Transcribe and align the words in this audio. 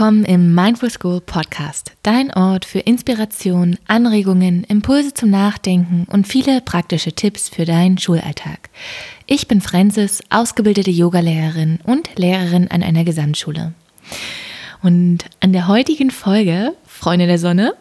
willkommen 0.00 0.24
im 0.24 0.54
Mindful 0.54 0.88
School 0.88 1.20
Podcast, 1.20 1.92
dein 2.02 2.32
Ort 2.32 2.64
für 2.64 2.78
Inspiration, 2.78 3.76
Anregungen, 3.86 4.64
Impulse 4.64 5.12
zum 5.12 5.28
Nachdenken 5.28 6.06
und 6.10 6.26
viele 6.26 6.62
praktische 6.62 7.12
Tipps 7.12 7.50
für 7.50 7.66
deinen 7.66 7.98
Schulalltag. 7.98 8.70
Ich 9.26 9.46
bin 9.46 9.60
Francis, 9.60 10.22
ausgebildete 10.30 10.90
Yogalehrerin 10.90 11.80
und 11.84 12.08
Lehrerin 12.16 12.68
an 12.68 12.82
einer 12.82 13.04
Gesamtschule. 13.04 13.74
Und 14.82 15.26
an 15.40 15.52
der 15.52 15.68
heutigen 15.68 16.10
Folge, 16.10 16.72
Freunde 16.86 17.26
der 17.26 17.38
Sonne, 17.38 17.74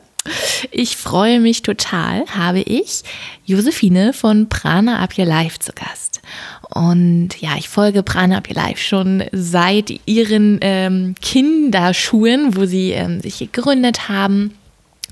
ich 0.72 0.98
freue 0.98 1.40
mich 1.40 1.62
total, 1.62 2.26
habe 2.28 2.60
ich 2.60 3.04
Josephine 3.46 4.12
von 4.12 4.50
Prana 4.50 5.00
Up 5.00 5.18
Your 5.18 5.24
Life 5.24 5.60
zu 5.60 5.72
Gast. 5.72 6.22
Und 6.74 7.30
ja, 7.40 7.52
ich 7.58 7.68
folge 7.68 8.04
Prana 8.04 8.38
Up 8.38 8.48
Your 8.48 8.56
Life 8.56 8.82
schon 8.82 9.24
seit 9.32 10.00
ihren 10.06 10.60
ähm, 10.62 11.16
Kinderschuhen, 11.22 12.56
wo 12.56 12.66
sie 12.66 12.92
ähm, 12.92 13.22
sich 13.22 13.40
gegründet 13.40 14.08
haben. 14.08 14.54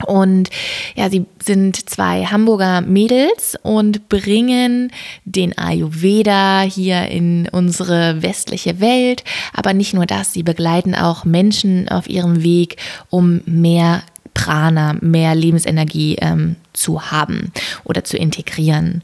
Und 0.05 0.49
ja, 0.95 1.09
sie 1.09 1.25
sind 1.43 1.89
zwei 1.89 2.25
Hamburger 2.25 2.81
Mädels 2.81 3.57
und 3.63 4.09
bringen 4.09 4.91
den 5.25 5.57
Ayurveda 5.57 6.61
hier 6.61 7.07
in 7.07 7.49
unsere 7.51 8.21
westliche 8.21 8.79
Welt. 8.79 9.23
Aber 9.53 9.73
nicht 9.73 9.95
nur 9.95 10.05
das, 10.05 10.33
sie 10.33 10.43
begleiten 10.43 10.93
auch 10.93 11.25
Menschen 11.25 11.89
auf 11.89 12.07
ihrem 12.07 12.43
Weg, 12.43 12.77
um 13.09 13.41
mehr 13.45 14.03
Prana, 14.35 14.95
mehr 15.01 15.33
Lebensenergie 15.33 16.17
ähm, 16.21 16.57
zu 16.73 17.09
haben 17.09 17.51
oder 17.83 18.03
zu 18.03 18.17
integrieren. 18.17 19.01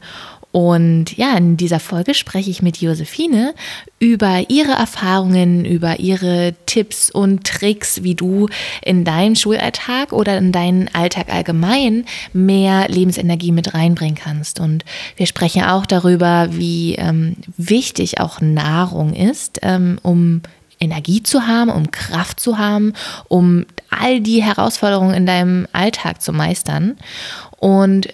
Und 0.54 1.16
ja, 1.16 1.36
in 1.36 1.56
dieser 1.56 1.80
Folge 1.80 2.14
spreche 2.14 2.48
ich 2.48 2.62
mit 2.62 2.76
Josephine 2.76 3.56
über 3.98 4.44
ihre 4.48 4.70
Erfahrungen, 4.70 5.64
über 5.64 5.98
ihre 5.98 6.54
Tipps 6.66 7.10
und 7.10 7.44
Tricks, 7.44 8.04
wie 8.04 8.14
du 8.14 8.48
in 8.80 9.04
deinen 9.04 9.34
Schulalltag 9.34 10.12
oder 10.12 10.38
in 10.38 10.52
deinen 10.52 10.94
Alltag 10.94 11.28
allgemein 11.34 12.04
mehr 12.32 12.86
Lebensenergie 12.86 13.50
mit 13.50 13.74
reinbringen 13.74 14.14
kannst. 14.14 14.60
Und 14.60 14.84
wir 15.16 15.26
sprechen 15.26 15.64
auch 15.64 15.86
darüber, 15.86 16.46
wie 16.52 16.94
ähm, 16.94 17.34
wichtig 17.56 18.20
auch 18.20 18.40
Nahrung 18.40 19.12
ist, 19.12 19.58
ähm, 19.62 19.98
um 20.04 20.42
Energie 20.78 21.24
zu 21.24 21.48
haben, 21.48 21.68
um 21.68 21.90
Kraft 21.90 22.38
zu 22.38 22.58
haben, 22.58 22.92
um 23.26 23.66
all 23.90 24.20
die 24.20 24.40
Herausforderungen 24.44 25.14
in 25.14 25.26
deinem 25.26 25.66
Alltag 25.72 26.22
zu 26.22 26.32
meistern. 26.32 26.96
Und 27.58 28.06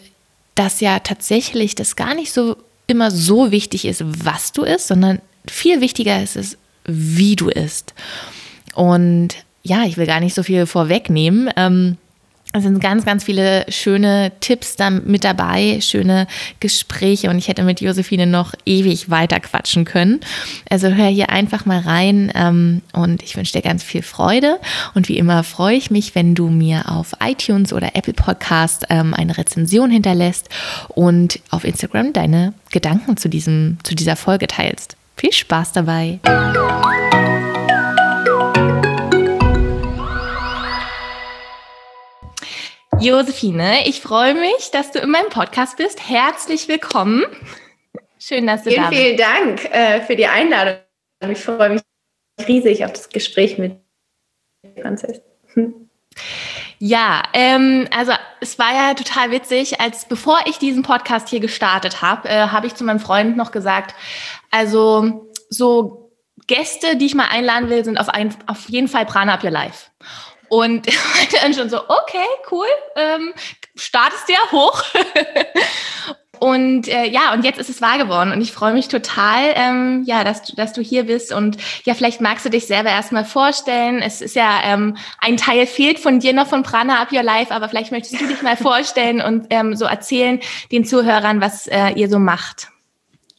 dass 0.61 0.80
ja 0.80 0.98
tatsächlich 0.98 1.75
das 1.75 1.97
gar 1.97 2.14
nicht 2.14 2.33
so 2.33 2.58
immer 2.86 3.11
so 3.11 3.50
wichtig 3.50 3.86
ist, 3.86 4.05
was 4.05 4.53
du 4.53 4.62
isst, 4.62 4.89
sondern 4.89 5.22
viel 5.48 5.80
wichtiger 5.80 6.22
ist 6.22 6.36
es, 6.36 6.58
wie 6.84 7.34
du 7.34 7.48
isst. 7.48 7.94
Und 8.75 9.28
ja, 9.62 9.84
ich 9.84 9.97
will 9.97 10.06
gar 10.06 10.20
nicht 10.20 10.34
so 10.34 10.42
viel 10.42 10.66
vorwegnehmen. 10.66 11.48
Ähm, 11.56 11.97
es 12.52 12.64
sind 12.64 12.80
ganz, 12.80 13.04
ganz 13.04 13.24
viele 13.24 13.64
schöne 13.68 14.32
Tipps 14.40 14.76
da 14.76 14.90
mit 14.90 15.22
dabei, 15.22 15.78
schöne 15.80 16.26
Gespräche 16.58 17.30
und 17.30 17.38
ich 17.38 17.48
hätte 17.48 17.62
mit 17.62 17.80
Josephine 17.80 18.26
noch 18.26 18.54
ewig 18.66 19.08
weiter 19.08 19.38
quatschen 19.38 19.84
können. 19.84 20.20
Also 20.68 20.88
hör 20.88 21.06
hier 21.06 21.30
einfach 21.30 21.64
mal 21.64 21.78
rein 21.78 22.32
ähm, 22.34 22.82
und 22.92 23.22
ich 23.22 23.36
wünsche 23.36 23.52
dir 23.52 23.62
ganz 23.62 23.84
viel 23.84 24.02
Freude. 24.02 24.58
Und 24.94 25.08
wie 25.08 25.16
immer 25.16 25.44
freue 25.44 25.76
ich 25.76 25.90
mich, 25.90 26.14
wenn 26.14 26.34
du 26.34 26.48
mir 26.48 26.90
auf 26.90 27.12
iTunes 27.22 27.72
oder 27.72 27.94
Apple 27.94 28.14
Podcast 28.14 28.86
ähm, 28.90 29.14
eine 29.14 29.38
Rezension 29.38 29.90
hinterlässt 29.90 30.48
und 30.88 31.38
auf 31.50 31.64
Instagram 31.64 32.12
deine 32.12 32.52
Gedanken 32.72 33.16
zu, 33.16 33.28
diesem, 33.28 33.78
zu 33.84 33.94
dieser 33.94 34.16
Folge 34.16 34.48
teilst. 34.48 34.96
Viel 35.16 35.32
Spaß 35.32 35.72
dabei! 35.72 36.19
Josephine, 43.00 43.88
ich 43.88 44.03
freue 44.03 44.34
mich, 44.34 44.71
dass 44.72 44.93
du 44.93 44.99
in 44.99 45.09
meinem 45.09 45.31
Podcast 45.31 45.78
bist. 45.78 46.06
Herzlich 46.06 46.69
willkommen. 46.69 47.25
Schön, 48.19 48.47
dass 48.47 48.62
du 48.62 48.71
vielen, 48.71 48.83
da 48.83 48.91
bist. 48.91 49.00
Vielen 49.00 49.16
Dank 49.16 49.65
äh, 49.72 50.03
für 50.03 50.16
die 50.16 50.27
Einladung. 50.27 50.77
Ich 51.27 51.38
freue 51.38 51.71
mich 51.71 51.83
riesig 52.47 52.84
auf 52.84 52.93
das 52.93 53.09
Gespräch 53.09 53.56
mit 53.56 53.78
Franzis. 54.83 55.22
Hm. 55.55 55.88
Ja, 56.78 57.22
ähm, 57.33 57.88
also 57.91 58.12
es 58.41 58.59
war 58.59 58.75
ja 58.75 58.93
total 58.93 59.31
witzig, 59.31 59.81
als 59.81 60.05
bevor 60.05 60.38
ich 60.44 60.59
diesen 60.59 60.82
Podcast 60.82 61.31
hier 61.31 61.41
gestartet 61.41 62.03
habe, 62.03 62.28
äh, 62.28 62.49
habe 62.49 62.67
ich 62.67 62.75
zu 62.75 62.84
meinem 62.84 63.00
Freund 63.00 63.34
noch 63.34 63.50
gesagt, 63.50 63.94
also 64.50 65.31
so 65.49 66.12
Gäste, 66.47 66.97
die 66.97 67.06
ich 67.06 67.15
mal 67.15 67.28
einladen 67.31 67.71
will, 67.71 67.82
sind 67.82 67.99
auf, 67.99 68.11
ein, 68.11 68.34
auf 68.47 68.69
jeden 68.69 68.88
Fall 68.88 69.06
Prana 69.06 69.34
Up 69.34 69.44
Your 69.44 69.50
Life. 69.50 69.89
Und 70.50 70.87
dann 71.43 71.55
schon 71.55 71.71
so, 71.71 71.78
okay, 71.88 72.27
cool, 72.50 72.66
ähm, 72.97 73.33
startest 73.77 74.28
ja 74.28 74.38
hoch. 74.53 74.83
Und 76.41 76.88
äh, 76.88 77.06
ja, 77.06 77.34
und 77.34 77.44
jetzt 77.44 77.59
ist 77.61 77.69
es 77.69 77.83
wahr 77.83 77.99
geworden 77.99 78.33
und 78.33 78.41
ich 78.41 78.50
freue 78.50 78.72
mich 78.72 78.88
total, 78.88 79.53
ähm, 79.56 80.05
ja, 80.06 80.25
dass 80.25 80.43
du, 80.43 80.56
dass 80.56 80.72
du 80.72 80.81
hier 80.81 81.05
bist 81.05 81.34
und 81.34 81.59
ja, 81.84 81.93
vielleicht 81.93 82.22
magst 82.22 82.47
du 82.47 82.49
dich 82.49 82.66
selber 82.66 82.88
erstmal 82.88 83.27
vorstellen. 83.27 84.00
Es 84.00 84.22
ist 84.22 84.34
ja 84.37 84.61
ähm, 84.65 84.97
ein 85.19 85.37
Teil 85.37 85.66
fehlt 85.66 85.99
von 85.99 86.19
dir 86.19 86.33
noch 86.33 86.47
von 86.47 86.62
Prana 86.62 87.03
Up 87.03 87.12
Your 87.12 87.22
Life, 87.22 87.53
aber 87.53 87.69
vielleicht 87.69 87.93
möchtest 87.93 88.22
du 88.22 88.27
dich 88.27 88.41
mal 88.41 88.56
vorstellen 88.56 89.21
und 89.21 89.49
ähm, 89.50 89.77
so 89.77 89.84
erzählen 89.84 90.41
den 90.72 90.87
Zuhörern, 90.87 91.43
was 91.43 91.67
äh, 91.67 91.91
ihr 91.91 92.09
so 92.09 92.19
macht. 92.19 92.69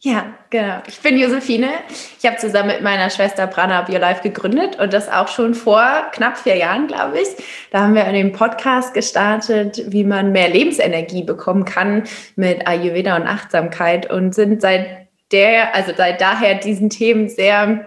Ja, 0.04 0.34
genau. 0.50 0.82
Ich 0.88 1.00
bin 1.00 1.20
Josephine. 1.20 1.70
Ich 2.18 2.26
habe 2.26 2.38
zusammen 2.38 2.70
mit 2.70 2.82
meiner 2.82 3.12
Schwester 3.12 3.46
Prana 3.46 3.82
Up 3.82 3.88
Your 3.88 4.00
Life 4.00 4.24
gegründet 4.24 4.80
und 4.80 4.94
das 4.94 5.08
auch 5.08 5.28
schon 5.28 5.54
vor 5.54 5.84
knapp 6.12 6.40
vier 6.40 6.56
Jahren, 6.56 6.88
glaube 6.88 7.20
ich. 7.20 7.28
Da 7.70 7.82
haben 7.82 7.94
wir 7.94 8.06
einen 8.06 8.32
Podcast 8.32 8.96
gestartet, 8.96 9.84
wie 9.92 10.04
man 10.04 10.32
mehr 10.32 10.50
Lebensenergie 10.50 11.22
bekommen 11.22 11.66
kann 11.66 12.06
mit 12.36 12.68
Ayurveda 12.68 13.16
und 13.16 13.28
Achtsamkeit 13.28 14.10
und 14.10 14.34
sind 14.34 14.62
seit 14.62 15.08
der, 15.32 15.76
also 15.76 15.92
seit 15.96 16.20
daher 16.20 16.56
diesen 16.56 16.90
Themen 16.90 17.30
sehr 17.30 17.86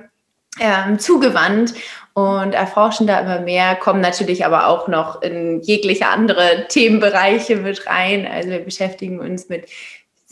ähm, 0.60 1.00
zugewandt 1.00 1.75
und 2.12 2.54
erforschen 2.54 3.08
da 3.08 3.19
immer 3.19 3.41
mehr, 3.41 3.75
kommen 3.75 4.00
natürlich 4.00 4.46
aber 4.46 4.69
auch 4.69 4.86
noch 4.86 5.20
in 5.20 5.60
jegliche 5.62 6.06
andere 6.06 6.66
Themenbereiche 6.69 7.56
mit 7.56 7.88
rein. 7.88 8.25
Also 8.25 8.50
wir 8.50 8.60
beschäftigen 8.60 9.19
uns 9.19 9.48
mit 9.48 9.66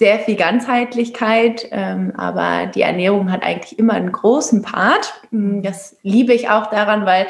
sehr 0.03 0.19
viel 0.19 0.35
Ganzheitlichkeit, 0.35 1.69
ähm, 1.71 2.13
aber 2.17 2.67
die 2.67 2.83
Ernährung 2.83 3.31
hat 3.31 3.45
eigentlich 3.45 3.79
immer 3.79 3.93
einen 3.93 4.11
großen 4.11 4.61
Part. 4.61 5.15
Mm, 5.31 5.63
das 5.63 5.97
liebe 6.03 6.35
ich 6.35 6.49
auch 6.49 6.67
daran, 6.71 7.07
weil 7.07 7.29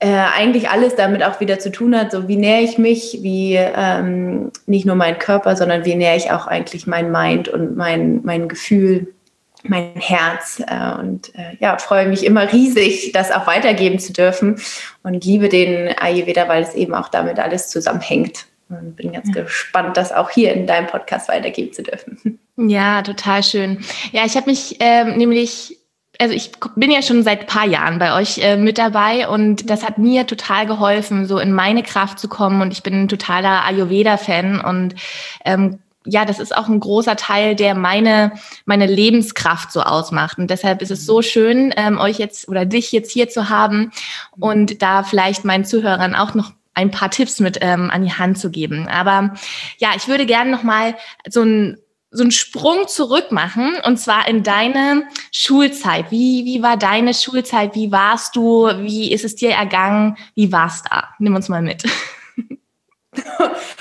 äh, 0.00 0.08
eigentlich 0.36 0.68
alles 0.68 0.96
damit 0.96 1.22
auch 1.22 1.40
wieder 1.40 1.58
zu 1.58 1.72
tun 1.72 1.96
hat, 1.96 2.12
so 2.12 2.28
wie 2.28 2.36
nähere 2.36 2.60
ich 2.60 2.76
mich, 2.76 3.20
wie 3.22 3.54
ähm, 3.54 4.52
nicht 4.66 4.84
nur 4.84 4.96
mein 4.96 5.18
Körper, 5.18 5.56
sondern 5.56 5.86
wie 5.86 5.94
nähere 5.94 6.18
ich 6.18 6.30
auch 6.30 6.46
eigentlich 6.46 6.86
mein 6.86 7.10
Mind 7.10 7.48
und 7.48 7.74
mein, 7.74 8.20
mein 8.22 8.48
Gefühl, 8.48 9.14
mein 9.62 9.94
Herz. 9.94 10.62
Äh, 10.66 11.00
und 11.00 11.34
äh, 11.36 11.56
ja, 11.58 11.78
freue 11.78 12.06
mich 12.06 12.22
immer 12.26 12.52
riesig, 12.52 13.12
das 13.12 13.32
auch 13.32 13.46
weitergeben 13.46 13.98
zu 13.98 14.12
dürfen 14.12 14.60
und 15.02 15.24
liebe 15.24 15.48
den 15.48 15.96
Ayurveda, 15.98 16.48
weil 16.48 16.64
es 16.64 16.74
eben 16.74 16.92
auch 16.92 17.08
damit 17.08 17.38
alles 17.38 17.70
zusammenhängt. 17.70 18.47
Und 18.68 18.96
bin 18.96 19.12
ganz 19.12 19.28
ja. 19.28 19.42
gespannt, 19.42 19.96
das 19.96 20.12
auch 20.12 20.30
hier 20.30 20.52
in 20.52 20.66
deinem 20.66 20.86
Podcast 20.86 21.28
weitergeben 21.28 21.72
zu 21.72 21.82
dürfen. 21.82 22.38
Ja, 22.60 23.02
total 23.02 23.44
schön. 23.44 23.78
Ja, 24.10 24.24
ich 24.26 24.34
habe 24.36 24.50
mich 24.50 24.78
ähm, 24.80 25.16
nämlich, 25.16 25.78
also 26.18 26.34
ich 26.34 26.50
bin 26.74 26.90
ja 26.90 27.02
schon 27.02 27.22
seit 27.22 27.46
paar 27.46 27.68
Jahren 27.68 28.00
bei 28.00 28.18
euch 28.18 28.38
äh, 28.38 28.56
mit 28.56 28.78
dabei 28.78 29.28
und 29.28 29.70
das 29.70 29.86
hat 29.86 29.96
mir 29.96 30.26
total 30.26 30.66
geholfen, 30.66 31.26
so 31.26 31.38
in 31.38 31.52
meine 31.52 31.84
Kraft 31.84 32.18
zu 32.18 32.26
kommen. 32.26 32.60
Und 32.60 32.72
ich 32.72 32.82
bin 32.82 33.02
ein 33.02 33.06
totaler 33.06 33.64
Ayurveda-Fan 33.64 34.60
und 34.60 34.96
ähm, 35.44 35.78
ja, 36.04 36.24
das 36.24 36.40
ist 36.40 36.56
auch 36.56 36.68
ein 36.68 36.80
großer 36.80 37.14
Teil, 37.14 37.54
der 37.54 37.76
meine, 37.76 38.32
meine 38.64 38.86
Lebenskraft 38.86 39.70
so 39.70 39.82
ausmacht. 39.82 40.38
Und 40.38 40.50
deshalb 40.50 40.82
ist 40.82 40.90
es 40.90 41.06
so 41.06 41.22
schön, 41.22 41.72
ähm, 41.76 41.98
euch 41.98 42.18
jetzt 42.18 42.48
oder 42.48 42.64
dich 42.64 42.90
jetzt 42.90 43.12
hier 43.12 43.28
zu 43.28 43.50
haben 43.50 43.92
und 44.38 44.82
da 44.82 45.04
vielleicht 45.04 45.44
meinen 45.44 45.64
Zuhörern 45.64 46.16
auch 46.16 46.34
noch 46.34 46.52
ein 46.78 46.90
paar 46.90 47.10
Tipps 47.10 47.40
mit 47.40 47.58
ähm, 47.60 47.90
an 47.90 48.04
die 48.04 48.12
Hand 48.12 48.38
zu 48.38 48.50
geben. 48.50 48.88
Aber 48.88 49.34
ja, 49.78 49.90
ich 49.96 50.08
würde 50.08 50.26
gerne 50.26 50.50
noch 50.50 50.62
mal 50.62 50.94
so 51.28 51.42
ein 51.42 51.78
so 52.10 52.22
einen 52.22 52.30
Sprung 52.30 52.88
zurück 52.88 53.32
machen 53.32 53.76
und 53.84 53.98
zwar 53.98 54.28
in 54.28 54.42
deine 54.42 55.06
Schulzeit. 55.30 56.10
Wie, 56.10 56.46
wie 56.46 56.62
war 56.62 56.78
deine 56.78 57.12
Schulzeit? 57.12 57.74
Wie 57.74 57.92
warst 57.92 58.34
du? 58.34 58.66
Wie 58.78 59.12
ist 59.12 59.26
es 59.26 59.36
dir 59.36 59.50
ergangen? 59.50 60.16
Wie 60.34 60.50
war's 60.50 60.82
da? 60.88 61.10
Nimm 61.18 61.34
uns 61.34 61.50
mal 61.50 61.60
mit. 61.60 61.84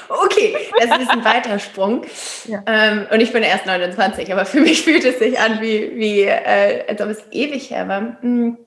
Okay, 0.10 0.56
das 0.80 1.02
ist 1.02 1.10
ein 1.10 1.24
weiter 1.24 1.60
Sprung. 1.60 2.06
Ja. 2.46 2.64
Ähm, 2.66 3.08
und 3.12 3.20
ich 3.20 3.34
bin 3.34 3.44
erst 3.44 3.66
29, 3.66 4.32
aber 4.32 4.46
für 4.46 4.62
mich 4.62 4.82
fühlt 4.82 5.06
es 5.06 5.20
sich 5.20 5.38
an, 5.40 5.62
wie, 5.62 5.92
wie 5.96 6.22
äh, 6.22 6.86
als 6.88 7.02
ob 7.02 7.10
es 7.10 7.24
ewig 7.32 7.70
her 7.70 7.88
war. 7.88 8.18
Hm. 8.22 8.58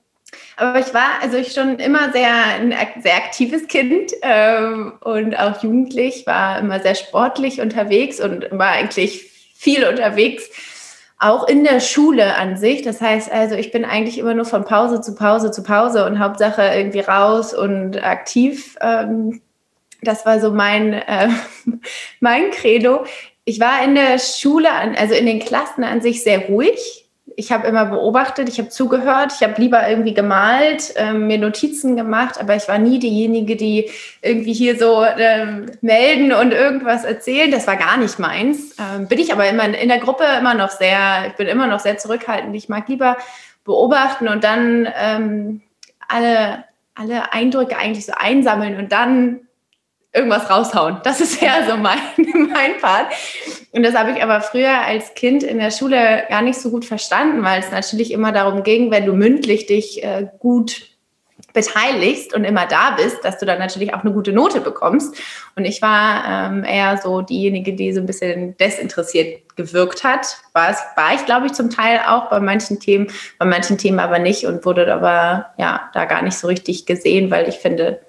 Aber 0.57 0.79
ich 0.79 0.93
war, 0.93 1.21
also 1.21 1.37
ich 1.37 1.53
schon 1.53 1.79
immer 1.79 2.11
sehr 2.11 2.33
ein 2.59 2.75
sehr 3.01 3.15
aktives 3.15 3.67
Kind 3.67 4.11
ähm, 4.21 4.93
und 5.01 5.35
auch 5.35 5.63
jugendlich, 5.63 6.27
war 6.27 6.59
immer 6.59 6.79
sehr 6.79 6.95
sportlich 6.95 7.61
unterwegs 7.61 8.19
und 8.19 8.47
war 8.51 8.71
eigentlich 8.71 9.23
viel 9.55 9.85
unterwegs, 9.85 10.49
auch 11.19 11.47
in 11.47 11.63
der 11.63 11.79
Schule 11.79 12.35
an 12.35 12.57
sich. 12.57 12.81
Das 12.81 12.99
heißt 12.99 13.31
also, 13.31 13.55
ich 13.55 13.71
bin 13.71 13.85
eigentlich 13.85 14.17
immer 14.17 14.33
nur 14.33 14.45
von 14.45 14.65
Pause 14.65 15.01
zu 15.01 15.15
Pause 15.15 15.51
zu 15.51 15.63
Pause 15.63 16.05
und 16.05 16.19
Hauptsache 16.19 16.63
irgendwie 16.63 17.01
raus 17.01 17.53
und 17.53 18.03
aktiv. 18.03 18.75
Ähm, 18.81 19.41
das 20.01 20.25
war 20.25 20.39
so 20.39 20.51
mein, 20.51 20.93
äh, 20.93 21.29
mein 22.19 22.51
Credo. 22.51 23.05
Ich 23.45 23.59
war 23.59 23.83
in 23.83 23.95
der 23.95 24.19
Schule, 24.19 24.69
also 24.71 25.13
in 25.13 25.25
den 25.25 25.39
Klassen 25.39 25.83
an 25.83 26.01
sich 26.01 26.23
sehr 26.23 26.47
ruhig 26.47 27.07
ich 27.41 27.51
habe 27.51 27.67
immer 27.67 27.85
beobachtet, 27.85 28.47
ich 28.47 28.59
habe 28.59 28.69
zugehört, 28.69 29.33
ich 29.35 29.41
habe 29.41 29.59
lieber 29.59 29.89
irgendwie 29.89 30.13
gemalt, 30.13 30.93
ähm, 30.95 31.25
mir 31.25 31.39
Notizen 31.39 31.95
gemacht, 31.95 32.39
aber 32.39 32.55
ich 32.55 32.67
war 32.67 32.77
nie 32.77 32.99
diejenige, 32.99 33.55
die 33.55 33.89
irgendwie 34.21 34.53
hier 34.53 34.77
so 34.77 35.03
ähm, 35.03 35.65
melden 35.81 36.33
und 36.33 36.51
irgendwas 36.51 37.03
erzählen. 37.03 37.49
Das 37.49 37.65
war 37.65 37.77
gar 37.77 37.97
nicht 37.97 38.19
meins. 38.19 38.75
Ähm, 38.79 39.07
bin 39.07 39.17
ich 39.17 39.33
aber 39.33 39.49
immer 39.49 39.65
in 39.65 39.89
der 39.89 39.97
Gruppe 39.97 40.23
immer 40.37 40.53
noch 40.53 40.69
sehr, 40.69 41.25
ich 41.29 41.33
bin 41.33 41.47
immer 41.47 41.65
noch 41.65 41.79
sehr 41.79 41.97
zurückhaltend. 41.97 42.55
Ich 42.55 42.69
mag 42.69 42.87
lieber 42.87 43.17
beobachten 43.65 44.27
und 44.27 44.43
dann 44.43 44.87
ähm, 44.95 45.61
alle, 46.07 46.65
alle 46.93 47.33
Eindrücke 47.33 47.75
eigentlich 47.75 48.05
so 48.05 48.13
einsammeln 48.15 48.77
und 48.77 48.91
dann 48.91 49.47
irgendwas 50.13 50.49
raushauen. 50.49 50.97
Das 51.03 51.21
ist 51.21 51.41
ja 51.41 51.65
so 51.67 51.77
mein, 51.77 51.99
mein 52.17 52.77
Part. 52.81 53.07
Und 53.71 53.83
das 53.83 53.95
habe 53.95 54.11
ich 54.11 54.21
aber 54.21 54.41
früher 54.41 54.81
als 54.81 55.13
Kind 55.13 55.43
in 55.43 55.57
der 55.57 55.71
Schule 55.71 56.23
gar 56.29 56.41
nicht 56.41 56.59
so 56.59 56.69
gut 56.69 56.85
verstanden, 56.85 57.43
weil 57.43 57.59
es 57.59 57.71
natürlich 57.71 58.11
immer 58.11 58.31
darum 58.31 58.63
ging, 58.63 58.91
wenn 58.91 59.05
du 59.05 59.13
mündlich 59.13 59.67
dich 59.67 60.03
äh, 60.03 60.27
gut 60.39 60.91
beteiligst 61.53 62.33
und 62.33 62.43
immer 62.43 62.65
da 62.65 62.91
bist, 62.91 63.23
dass 63.23 63.37
du 63.37 63.45
dann 63.45 63.59
natürlich 63.59 63.93
auch 63.93 64.01
eine 64.01 64.13
gute 64.13 64.31
Note 64.31 64.61
bekommst. 64.61 65.15
Und 65.55 65.65
ich 65.65 65.81
war 65.81 66.23
ähm, 66.25 66.63
eher 66.63 66.97
so 66.97 67.21
diejenige, 67.21 67.73
die 67.73 67.91
so 67.93 67.99
ein 67.99 68.05
bisschen 68.05 68.55
desinteressiert 68.57 69.55
gewirkt 69.55 70.03
hat. 70.03 70.37
War, 70.53 70.75
war 70.95 71.13
ich, 71.13 71.25
glaube 71.25 71.47
ich, 71.47 71.53
zum 71.53 71.69
Teil 71.69 71.99
auch 72.07 72.29
bei 72.29 72.39
manchen 72.39 72.79
Themen, 72.79 73.07
bei 73.37 73.45
manchen 73.45 73.77
Themen 73.77 73.99
aber 73.99 74.19
nicht 74.19 74.45
und 74.45 74.65
wurde 74.65 74.91
aber 74.93 75.53
ja 75.57 75.89
da 75.93 76.05
gar 76.05 76.21
nicht 76.21 76.37
so 76.37 76.47
richtig 76.47 76.85
gesehen, 76.85 77.31
weil 77.31 77.49
ich 77.49 77.55
finde, 77.55 77.99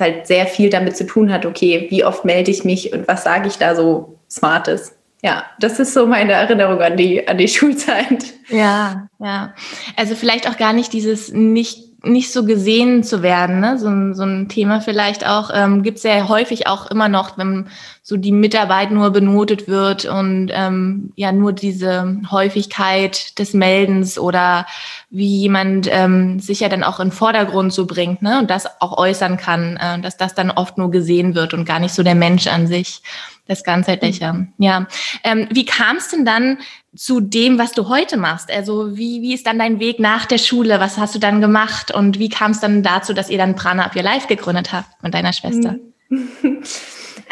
halt 0.00 0.26
sehr 0.26 0.46
viel 0.46 0.70
damit 0.70 0.96
zu 0.96 1.06
tun 1.06 1.32
hat, 1.32 1.46
okay, 1.46 1.86
wie 1.90 2.04
oft 2.04 2.24
melde 2.24 2.50
ich 2.50 2.64
mich 2.64 2.92
und 2.92 3.06
was 3.08 3.24
sage 3.24 3.48
ich 3.48 3.58
da 3.58 3.74
so 3.74 4.18
Smartes. 4.30 4.96
Ja, 5.22 5.44
das 5.58 5.78
ist 5.78 5.92
so 5.92 6.06
meine 6.06 6.32
Erinnerung 6.32 6.80
an 6.80 6.96
die, 6.96 7.26
an 7.28 7.38
die 7.38 7.48
Schulzeit. 7.48 8.24
Ja, 8.48 9.08
ja. 9.18 9.54
Also 9.96 10.14
vielleicht 10.14 10.48
auch 10.48 10.56
gar 10.56 10.72
nicht 10.72 10.92
dieses 10.92 11.32
nicht 11.32 11.89
nicht 12.02 12.32
so 12.32 12.44
gesehen 12.44 13.02
zu 13.02 13.22
werden, 13.22 13.60
ne? 13.60 13.78
so, 13.78 14.14
so 14.14 14.22
ein 14.22 14.48
Thema 14.48 14.80
vielleicht 14.80 15.26
auch, 15.26 15.50
ähm, 15.52 15.82
gibt 15.82 15.98
es 15.98 16.04
ja 16.04 16.28
häufig 16.28 16.66
auch 16.66 16.90
immer 16.90 17.08
noch, 17.08 17.36
wenn 17.36 17.68
so 18.02 18.16
die 18.16 18.32
Mitarbeit 18.32 18.90
nur 18.90 19.10
benotet 19.10 19.68
wird 19.68 20.06
und 20.06 20.50
ähm, 20.52 21.12
ja 21.16 21.32
nur 21.32 21.52
diese 21.52 22.16
Häufigkeit 22.30 23.38
des 23.38 23.52
Meldens 23.52 24.18
oder 24.18 24.66
wie 25.10 25.40
jemand 25.40 25.88
ähm, 25.90 26.40
sich 26.40 26.60
ja 26.60 26.68
dann 26.68 26.84
auch 26.84 27.00
in 27.00 27.12
Vordergrund 27.12 27.72
so 27.72 27.86
bringt 27.86 28.22
ne? 28.22 28.38
und 28.40 28.50
das 28.50 28.80
auch 28.80 28.96
äußern 28.96 29.36
kann, 29.36 29.76
äh, 29.76 30.00
dass 30.00 30.16
das 30.16 30.34
dann 30.34 30.50
oft 30.50 30.78
nur 30.78 30.90
gesehen 30.90 31.34
wird 31.34 31.52
und 31.52 31.66
gar 31.66 31.80
nicht 31.80 31.94
so 31.94 32.02
der 32.02 32.14
Mensch 32.14 32.46
an 32.46 32.66
sich, 32.66 33.02
das 33.50 33.64
Ganzheitliche. 33.64 34.32
Mhm. 34.32 34.52
Ja. 34.58 34.86
Ähm, 35.24 35.48
wie 35.50 35.64
kam 35.64 35.96
es 35.96 36.08
denn 36.08 36.24
dann 36.24 36.58
zu 36.94 37.20
dem, 37.20 37.58
was 37.58 37.72
du 37.72 37.88
heute 37.88 38.16
machst? 38.16 38.50
Also 38.50 38.96
wie, 38.96 39.22
wie 39.22 39.34
ist 39.34 39.46
dann 39.46 39.58
dein 39.58 39.80
Weg 39.80 39.98
nach 39.98 40.26
der 40.26 40.38
Schule? 40.38 40.80
Was 40.80 40.98
hast 40.98 41.14
du 41.14 41.18
dann 41.18 41.40
gemacht? 41.40 41.92
Und 41.92 42.18
wie 42.18 42.28
kam 42.28 42.52
es 42.52 42.60
dann 42.60 42.82
dazu, 42.82 43.12
dass 43.12 43.30
ihr 43.30 43.38
dann 43.38 43.54
Prana 43.54 43.84
Up 43.84 43.96
Your 43.96 44.02
Life 44.02 44.28
gegründet 44.28 44.72
habt 44.72 45.02
mit 45.02 45.14
deiner 45.14 45.32
Schwester? 45.32 45.76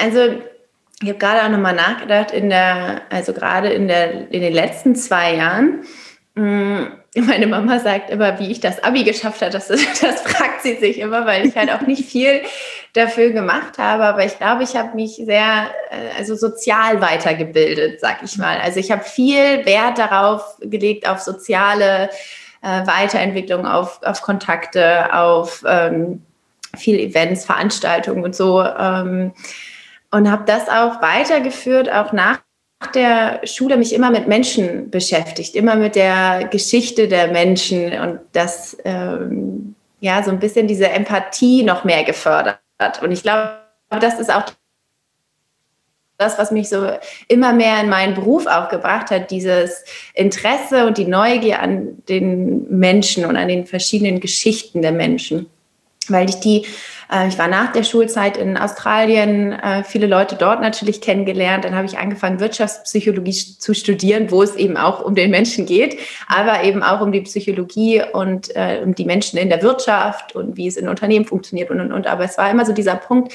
Also 0.01 0.21
ich 1.03 1.09
habe 1.09 1.19
gerade 1.19 1.45
auch 1.45 1.49
nochmal 1.49 1.75
nachgedacht, 1.75 2.31
in 2.31 2.51
der, 2.51 3.03
also 3.11 3.33
gerade 3.33 3.71
in, 3.71 3.89
der, 3.89 4.33
in 4.33 4.41
den 4.41 4.53
letzten 4.53 4.95
zwei 4.95 5.35
Jahren, 5.35 5.81
mm, 6.37 6.87
meine 7.17 7.47
Mama 7.47 7.79
sagt 7.81 8.11
immer, 8.11 8.39
wie 8.39 8.51
ich 8.51 8.61
das 8.61 8.83
Abi 8.83 9.05
geschafft 9.05 9.41
habe. 9.43 9.51
Das, 9.51 9.67
das 9.69 10.23
fragt 10.23 10.63
sie 10.63 10.77
sich 10.77 10.99
immer, 10.99 11.27
weil 11.27 11.47
ich 11.47 11.57
halt 11.57 11.71
auch 11.73 11.83
nicht 11.83 12.05
viel 12.05 12.43
dafür 12.93 13.31
gemacht 13.31 13.79
habe. 13.79 14.05
Aber 14.05 14.25
ich 14.25 14.39
glaube, 14.39 14.63
ich 14.63 14.77
habe 14.77 14.95
mich 14.95 15.17
sehr, 15.17 15.71
äh, 15.91 16.19
also 16.19 16.35
sozial 16.35 17.01
weitergebildet, 17.01 18.01
sag 18.01 18.23
ich 18.23 18.39
mal. 18.39 18.59
Also 18.59 18.81
ich 18.81 18.91
habe 18.91 19.03
viel 19.03 19.65
Wert 19.67 19.99
darauf 19.99 20.57
gelegt, 20.61 21.09
auf 21.09 21.21
soziale 21.21 22.11
äh, 22.63 22.87
Weiterentwicklung, 22.87 23.67
auf, 23.67 24.01
auf 24.03 24.23
Kontakte, 24.23 25.15
auf 25.15 25.65
ähm, 25.67 26.23
viele 26.77 27.01
Events, 27.01 27.45
Veranstaltungen 27.45 28.25
und 28.25 28.35
so. 28.35 28.63
Ähm, 28.63 29.33
und 30.11 30.31
habe 30.31 30.45
das 30.47 30.69
auch 30.69 31.03
weitergeführt, 31.03 31.93
auch 31.93 32.13
nach 32.13 32.41
der 32.95 33.41
Schule 33.45 33.77
mich 33.77 33.93
immer 33.93 34.11
mit 34.11 34.29
Menschen 34.29 34.91
beschäftigt, 34.91 35.55
immer 35.55 35.75
mit 35.75 35.97
der 35.97 36.49
Geschichte 36.51 37.09
der 37.09 37.29
Menschen 37.29 37.93
und 38.01 38.21
das 38.33 38.77
ähm, 38.85 39.75
ja 40.01 40.23
so 40.23 40.31
ein 40.31 40.39
bisschen 40.39 40.69
diese 40.69 40.89
Empathie 40.89 41.65
noch 41.65 41.85
mehr 41.85 42.05
gefördert. 42.05 42.61
Und 43.03 43.13
ich 43.13 43.23
glaube, 43.23 43.59
das 43.91 44.21
ist 44.21 44.33
auch 44.33 44.45
das, 46.19 46.39
was 46.39 46.51
mich 46.51 46.69
so 46.69 46.91
immer 47.29 47.53
mehr 47.53 47.81
in 47.81 47.89
meinen 47.89 48.15
Beruf 48.15 48.47
auch 48.47 48.69
gebracht 48.69 49.11
hat, 49.11 49.31
dieses 49.31 49.85
Interesse 50.15 50.87
und 50.87 50.99
die 50.99 51.07
Neugier 51.07 51.61
an 51.61 52.03
den 52.09 52.69
Menschen 52.77 53.25
und 53.25 53.37
an 53.37 53.49
den 53.49 53.67
verschiedenen 53.67 54.21
Geschichten 54.21 54.83
der 54.83 54.93
Menschen. 54.93 55.47
Weil 56.09 56.29
ich 56.29 56.41
die 56.41 56.67
ich 57.29 57.39
war 57.39 57.49
nach 57.49 57.73
der 57.73 57.85
Schulzeit 57.85 58.37
in 58.37 58.59
Australien, 58.59 59.53
äh, 59.53 59.83
viele 59.83 60.07
Leute 60.07 60.37
dort 60.37 60.61
natürlich 60.61 61.01
kennengelernt. 61.01 61.65
Dann 61.65 61.75
habe 61.75 61.87
ich 61.87 61.97
angefangen, 61.97 62.39
Wirtschaftspsychologie 62.39 63.33
zu 63.59 63.75
studieren, 63.75 64.31
wo 64.31 64.43
es 64.43 64.55
eben 64.57 64.77
auch 64.77 65.03
um 65.03 65.15
den 65.15 65.31
Menschen 65.31 65.65
geht, 65.65 65.99
aber 66.27 66.65
eben 66.65 66.83
auch 66.83 67.01
um 67.01 67.11
die 67.11 67.23
Psychologie 67.23 68.03
und 68.13 68.55
äh, 68.55 68.83
um 68.85 68.95
die 68.95 69.07
Menschen 69.07 69.39
in 69.39 69.49
der 69.49 69.63
Wirtschaft 69.63 70.37
und 70.37 70.59
wie 70.59 70.67
es 70.67 70.77
in 70.77 70.87
Unternehmen 70.89 71.25
funktioniert 71.25 71.71
und, 71.71 71.81
und, 71.81 71.93
und. 71.93 72.07
Aber 72.07 72.25
es 72.25 72.37
war 72.37 72.51
immer 72.51 72.67
so 72.67 72.75
dieser 72.75 72.97
Punkt, 72.97 73.33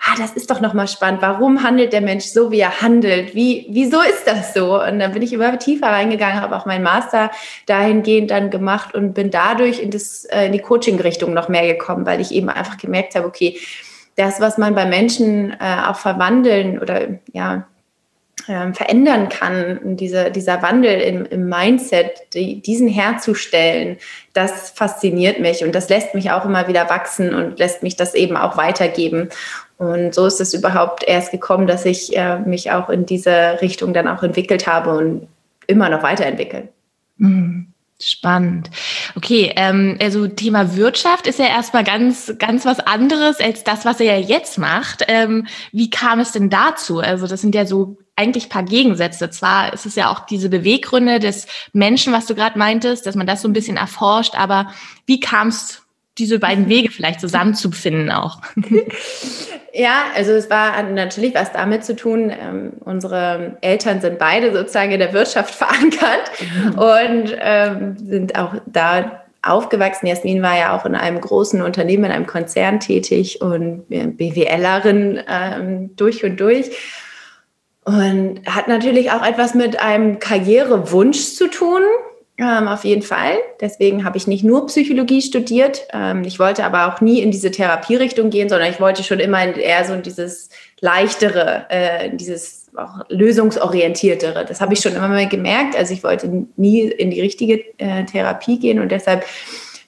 ah, 0.00 0.14
das 0.18 0.32
ist 0.32 0.50
doch 0.50 0.60
nochmal 0.60 0.88
spannend. 0.88 1.22
Warum 1.22 1.62
handelt 1.62 1.92
der 1.92 2.00
Mensch 2.00 2.26
so, 2.26 2.50
wie 2.50 2.60
er 2.60 2.80
handelt? 2.80 3.34
Wie, 3.34 3.66
wieso 3.70 4.00
ist 4.02 4.26
das 4.26 4.54
so? 4.54 4.82
Und 4.82 4.98
dann 4.98 5.12
bin 5.12 5.22
ich 5.22 5.32
immer 5.32 5.58
tiefer 5.58 5.86
reingegangen, 5.86 6.40
habe 6.40 6.56
auch 6.56 6.66
meinen 6.66 6.84
Master 6.84 7.30
dahingehend 7.66 8.30
dann 8.30 8.50
gemacht 8.50 8.94
und 8.94 9.14
bin 9.14 9.30
dadurch 9.30 9.80
in, 9.80 9.90
das, 9.90 10.24
äh, 10.26 10.46
in 10.46 10.52
die 10.52 10.60
Coaching-Richtung 10.60 11.32
noch 11.32 11.48
mehr 11.48 11.66
gekommen, 11.66 12.06
weil 12.06 12.20
ich 12.20 12.32
eben 12.32 12.48
einfach 12.48 12.76
gemerkt 12.76 13.14
habe, 13.14 13.26
okay, 13.26 13.58
das, 14.16 14.40
was 14.40 14.58
man 14.58 14.74
bei 14.74 14.86
Menschen 14.86 15.50
äh, 15.52 15.88
auch 15.88 15.96
verwandeln 15.96 16.78
oder 16.78 17.18
ja, 17.32 17.66
ähm, 18.46 18.74
verändern 18.74 19.28
kann, 19.28 19.96
diese, 19.96 20.30
dieser 20.30 20.60
Wandel 20.60 21.00
im, 21.00 21.24
im 21.24 21.48
Mindset, 21.48 22.34
die, 22.34 22.60
diesen 22.60 22.88
herzustellen, 22.88 23.96
das 24.34 24.70
fasziniert 24.70 25.40
mich 25.40 25.64
und 25.64 25.74
das 25.74 25.88
lässt 25.88 26.14
mich 26.14 26.30
auch 26.30 26.44
immer 26.44 26.68
wieder 26.68 26.90
wachsen 26.90 27.34
und 27.34 27.58
lässt 27.58 27.82
mich 27.82 27.96
das 27.96 28.14
eben 28.14 28.36
auch 28.36 28.56
weitergeben. 28.56 29.30
Und 29.78 30.14
so 30.14 30.26
ist 30.26 30.40
es 30.40 30.54
überhaupt 30.54 31.04
erst 31.04 31.30
gekommen, 31.30 31.66
dass 31.66 31.84
ich 31.84 32.16
äh, 32.16 32.38
mich 32.38 32.70
auch 32.70 32.88
in 32.88 33.06
diese 33.06 33.60
Richtung 33.60 33.92
dann 33.92 34.08
auch 34.08 34.22
entwickelt 34.22 34.66
habe 34.66 34.96
und 34.96 35.26
immer 35.66 35.88
noch 35.88 36.02
weiterentwickeln. 36.02 36.68
Mhm. 37.16 37.74
Spannend. 38.00 38.70
Okay, 39.14 39.52
ähm, 39.54 39.96
also 40.02 40.26
Thema 40.26 40.76
Wirtschaft 40.76 41.28
ist 41.28 41.38
ja 41.38 41.46
erstmal 41.46 41.84
ganz, 41.84 42.34
ganz 42.38 42.66
was 42.66 42.80
anderes 42.80 43.38
als 43.38 43.62
das, 43.62 43.84
was 43.84 44.00
er 44.00 44.18
ja 44.18 44.18
jetzt 44.18 44.58
macht. 44.58 45.04
Ähm, 45.06 45.46
wie 45.70 45.90
kam 45.90 46.18
es 46.18 46.32
denn 46.32 46.50
dazu? 46.50 46.98
Also 46.98 47.28
das 47.28 47.40
sind 47.40 47.54
ja 47.54 47.66
so 47.66 47.96
eigentlich 48.16 48.48
paar 48.48 48.64
Gegensätze. 48.64 49.30
Zwar 49.30 49.72
ist 49.72 49.86
es 49.86 49.94
ja 49.94 50.10
auch 50.10 50.26
diese 50.26 50.48
Beweggründe 50.48 51.20
des 51.20 51.46
Menschen, 51.72 52.12
was 52.12 52.26
du 52.26 52.34
gerade 52.34 52.58
meintest, 52.58 53.06
dass 53.06 53.14
man 53.14 53.28
das 53.28 53.42
so 53.42 53.48
ein 53.48 53.52
bisschen 53.52 53.76
erforscht, 53.76 54.34
aber 54.34 54.72
wie 55.06 55.20
kam 55.20 55.48
es 55.48 55.83
diese 56.18 56.38
beiden 56.38 56.68
Wege 56.68 56.90
vielleicht 56.90 57.20
zusammenzufinden 57.20 58.10
auch? 58.10 58.40
Ja, 59.76 60.04
also 60.14 60.30
es 60.30 60.48
war 60.50 60.80
natürlich 60.84 61.34
was 61.34 61.50
damit 61.50 61.84
zu 61.84 61.96
tun. 61.96 62.30
Ähm, 62.30 62.74
unsere 62.84 63.58
Eltern 63.60 64.00
sind 64.00 64.20
beide 64.20 64.52
sozusagen 64.52 64.92
in 64.92 65.00
der 65.00 65.12
Wirtschaft 65.12 65.52
verankert 65.54 66.30
mhm. 66.40 66.78
und 66.78 67.36
ähm, 67.40 67.96
sind 67.98 68.38
auch 68.38 68.54
da 68.66 69.24
aufgewachsen. 69.42 70.06
Jasmin 70.06 70.42
war 70.42 70.56
ja 70.56 70.76
auch 70.76 70.86
in 70.86 70.94
einem 70.94 71.20
großen 71.20 71.60
Unternehmen, 71.60 72.04
in 72.04 72.12
einem 72.12 72.26
Konzern 72.26 72.78
tätig 72.78 73.40
und 73.42 73.88
BWLerin 73.88 75.20
ähm, 75.28 75.96
durch 75.96 76.24
und 76.24 76.38
durch. 76.38 76.70
Und 77.84 78.40
hat 78.46 78.68
natürlich 78.68 79.10
auch 79.10 79.26
etwas 79.26 79.54
mit 79.54 79.80
einem 79.80 80.20
Karrierewunsch 80.20 81.34
zu 81.34 81.48
tun. 81.48 81.82
Ähm, 82.36 82.66
auf 82.66 82.84
jeden 82.84 83.02
Fall. 83.02 83.38
Deswegen 83.60 84.04
habe 84.04 84.16
ich 84.16 84.26
nicht 84.26 84.42
nur 84.42 84.66
Psychologie 84.66 85.22
studiert. 85.22 85.86
Ähm, 85.92 86.24
ich 86.24 86.40
wollte 86.40 86.64
aber 86.64 86.88
auch 86.92 87.00
nie 87.00 87.20
in 87.20 87.30
diese 87.30 87.52
Therapierichtung 87.52 88.30
gehen, 88.30 88.48
sondern 88.48 88.70
ich 88.70 88.80
wollte 88.80 89.04
schon 89.04 89.20
immer 89.20 89.56
eher 89.56 89.84
so 89.84 89.96
dieses 89.96 90.50
leichtere, 90.80 91.66
äh, 91.68 92.10
dieses 92.12 92.64
auch 92.76 93.08
lösungsorientiertere. 93.08 94.44
Das 94.44 94.60
habe 94.60 94.74
ich 94.74 94.80
schon 94.80 94.96
immer 94.96 95.06
mal 95.06 95.28
gemerkt. 95.28 95.76
Also 95.76 95.94
ich 95.94 96.02
wollte 96.02 96.46
nie 96.56 96.82
in 96.82 97.12
die 97.12 97.20
richtige 97.20 97.62
äh, 97.78 98.04
Therapie 98.04 98.58
gehen 98.58 98.80
und 98.80 98.90
deshalb 98.90 99.24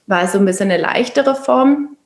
war 0.05 0.23
es 0.23 0.31
so 0.31 0.39
ein 0.39 0.45
bisschen 0.45 0.71
eine 0.71 0.81
leichtere 0.81 1.35
Form. 1.35 1.97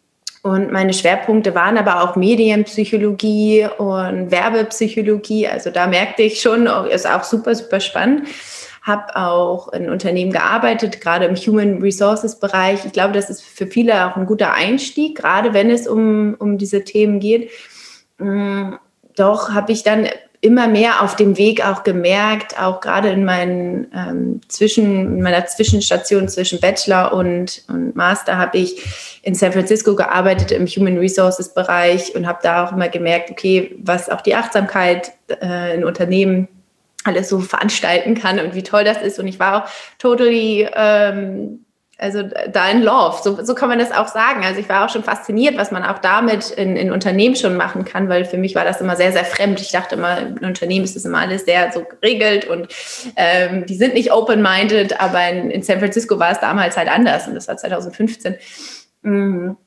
Und 0.41 0.71
meine 0.71 0.93
Schwerpunkte 0.93 1.53
waren 1.53 1.77
aber 1.77 2.01
auch 2.01 2.15
Medienpsychologie 2.15 3.67
und 3.77 4.31
Werbepsychologie. 4.31 5.47
Also 5.47 5.69
da 5.69 5.85
merkte 5.85 6.23
ich 6.23 6.41
schon, 6.41 6.67
oh, 6.67 6.85
ist 6.85 7.07
auch 7.07 7.23
super, 7.23 7.53
super 7.53 7.79
spannend. 7.79 8.27
Habe 8.81 9.15
auch 9.15 9.71
in 9.73 9.89
Unternehmen 9.89 10.31
gearbeitet, 10.31 11.01
gerade 11.01 11.25
im 11.25 11.35
Human 11.35 11.81
Resources 11.81 12.39
Bereich. 12.39 12.83
Ich 12.85 12.91
glaube, 12.91 13.13
das 13.13 13.29
ist 13.29 13.43
für 13.43 13.67
viele 13.67 14.07
auch 14.07 14.15
ein 14.15 14.25
guter 14.25 14.53
Einstieg, 14.53 15.17
gerade 15.17 15.53
wenn 15.53 15.69
es 15.69 15.87
um, 15.87 16.35
um 16.39 16.57
diese 16.57 16.83
Themen 16.83 17.19
geht. 17.19 17.51
Mm, 18.17 18.73
doch 19.15 19.51
habe 19.51 19.71
ich 19.71 19.83
dann 19.83 20.07
immer 20.43 20.67
mehr 20.67 21.03
auf 21.03 21.15
dem 21.15 21.37
Weg 21.37 21.63
auch 21.63 21.83
gemerkt, 21.83 22.59
auch 22.59 22.81
gerade 22.81 23.09
in 23.09 23.23
meinen 23.23 23.87
ähm, 23.93 24.41
zwischen 24.47 25.17
in 25.17 25.21
meiner 25.21 25.45
Zwischenstation 25.45 26.27
zwischen 26.27 26.59
Bachelor 26.59 27.13
und, 27.13 27.63
und 27.67 27.95
Master 27.95 28.37
habe 28.37 28.57
ich 28.57 28.83
in 29.21 29.35
San 29.35 29.51
Francisco 29.51 29.95
gearbeitet 29.95 30.51
im 30.51 30.65
Human 30.65 30.97
Resources 30.97 31.53
Bereich 31.53 32.15
und 32.15 32.25
habe 32.25 32.39
da 32.41 32.65
auch 32.65 32.71
immer 32.71 32.89
gemerkt, 32.89 33.29
okay, 33.29 33.75
was 33.83 34.09
auch 34.09 34.21
die 34.21 34.33
Achtsamkeit 34.33 35.11
äh, 35.29 35.75
in 35.75 35.83
Unternehmen 35.83 36.47
alles 37.03 37.29
so 37.29 37.39
veranstalten 37.39 38.15
kann 38.15 38.39
und 38.39 38.55
wie 38.55 38.63
toll 38.63 38.83
das 38.83 39.01
ist. 39.01 39.19
Und 39.19 39.27
ich 39.27 39.39
war 39.39 39.63
auch 39.63 39.69
totally 39.97 40.67
ähm, 40.73 41.65
also 42.01 42.23
da 42.23 42.67
in 42.69 42.81
Love, 42.81 43.17
so, 43.23 43.43
so 43.43 43.53
kann 43.53 43.69
man 43.69 43.77
das 43.77 43.91
auch 43.91 44.07
sagen. 44.07 44.43
Also 44.43 44.59
ich 44.59 44.67
war 44.67 44.83
auch 44.83 44.89
schon 44.89 45.03
fasziniert, 45.03 45.55
was 45.55 45.69
man 45.71 45.83
auch 45.83 45.99
damit 45.99 46.49
in, 46.49 46.75
in 46.75 46.91
Unternehmen 46.91 47.35
schon 47.35 47.55
machen 47.55 47.85
kann, 47.85 48.09
weil 48.09 48.25
für 48.25 48.37
mich 48.37 48.55
war 48.55 48.65
das 48.65 48.81
immer 48.81 48.95
sehr, 48.95 49.11
sehr 49.11 49.23
fremd. 49.23 49.61
Ich 49.61 49.71
dachte 49.71 49.95
immer, 49.95 50.17
in 50.17 50.39
Unternehmen 50.39 50.83
ist 50.83 50.95
das 50.95 51.05
immer 51.05 51.19
alles 51.19 51.45
sehr 51.45 51.71
so 51.71 51.83
geregelt 51.83 52.45
und 52.45 52.69
ähm, 53.15 53.67
die 53.67 53.75
sind 53.75 53.93
nicht 53.93 54.11
open-minded, 54.11 54.99
aber 54.99 55.29
in, 55.29 55.51
in 55.51 55.61
San 55.61 55.77
Francisco 55.77 56.17
war 56.17 56.31
es 56.31 56.39
damals 56.39 56.75
halt 56.75 56.89
anders 56.89 57.27
und 57.27 57.35
das 57.35 57.47
war 57.47 57.57
2015. 57.57 58.35
Mhm. 59.03 59.57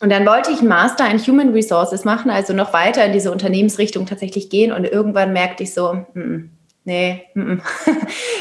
Und 0.00 0.10
dann 0.10 0.26
wollte 0.26 0.50
ich 0.50 0.58
einen 0.58 0.68
Master 0.68 1.08
in 1.08 1.18
Human 1.20 1.52
Resources 1.52 2.04
machen, 2.04 2.32
also 2.32 2.52
noch 2.52 2.72
weiter 2.72 3.04
in 3.04 3.12
diese 3.12 3.30
Unternehmensrichtung 3.30 4.06
tatsächlich 4.06 4.50
gehen. 4.50 4.72
Und 4.72 4.84
irgendwann 4.84 5.32
merkte 5.32 5.62
ich 5.62 5.72
so, 5.72 6.04
mm, 6.14 6.50
nee, 6.86 7.24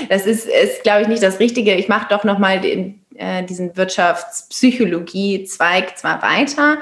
das 0.10 0.26
ist, 0.26 0.48
ist 0.48 0.84
glaube 0.84 1.02
ich, 1.02 1.08
nicht 1.08 1.24
das 1.24 1.40
Richtige. 1.40 1.74
Ich 1.76 1.90
mache 1.90 2.08
doch 2.10 2.24
noch 2.24 2.40
mal 2.40 2.62
den, 2.62 3.02
äh, 3.16 3.44
diesen 3.44 3.76
Wirtschaftspsychologie-Zweig 3.76 5.98
zwar 5.98 6.22
weiter, 6.22 6.78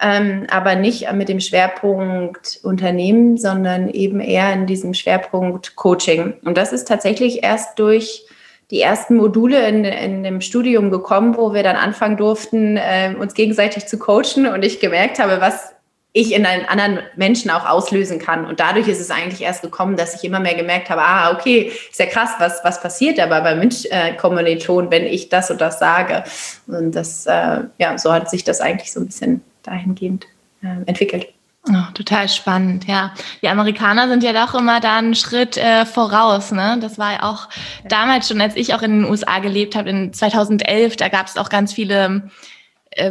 ähm, 0.00 0.46
aber 0.50 0.76
nicht 0.76 1.10
mit 1.12 1.28
dem 1.28 1.40
Schwerpunkt 1.40 2.60
Unternehmen, 2.62 3.36
sondern 3.36 3.88
eben 3.88 4.20
eher 4.20 4.52
in 4.52 4.66
diesem 4.66 4.94
Schwerpunkt 4.94 5.74
Coaching. 5.76 6.34
Und 6.44 6.56
das 6.56 6.72
ist 6.72 6.86
tatsächlich 6.86 7.42
erst 7.42 7.76
durch 7.78 8.24
die 8.70 8.80
ersten 8.80 9.16
Module 9.16 9.66
in, 9.66 9.84
in 9.84 10.22
dem 10.22 10.40
Studium 10.40 10.90
gekommen, 10.90 11.36
wo 11.36 11.52
wir 11.52 11.64
dann 11.64 11.76
anfangen 11.76 12.16
durften, 12.16 12.76
äh, 12.76 13.14
uns 13.18 13.34
gegenseitig 13.34 13.86
zu 13.86 13.98
coachen 13.98 14.46
und 14.46 14.64
ich 14.64 14.80
gemerkt 14.80 15.18
habe, 15.18 15.40
was 15.40 15.74
ich 16.12 16.34
in 16.34 16.44
einen 16.44 16.66
anderen 16.66 17.00
Menschen 17.14 17.50
auch 17.50 17.64
auslösen 17.66 18.18
kann. 18.18 18.44
Und 18.44 18.58
dadurch 18.58 18.88
ist 18.88 19.00
es 19.00 19.10
eigentlich 19.10 19.42
erst 19.42 19.62
gekommen, 19.62 19.96
dass 19.96 20.16
ich 20.16 20.24
immer 20.24 20.40
mehr 20.40 20.54
gemerkt 20.54 20.90
habe, 20.90 21.02
ah, 21.02 21.32
okay, 21.32 21.72
ist 21.90 22.00
ja 22.00 22.06
krass, 22.06 22.30
was, 22.38 22.64
was 22.64 22.80
passiert 22.80 23.20
aber 23.20 23.40
bei 23.42 23.54
Mensch-Kommilitonen, 23.54 24.90
äh, 24.90 24.94
wenn 24.96 25.06
ich 25.06 25.28
das 25.28 25.50
und 25.50 25.60
das 25.60 25.78
sage. 25.78 26.24
Und 26.66 26.92
das, 26.92 27.26
äh, 27.26 27.60
ja, 27.78 27.96
so 27.96 28.12
hat 28.12 28.28
sich 28.28 28.42
das 28.42 28.60
eigentlich 28.60 28.92
so 28.92 29.00
ein 29.00 29.06
bisschen 29.06 29.42
dahingehend 29.62 30.26
äh, 30.62 30.82
entwickelt. 30.86 31.28
Oh, 31.68 31.92
total 31.94 32.28
spannend, 32.28 32.86
ja. 32.86 33.12
Die 33.42 33.48
Amerikaner 33.48 34.08
sind 34.08 34.22
ja 34.22 34.32
doch 34.32 34.54
immer 34.58 34.80
da 34.80 34.96
einen 34.96 35.14
Schritt 35.14 35.58
äh, 35.58 35.84
voraus. 35.84 36.52
Ne? 36.52 36.78
Das 36.80 36.98
war 36.98 37.12
ja 37.12 37.22
auch 37.22 37.48
damals 37.86 38.28
schon, 38.28 38.40
als 38.40 38.56
ich 38.56 38.74
auch 38.74 38.82
in 38.82 39.02
den 39.02 39.04
USA 39.04 39.40
gelebt 39.40 39.76
habe, 39.76 39.90
in 39.90 40.12
2011, 40.12 40.96
da 40.96 41.08
gab 41.08 41.26
es 41.26 41.36
auch 41.36 41.50
ganz 41.50 41.74
viele 41.74 42.30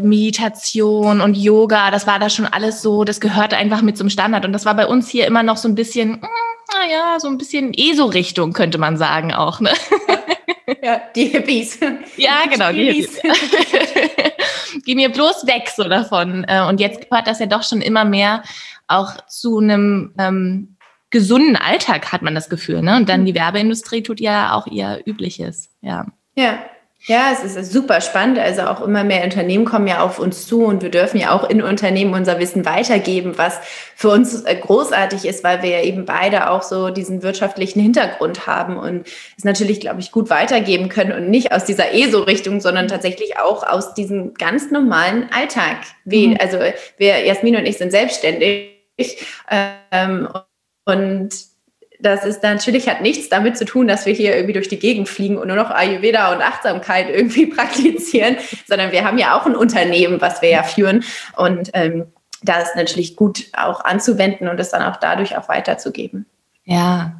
Meditation 0.01 1.21
und 1.21 1.37
Yoga, 1.37 1.89
das 1.89 2.05
war 2.05 2.19
da 2.19 2.29
schon 2.29 2.45
alles 2.45 2.81
so, 2.81 3.05
das 3.05 3.21
gehörte 3.21 3.55
einfach 3.55 3.81
mit 3.81 3.97
zum 3.97 4.09
Standard. 4.09 4.45
Und 4.45 4.53
das 4.53 4.65
war 4.65 4.75
bei 4.75 4.85
uns 4.85 5.09
hier 5.09 5.25
immer 5.25 5.43
noch 5.43 5.57
so 5.57 5.69
ein 5.69 5.75
bisschen, 5.75 6.19
mm, 6.19 6.27
naja, 6.77 7.19
so 7.19 7.27
ein 7.27 7.37
bisschen 7.37 7.73
ESO-Richtung, 7.73 8.53
könnte 8.53 8.77
man 8.77 8.97
sagen 8.97 9.33
auch. 9.33 9.59
Ne? 9.59 9.71
Ja, 10.83 11.01
die 11.15 11.25
Hippies. 11.25 11.79
Ja, 12.15 12.43
genau, 12.47 12.71
die 12.71 12.85
Hippies. 12.85 13.19
Geh 14.85 14.93
mir 14.93 15.09
bloß 15.09 15.47
weg 15.47 15.67
so 15.75 15.83
davon. 15.83 16.45
Äh, 16.47 16.63
und 16.67 16.79
jetzt 16.79 17.09
gehört 17.09 17.25
das 17.25 17.39
ja 17.39 17.47
doch 17.47 17.63
schon 17.63 17.81
immer 17.81 18.05
mehr 18.05 18.43
auch 18.87 19.17
zu 19.25 19.57
einem 19.57 20.13
ähm, 20.19 20.77
gesunden 21.09 21.55
Alltag, 21.55 22.11
hat 22.11 22.21
man 22.21 22.35
das 22.35 22.49
Gefühl. 22.49 22.83
Ne? 22.83 22.97
Und 22.97 23.09
dann 23.09 23.21
mhm. 23.21 23.25
die 23.25 23.35
Werbeindustrie 23.35 24.03
tut 24.03 24.19
ja 24.19 24.53
auch 24.53 24.67
ihr 24.67 25.01
Übliches. 25.05 25.71
Ja. 25.81 26.05
Ja, 26.35 26.59
ja, 27.05 27.31
es 27.31 27.55
ist 27.55 27.71
super 27.71 28.01
spannend. 28.01 28.39
Also 28.39 28.63
auch 28.63 28.81
immer 28.81 29.05
mehr 29.05 29.23
Unternehmen 29.23 29.63
kommen 29.63 29.87
ja 29.87 30.01
auf 30.01 30.19
uns 30.19 30.45
zu 30.47 30.65
und 30.65 30.81
wir 30.81 30.91
dürfen 30.91 31.17
ja 31.17 31.31
auch 31.31 31.49
in 31.49 31.61
Unternehmen 31.61 32.13
unser 32.13 32.39
Wissen 32.39 32.65
weitergeben, 32.65 33.37
was 33.37 33.57
für 33.95 34.09
uns 34.09 34.43
äh, 34.43 34.55
großartig 34.55 35.25
ist, 35.25 35.43
weil 35.43 35.63
wir 35.63 35.69
ja 35.69 35.81
eben 35.81 36.05
beide 36.05 36.49
auch 36.49 36.61
so 36.61 36.89
diesen 36.89 37.23
wirtschaftlichen 37.23 37.79
Hintergrund 37.79 38.47
haben 38.47 38.77
und 38.77 39.07
es 39.37 39.45
natürlich, 39.45 39.79
glaube 39.79 40.01
ich, 40.01 40.11
gut 40.11 40.29
weitergeben 40.29 40.89
können 40.89 41.13
und 41.13 41.29
nicht 41.29 41.53
aus 41.53 41.63
dieser 41.63 41.93
ESO-Richtung, 41.93 42.59
sondern 42.59 42.89
tatsächlich 42.89 43.39
auch 43.39 43.63
aus 43.63 43.93
diesem 43.93 44.33
ganz 44.33 44.69
normalen 44.69 45.29
Alltag. 45.31 45.77
Wie, 46.03 46.27
mhm. 46.27 46.37
Also 46.39 46.57
wir, 46.97 47.25
Jasmin 47.25 47.55
und 47.55 47.65
ich 47.65 47.77
sind 47.77 47.91
selbstständig 47.91 48.75
ähm, 49.49 50.27
und 50.85 51.29
das 51.99 52.23
ist 52.23 52.43
natürlich 52.43 52.87
hat 52.87 53.01
nichts 53.01 53.29
damit 53.29 53.57
zu 53.57 53.65
tun, 53.65 53.87
dass 53.87 54.05
wir 54.05 54.13
hier 54.13 54.33
irgendwie 54.35 54.53
durch 54.53 54.69
die 54.69 54.79
Gegend 54.79 55.09
fliegen 55.09 55.37
und 55.37 55.47
nur 55.47 55.57
noch 55.57 55.69
Ayurveda 55.69 56.33
und 56.33 56.41
Achtsamkeit 56.41 57.09
irgendwie 57.13 57.47
praktizieren, 57.47 58.37
sondern 58.67 58.91
wir 58.91 59.03
haben 59.03 59.17
ja 59.17 59.37
auch 59.37 59.45
ein 59.45 59.55
Unternehmen, 59.55 60.21
was 60.21 60.41
wir 60.41 60.49
ja 60.49 60.63
führen 60.63 61.03
und 61.35 61.69
ähm, 61.73 62.05
ist 62.41 62.75
natürlich 62.75 63.15
gut 63.15 63.45
auch 63.55 63.83
anzuwenden 63.83 64.47
und 64.47 64.59
es 64.59 64.69
dann 64.69 64.81
auch 64.81 64.95
dadurch 64.95 65.37
auch 65.37 65.49
weiterzugeben. 65.49 66.25
Ja, 66.63 67.19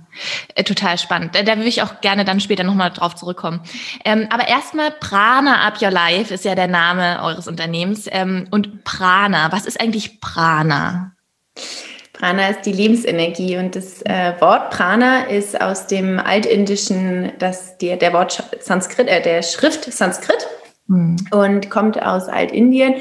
äh, 0.56 0.64
total 0.64 0.98
spannend. 0.98 1.36
Da, 1.36 1.44
da 1.44 1.58
will 1.58 1.68
ich 1.68 1.82
auch 1.82 2.02
gerne 2.02 2.24
dann 2.24 2.40
später 2.40 2.64
nochmal 2.64 2.92
drauf 2.92 3.16
zurückkommen. 3.16 3.62
Ähm, 4.06 4.28
aber 4.30 4.48
erstmal 4.48 4.92
Prana 4.92 5.68
Up 5.68 5.82
Your 5.82 5.92
Life 5.92 6.34
ist 6.34 6.46
ja 6.46 6.56
der 6.56 6.68
Name 6.68 7.22
eures 7.24 7.48
Unternehmens. 7.48 8.08
Ähm, 8.12 8.48
und 8.52 8.84
Prana, 8.84 9.52
was 9.52 9.66
ist 9.66 9.82
eigentlich 9.82 10.22
Prana? 10.22 11.14
Prana 12.20 12.50
ist 12.50 12.66
die 12.66 12.74
Lebensenergie 12.74 13.58
und 13.58 13.78
das 13.78 14.02
äh, 14.02 14.34
Wort 14.40 14.72
Prana 14.72 15.24
ist 15.28 15.60
aus 15.60 15.88
dem 15.88 16.20
altindischen, 16.20 17.32
das, 17.40 17.78
die, 17.78 17.98
der 17.98 18.12
Wort 18.12 18.44
Sanskrit, 18.60 19.08
äh, 19.08 19.22
der 19.22 19.42
Schrift 19.42 19.86
Sanskrit 19.86 20.48
mhm. 20.88 21.16
und 21.32 21.70
kommt 21.70 22.02
aus 22.02 22.28
Altindien 22.28 22.96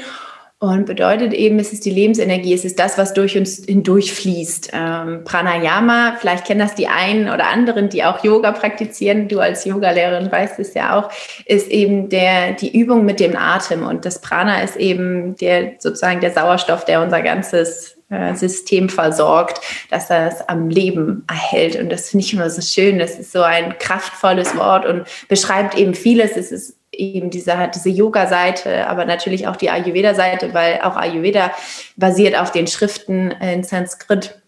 und 0.59 0.85
bedeutet 0.85 1.33
eben, 1.33 1.59
es 1.59 1.73
ist 1.73 1.85
die 1.85 1.89
Lebensenergie, 1.89 2.53
es 2.53 2.63
ist 2.63 2.79
das, 2.79 2.97
was 2.97 3.13
durch 3.13 3.37
uns 3.37 3.63
hindurch 3.65 4.13
fließt. 4.13 4.71
Ähm, 4.73 5.23
Pranayama, 5.25 6.15
vielleicht 6.19 6.45
kennen 6.45 6.59
das 6.61 6.75
die 6.75 6.87
einen 6.87 7.29
oder 7.29 7.47
anderen, 7.47 7.89
die 7.89 8.03
auch 8.03 8.23
Yoga 8.23 8.53
praktizieren. 8.53 9.27
Du 9.27 9.39
als 9.39 9.65
Yogalehrerin 9.65 10.31
weißt 10.31 10.59
es 10.59 10.73
ja 10.73 10.97
auch, 10.97 11.11
ist 11.45 11.69
eben 11.69 12.09
der, 12.09 12.53
die 12.53 12.77
Übung 12.77 13.05
mit 13.05 13.21
dem 13.21 13.37
Atem. 13.37 13.85
Und 13.85 14.05
das 14.05 14.19
Prana 14.19 14.61
ist 14.61 14.75
eben 14.75 15.35
der, 15.37 15.73
sozusagen 15.79 16.19
der 16.19 16.31
Sauerstoff, 16.31 16.83
der 16.83 17.01
unser 17.01 17.21
ganzes 17.21 17.98
System 18.35 18.89
versorgt, 18.89 19.61
dass 19.89 20.09
er 20.09 20.27
es 20.27 20.49
am 20.49 20.69
Leben 20.69 21.25
erhält. 21.27 21.75
Und 21.75 21.89
das 21.89 22.09
finde 22.09 22.25
ich 22.25 22.33
immer 22.33 22.49
so 22.49 22.61
schön. 22.61 22.99
Das 22.99 23.19
ist 23.19 23.31
so 23.31 23.41
ein 23.41 23.77
kraftvolles 23.77 24.57
Wort 24.57 24.85
und 24.85 25.03
beschreibt 25.27 25.77
eben 25.77 25.93
vieles. 25.93 26.35
Es 26.35 26.51
ist 26.51 26.75
eben 26.91 27.29
diese, 27.29 27.69
diese 27.73 27.89
Yoga-Seite, 27.89 28.87
aber 28.87 29.05
natürlich 29.05 29.47
auch 29.47 29.55
die 29.55 29.69
Ayurveda-Seite, 29.69 30.53
weil 30.53 30.81
auch 30.81 30.95
Ayurveda 30.95 31.51
basiert 31.97 32.37
auf 32.37 32.51
den 32.51 32.67
Schriften 32.67 33.31
in 33.31 33.63
Sanskrit 33.63 34.39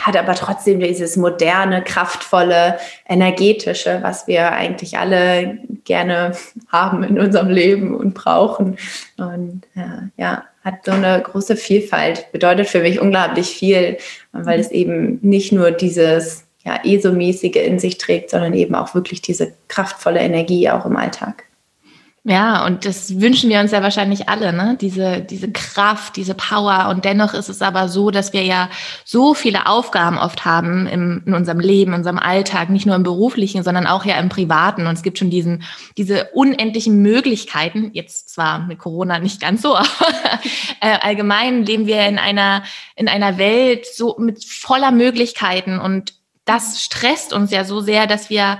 hat 0.00 0.16
aber 0.16 0.34
trotzdem 0.34 0.80
dieses 0.80 1.16
moderne, 1.16 1.82
kraftvolle, 1.82 2.78
energetische, 3.08 3.98
was 4.02 4.26
wir 4.26 4.52
eigentlich 4.52 4.98
alle 4.98 5.58
gerne 5.84 6.32
haben 6.68 7.02
in 7.02 7.18
unserem 7.18 7.48
Leben 7.48 7.94
und 7.96 8.14
brauchen. 8.14 8.78
Und 9.16 9.64
äh, 9.74 10.08
ja, 10.16 10.44
hat 10.68 10.84
so 10.84 10.92
eine 10.92 11.20
große 11.22 11.56
Vielfalt, 11.56 12.30
bedeutet 12.32 12.68
für 12.68 12.80
mich 12.80 13.00
unglaublich 13.00 13.48
viel, 13.48 13.98
weil 14.32 14.60
es 14.60 14.70
eben 14.70 15.18
nicht 15.22 15.52
nur 15.52 15.70
dieses 15.70 16.44
ja, 16.64 16.80
ESO-mäßige 16.84 17.56
in 17.56 17.78
sich 17.78 17.98
trägt, 17.98 18.30
sondern 18.30 18.54
eben 18.54 18.74
auch 18.74 18.94
wirklich 18.94 19.22
diese 19.22 19.52
kraftvolle 19.68 20.20
Energie 20.20 20.68
auch 20.68 20.84
im 20.84 20.96
Alltag. 20.96 21.44
Ja, 22.28 22.66
und 22.66 22.84
das 22.84 23.22
wünschen 23.22 23.48
wir 23.48 23.58
uns 23.58 23.70
ja 23.70 23.82
wahrscheinlich 23.82 24.28
alle, 24.28 24.52
ne? 24.52 24.76
Diese, 24.78 25.22
diese 25.22 25.50
Kraft, 25.50 26.16
diese 26.16 26.34
Power. 26.34 26.88
Und 26.90 27.06
dennoch 27.06 27.32
ist 27.32 27.48
es 27.48 27.62
aber 27.62 27.88
so, 27.88 28.10
dass 28.10 28.34
wir 28.34 28.42
ja 28.42 28.68
so 29.02 29.32
viele 29.32 29.66
Aufgaben 29.66 30.18
oft 30.18 30.44
haben 30.44 30.86
im, 30.86 31.22
in 31.24 31.32
unserem 31.32 31.58
Leben, 31.58 31.92
in 31.92 32.00
unserem 32.00 32.18
Alltag, 32.18 32.68
nicht 32.68 32.84
nur 32.84 32.96
im 32.96 33.02
beruflichen, 33.02 33.62
sondern 33.62 33.86
auch 33.86 34.04
ja 34.04 34.18
im 34.18 34.28
privaten. 34.28 34.86
Und 34.86 34.92
es 34.92 35.02
gibt 35.02 35.16
schon 35.16 35.30
diesen, 35.30 35.62
diese 35.96 36.28
unendlichen 36.34 37.00
Möglichkeiten, 37.00 37.92
jetzt 37.94 38.28
zwar 38.28 38.58
mit 38.58 38.78
Corona 38.78 39.18
nicht 39.20 39.40
ganz 39.40 39.62
so, 39.62 39.74
aber 39.74 39.88
äh, 40.82 40.98
allgemein 41.00 41.64
leben 41.64 41.86
wir 41.86 42.06
in 42.06 42.18
einer, 42.18 42.62
in 42.94 43.08
einer 43.08 43.38
Welt 43.38 43.86
so 43.86 44.16
mit 44.18 44.44
voller 44.44 44.90
Möglichkeiten. 44.90 45.78
Und 45.78 46.12
das 46.44 46.82
stresst 46.82 47.32
uns 47.32 47.50
ja 47.52 47.64
so 47.64 47.80
sehr, 47.80 48.06
dass 48.06 48.28
wir 48.28 48.58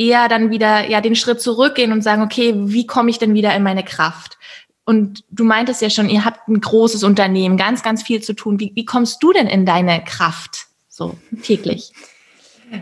eher 0.00 0.28
dann 0.28 0.50
wieder 0.50 0.88
ja 0.88 1.02
den 1.02 1.14
Schritt 1.14 1.42
zurückgehen 1.42 1.92
und 1.92 2.02
sagen, 2.02 2.22
okay, 2.22 2.54
wie 2.56 2.86
komme 2.86 3.10
ich 3.10 3.18
denn 3.18 3.34
wieder 3.34 3.54
in 3.54 3.62
meine 3.62 3.84
Kraft? 3.84 4.38
Und 4.84 5.22
du 5.30 5.44
meintest 5.44 5.82
ja 5.82 5.90
schon, 5.90 6.08
ihr 6.08 6.24
habt 6.24 6.48
ein 6.48 6.60
großes 6.60 7.04
Unternehmen, 7.04 7.58
ganz, 7.58 7.82
ganz 7.82 8.02
viel 8.02 8.22
zu 8.22 8.32
tun. 8.32 8.58
Wie, 8.58 8.72
wie 8.74 8.86
kommst 8.86 9.22
du 9.22 9.32
denn 9.32 9.46
in 9.46 9.66
deine 9.66 10.02
Kraft 10.02 10.66
so 10.88 11.16
täglich? 11.42 11.92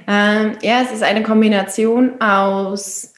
Ähm, 0.06 0.56
ja, 0.62 0.82
es 0.82 0.92
ist 0.92 1.02
eine 1.02 1.22
Kombination 1.24 2.20
aus 2.20 3.14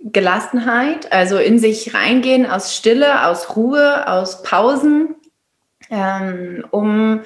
Gelassenheit, 0.00 1.10
also 1.10 1.38
in 1.38 1.58
sich 1.58 1.94
reingehen, 1.94 2.44
aus 2.44 2.76
Stille, 2.76 3.26
aus 3.26 3.56
Ruhe, 3.56 4.06
aus 4.08 4.42
Pausen, 4.42 5.14
ähm, 5.90 6.64
um 6.70 7.20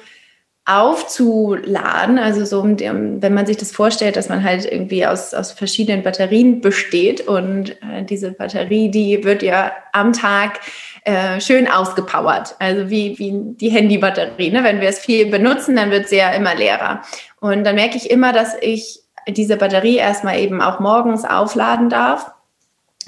aufzuladen, 0.67 2.19
also 2.19 2.43
so, 2.43 2.61
wenn 2.61 3.33
man 3.33 3.45
sich 3.45 3.55
das 3.55 3.71
vorstellt, 3.71 4.17
dass 4.17 4.27
man 4.27 4.43
halt 4.43 4.69
irgendwie 4.69 5.05
aus, 5.05 5.33
aus 5.33 5.53
verschiedenen 5.53 6.03
Batterien 6.03 6.59
besteht 6.59 7.25
und 7.25 7.71
äh, 7.81 8.03
diese 8.03 8.31
Batterie, 8.31 8.91
die 8.91 9.23
wird 9.23 9.43
ja 9.43 9.71
am 9.93 10.11
Tag 10.11 10.59
äh, 11.05 11.39
schön 11.39 11.69
ausgepowert, 11.69 12.57
also 12.59 12.89
wie, 12.89 13.17
wie 13.17 13.33
die 13.55 13.69
Handybatterie. 13.69 14.51
Ne? 14.51 14.61
Wenn 14.65 14.81
wir 14.81 14.89
es 14.89 14.99
viel 14.99 15.27
benutzen, 15.27 15.77
dann 15.77 15.89
wird 15.89 16.09
sie 16.09 16.17
ja 16.17 16.31
immer 16.31 16.53
leerer. 16.53 17.01
Und 17.39 17.63
dann 17.63 17.75
merke 17.75 17.95
ich 17.95 18.11
immer, 18.11 18.33
dass 18.33 18.53
ich 18.59 18.99
diese 19.25 19.55
Batterie 19.55 19.95
erstmal 19.95 20.37
eben 20.37 20.61
auch 20.61 20.81
morgens 20.81 21.23
aufladen 21.23 21.89
darf 21.89 22.29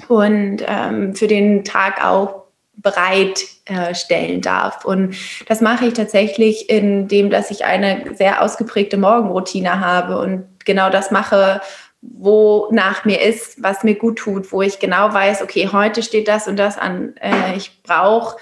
und 0.08 0.64
ähm, 0.66 1.14
für 1.14 1.26
den 1.26 1.62
Tag 1.62 2.02
auch 2.02 2.39
bereitstellen 2.82 4.38
äh, 4.38 4.40
darf. 4.40 4.84
Und 4.84 5.16
das 5.46 5.60
mache 5.60 5.86
ich 5.86 5.94
tatsächlich, 5.94 6.70
indem 6.70 7.30
dass 7.30 7.50
ich 7.50 7.64
eine 7.64 8.14
sehr 8.14 8.42
ausgeprägte 8.42 8.96
Morgenroutine 8.96 9.80
habe 9.80 10.18
und 10.18 10.46
genau 10.64 10.90
das 10.90 11.10
mache, 11.10 11.60
wo 12.02 12.68
nach 12.72 13.04
mir 13.04 13.20
ist, 13.20 13.62
was 13.62 13.84
mir 13.84 13.94
gut 13.94 14.18
tut, 14.18 14.52
wo 14.52 14.62
ich 14.62 14.78
genau 14.78 15.12
weiß, 15.12 15.42
okay, 15.42 15.68
heute 15.72 16.02
steht 16.02 16.28
das 16.28 16.48
und 16.48 16.56
das 16.56 16.78
an. 16.78 17.14
Äh, 17.16 17.56
ich 17.56 17.82
brauche 17.82 18.38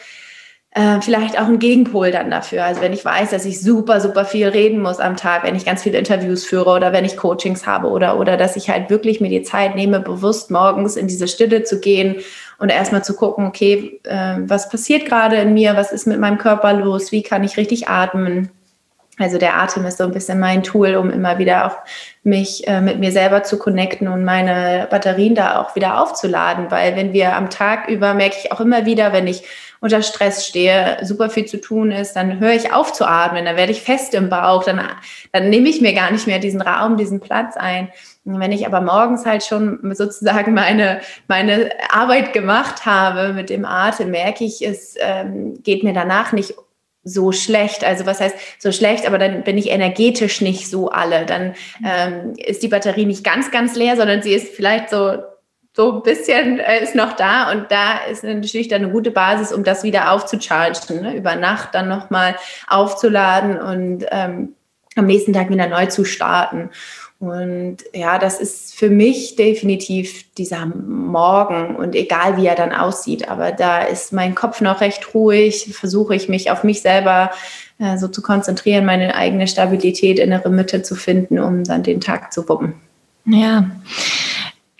äh, 0.72 1.00
vielleicht 1.00 1.40
auch 1.40 1.46
einen 1.46 1.58
Gegenpol 1.58 2.10
dann 2.10 2.30
dafür. 2.30 2.64
Also 2.64 2.80
wenn 2.82 2.92
ich 2.92 3.04
weiß, 3.04 3.30
dass 3.30 3.46
ich 3.46 3.60
super, 3.60 4.00
super 4.00 4.24
viel 4.24 4.48
reden 4.48 4.80
muss 4.80 5.00
am 5.00 5.16
Tag, 5.16 5.44
wenn 5.44 5.56
ich 5.56 5.64
ganz 5.64 5.82
viele 5.82 5.98
Interviews 5.98 6.44
führe 6.44 6.70
oder 6.70 6.92
wenn 6.92 7.04
ich 7.04 7.16
Coachings 7.16 7.66
habe 7.66 7.88
oder, 7.88 8.18
oder 8.18 8.36
dass 8.36 8.56
ich 8.56 8.68
halt 8.68 8.90
wirklich 8.90 9.20
mir 9.20 9.30
die 9.30 9.42
Zeit 9.42 9.74
nehme, 9.74 10.00
bewusst 10.00 10.50
morgens 10.50 10.96
in 10.96 11.08
diese 11.08 11.26
Stille 11.26 11.62
zu 11.62 11.80
gehen 11.80 12.16
und 12.58 12.68
erstmal 12.68 13.02
zu 13.02 13.14
gucken, 13.14 13.46
okay, 13.46 14.00
äh, 14.04 14.36
was 14.40 14.68
passiert 14.68 15.06
gerade 15.06 15.36
in 15.36 15.54
mir, 15.54 15.74
was 15.74 15.90
ist 15.90 16.06
mit 16.06 16.20
meinem 16.20 16.38
Körper 16.38 16.74
los, 16.74 17.12
wie 17.12 17.22
kann 17.22 17.44
ich 17.44 17.56
richtig 17.56 17.88
atmen. 17.88 18.50
Also 19.18 19.38
der 19.38 19.56
Atem 19.56 19.84
ist 19.84 19.98
so 19.98 20.04
ein 20.04 20.12
bisschen 20.12 20.38
mein 20.38 20.62
Tool, 20.62 20.94
um 20.94 21.10
immer 21.10 21.38
wieder 21.38 21.66
auch 21.66 21.76
mich 22.22 22.68
äh, 22.68 22.80
mit 22.80 23.00
mir 23.00 23.10
selber 23.10 23.42
zu 23.42 23.58
connecten 23.58 24.06
und 24.06 24.24
meine 24.24 24.86
Batterien 24.90 25.34
da 25.34 25.60
auch 25.60 25.74
wieder 25.74 26.00
aufzuladen, 26.00 26.70
weil 26.70 26.94
wenn 26.94 27.12
wir 27.12 27.34
am 27.34 27.50
Tag 27.50 27.88
über 27.88 28.14
merke 28.14 28.36
ich 28.44 28.52
auch 28.52 28.60
immer 28.60 28.86
wieder, 28.86 29.12
wenn 29.12 29.26
ich 29.26 29.42
unter 29.80 30.02
Stress 30.02 30.46
stehe, 30.46 30.98
super 31.02 31.30
viel 31.30 31.46
zu 31.46 31.60
tun 31.60 31.90
ist, 31.90 32.14
dann 32.14 32.40
höre 32.40 32.52
ich 32.52 32.72
auf 32.72 32.92
zu 32.92 33.06
atmen, 33.06 33.44
dann 33.44 33.56
werde 33.56 33.72
ich 33.72 33.82
fest 33.82 34.14
im 34.14 34.28
Bauch, 34.28 34.64
dann, 34.64 34.80
dann 35.32 35.50
nehme 35.50 35.68
ich 35.68 35.80
mir 35.80 35.94
gar 35.94 36.10
nicht 36.10 36.26
mehr 36.26 36.38
diesen 36.38 36.60
Raum, 36.60 36.96
diesen 36.96 37.20
Platz 37.20 37.56
ein. 37.56 37.88
wenn 38.24 38.52
ich 38.52 38.66
aber 38.66 38.80
morgens 38.80 39.24
halt 39.24 39.44
schon 39.44 39.78
sozusagen 39.94 40.54
meine, 40.54 41.00
meine 41.28 41.70
Arbeit 41.90 42.32
gemacht 42.32 42.86
habe 42.86 43.32
mit 43.32 43.50
dem 43.50 43.64
Atem, 43.64 44.10
merke 44.10 44.44
ich, 44.44 44.66
es 44.66 44.94
ähm, 44.98 45.62
geht 45.62 45.82
mir 45.82 45.92
danach 45.92 46.32
nicht 46.32 46.54
so 47.04 47.32
schlecht. 47.32 47.84
Also 47.84 48.06
was 48.06 48.20
heißt 48.20 48.36
so 48.58 48.72
schlecht, 48.72 49.06
aber 49.06 49.18
dann 49.18 49.42
bin 49.42 49.58
ich 49.58 49.70
energetisch 49.70 50.40
nicht 50.40 50.68
so 50.68 50.90
alle. 50.90 51.26
Dann 51.26 51.54
ähm, 51.84 52.34
ist 52.36 52.62
die 52.62 52.68
Batterie 52.68 53.06
nicht 53.06 53.24
ganz, 53.24 53.50
ganz 53.50 53.74
leer, 53.76 53.96
sondern 53.96 54.22
sie 54.22 54.34
ist 54.34 54.54
vielleicht 54.54 54.90
so 54.90 55.18
so 55.78 55.92
ein 55.92 56.02
bisschen 56.02 56.58
äh, 56.58 56.82
ist 56.82 56.96
noch 56.96 57.12
da 57.12 57.52
und 57.52 57.70
da 57.70 57.98
ist 58.10 58.24
natürlich 58.24 58.66
dann 58.66 58.82
eine 58.82 58.90
gute 58.90 59.12
Basis, 59.12 59.52
um 59.52 59.62
das 59.62 59.84
wieder 59.84 60.10
aufzuchargen, 60.10 61.02
ne? 61.02 61.14
über 61.14 61.36
Nacht 61.36 61.72
dann 61.72 61.86
nochmal 61.88 62.34
aufzuladen 62.66 63.60
und 63.60 64.04
ähm, 64.10 64.54
am 64.96 65.06
nächsten 65.06 65.32
Tag 65.32 65.50
wieder 65.50 65.68
neu 65.68 65.86
zu 65.86 66.04
starten. 66.04 66.70
Und 67.20 67.76
ja, 67.94 68.18
das 68.18 68.40
ist 68.40 68.74
für 68.74 68.90
mich 68.90 69.36
definitiv 69.36 70.24
dieser 70.34 70.66
Morgen 70.66 71.76
und 71.76 71.94
egal 71.94 72.36
wie 72.38 72.46
er 72.46 72.56
dann 72.56 72.72
aussieht, 72.72 73.28
aber 73.28 73.52
da 73.52 73.82
ist 73.82 74.12
mein 74.12 74.34
Kopf 74.34 74.60
noch 74.60 74.80
recht 74.80 75.14
ruhig, 75.14 75.76
versuche 75.78 76.16
ich 76.16 76.28
mich 76.28 76.50
auf 76.50 76.64
mich 76.64 76.82
selber 76.82 77.30
äh, 77.78 77.98
so 77.98 78.08
zu 78.08 78.20
konzentrieren, 78.20 78.84
meine 78.84 79.14
eigene 79.14 79.46
Stabilität, 79.46 80.18
innere 80.18 80.50
Mitte 80.50 80.82
zu 80.82 80.96
finden, 80.96 81.38
um 81.38 81.62
dann 81.62 81.84
den 81.84 82.00
Tag 82.00 82.32
zu 82.32 82.48
wuppen. 82.48 82.74
Ja, 83.26 83.70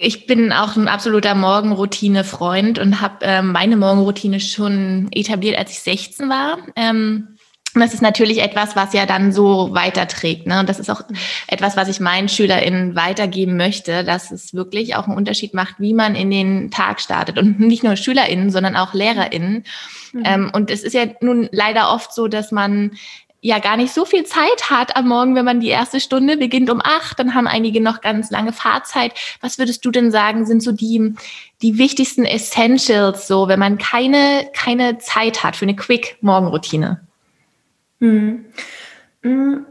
ich 0.01 0.27
bin 0.27 0.53
auch 0.53 0.77
ein 0.77 0.87
absoluter 0.87 1.35
Morgenroutine-Freund 1.35 2.79
und 2.79 3.01
habe 3.01 3.17
ähm, 3.23 3.51
meine 3.51 3.77
Morgenroutine 3.77 4.39
schon 4.39 5.09
etabliert, 5.11 5.59
als 5.59 5.73
ich 5.73 5.81
16 5.81 6.29
war. 6.29 6.59
Ähm, 6.77 7.37
und 7.75 7.83
das 7.83 7.95
ist 7.95 8.01
natürlich 8.01 8.41
etwas, 8.41 8.77
was 8.77 8.93
ja 8.93 9.07
dann 9.07 9.33
so 9.33 9.75
weiterträgt. 9.75 10.47
Ne? 10.47 10.61
Und 10.61 10.69
das 10.69 10.79
ist 10.79 10.89
auch 10.89 11.03
etwas, 11.49 11.77
was 11.77 11.89
ich 11.89 12.01
meinen 12.01 12.29
SchülerInnen 12.29 12.95
weitergeben 12.95 13.57
möchte, 13.57 14.05
dass 14.05 14.31
es 14.31 14.55
wirklich 14.55 14.95
auch 14.95 15.07
einen 15.07 15.17
Unterschied 15.17 15.53
macht, 15.53 15.75
wie 15.79 15.95
man 15.95 16.15
in 16.15 16.31
den 16.31 16.71
Tag 16.71 17.01
startet. 17.01 17.37
Und 17.37 17.61
nicht 17.61 17.83
nur 17.83 17.97
SchülerInnen, 17.97 18.51
sondern 18.51 18.77
auch 18.77 18.95
LehrerInnen. 18.95 19.65
Mhm. 20.13 20.23
Ähm, 20.25 20.51
und 20.55 20.71
es 20.71 20.83
ist 20.83 20.95
ja 20.95 21.07
nun 21.21 21.49
leider 21.51 21.93
oft 21.93 22.15
so, 22.15 22.29
dass 22.29 22.53
man 22.53 22.93
ja 23.41 23.59
gar 23.59 23.77
nicht 23.77 23.95
so 23.95 24.05
viel 24.05 24.25
Zeit 24.25 24.71
hat 24.71 24.97
am 24.97 25.09
Morgen, 25.09 25.35
wenn 25.35 25.45
man 25.45 25.61
die 25.61 25.69
erste 25.69 26.01
Stunde 26.01 26.37
beginnt 26.37 26.71
um 26.71 26.81
acht, 26.83 27.19
dann 27.19 27.35
haben 27.35 27.47
einige 27.47 27.81
noch 27.81 28.01
ganz 28.01 28.31
lange 28.31 28.53
Fahrzeit. 28.53 29.13
Was 29.41 29.59
würdest 29.59 29.85
du 29.85 29.91
denn 29.91 30.11
sagen, 30.11 30.45
sind 30.45 30.63
so 30.63 30.73
die, 30.73 31.15
die 31.63 31.79
wichtigsten 31.79 32.25
Essentials, 32.25 33.29
so 33.29 33.49
wenn 33.49 33.61
man 33.61 33.79
keine, 33.79 34.49
keine 34.55 34.99
Zeit 34.99 35.45
hat 35.45 35.57
für 35.57 35.67
eine 35.67 35.77
Quick-Morgenroutine? 35.77 37.01
Hm. 38.01 38.45
hm. 39.23 39.67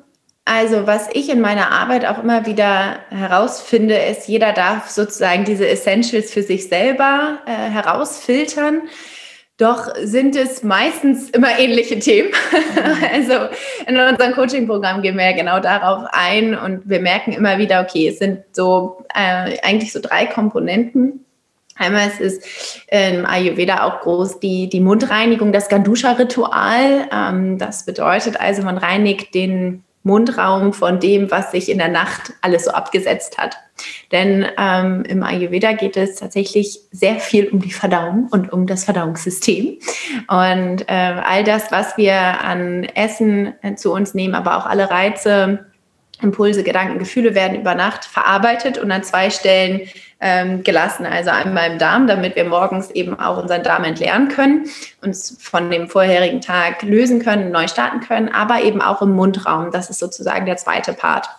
Also, 0.49 0.87
was 0.87 1.09
ich 1.11 1.27
in 1.27 1.41
meiner 1.41 1.71
Arbeit 1.71 2.05
auch 2.05 2.23
immer 2.23 2.45
wieder 2.45 2.99
herausfinde, 3.09 3.97
ist, 3.97 4.29
jeder 4.29 4.53
darf 4.53 4.89
sozusagen 4.89 5.43
diese 5.43 5.67
Essentials 5.67 6.31
für 6.31 6.41
sich 6.41 6.69
selber 6.69 7.39
äh, 7.45 7.51
herausfiltern. 7.51 8.83
Doch 9.57 9.89
sind 10.03 10.35
es 10.35 10.61
meistens 10.61 11.31
immer 11.31 11.57
ähnliche 11.57 11.97
Themen. 11.97 12.29
also 13.11 13.33
in 13.87 13.97
unserem 13.97 14.33
Coaching-Programm 14.33 15.01
gehen 15.01 15.17
wir 15.17 15.31
ja 15.31 15.35
genau 15.35 15.59
darauf 15.59 16.03
ein 16.11 16.55
und 16.55 16.87
wir 16.87 16.99
merken 16.99 17.31
immer 17.31 17.57
wieder, 17.57 17.81
okay, 17.81 18.07
es 18.07 18.19
sind 18.19 18.43
so 18.51 19.03
äh, 19.15 19.57
eigentlich 19.63 19.91
so 19.91 19.99
drei 19.99 20.27
Komponenten. 20.27 21.25
Einmal 21.75 22.07
ist 22.07 22.21
es 22.21 22.83
im 22.89 23.25
Ayurveda 23.25 23.83
auch 23.83 24.01
groß 24.01 24.39
die, 24.39 24.69
die 24.69 24.79
Mundreinigung, 24.79 25.51
das 25.51 25.69
Gandusha-Ritual. 25.69 27.07
Ähm, 27.11 27.57
das 27.57 27.85
bedeutet 27.85 28.39
also, 28.39 28.61
man 28.61 28.77
reinigt 28.77 29.33
den 29.33 29.83
Mundraum 30.07 30.73
von 30.73 30.99
dem, 30.99 31.29
was 31.29 31.51
sich 31.51 31.69
in 31.69 31.77
der 31.77 31.89
Nacht 31.89 32.33
alles 32.41 32.65
so 32.65 32.71
abgesetzt 32.71 33.37
hat. 33.37 33.57
Denn 34.11 34.45
ähm, 34.57 35.03
im 35.03 35.21
Ayurveda 35.21 35.73
geht 35.73 35.97
es 35.97 36.15
tatsächlich 36.15 36.79
sehr 36.91 37.19
viel 37.19 37.49
um 37.49 37.59
die 37.59 37.71
Verdauung 37.71 38.27
und 38.31 38.51
um 38.51 38.65
das 38.65 38.85
Verdauungssystem. 38.85 39.77
Und 40.27 40.89
äh, 40.89 41.21
all 41.23 41.43
das, 41.43 41.71
was 41.71 41.97
wir 41.97 42.15
an 42.15 42.85
Essen 42.85 43.53
äh, 43.61 43.75
zu 43.75 43.93
uns 43.93 44.15
nehmen, 44.15 44.33
aber 44.33 44.57
auch 44.57 44.65
alle 44.65 44.89
Reize, 44.89 45.67
Impulse, 46.21 46.63
Gedanken, 46.63 46.97
Gefühle 46.97 47.35
werden 47.35 47.59
über 47.59 47.75
Nacht 47.75 48.05
verarbeitet 48.05 48.79
und 48.79 48.91
an 48.91 49.03
zwei 49.03 49.29
Stellen 49.29 49.81
ähm, 50.19 50.63
gelassen. 50.63 51.05
Also 51.05 51.29
einmal 51.29 51.71
im 51.71 51.77
Darm, 51.77 52.07
damit 52.07 52.35
wir 52.35 52.45
morgens 52.45 52.91
eben 52.91 53.19
auch 53.19 53.41
unseren 53.41 53.63
Darm 53.63 53.83
entleeren 53.83 54.29
können, 54.29 54.65
uns 55.01 55.37
von 55.39 55.69
dem 55.69 55.87
vorherigen 55.87 56.41
Tag 56.41 56.81
lösen 56.83 57.21
können, 57.21 57.51
neu 57.51 57.67
starten 57.67 57.99
können, 57.99 58.29
aber 58.29 58.61
eben 58.61 58.81
auch 58.81 59.01
im 59.01 59.11
Mundraum. 59.11 59.71
Das 59.71 59.89
ist 59.89 59.99
sozusagen 59.99 60.45
der 60.45 60.57
zweite 60.57 60.93
Part. 60.93 61.29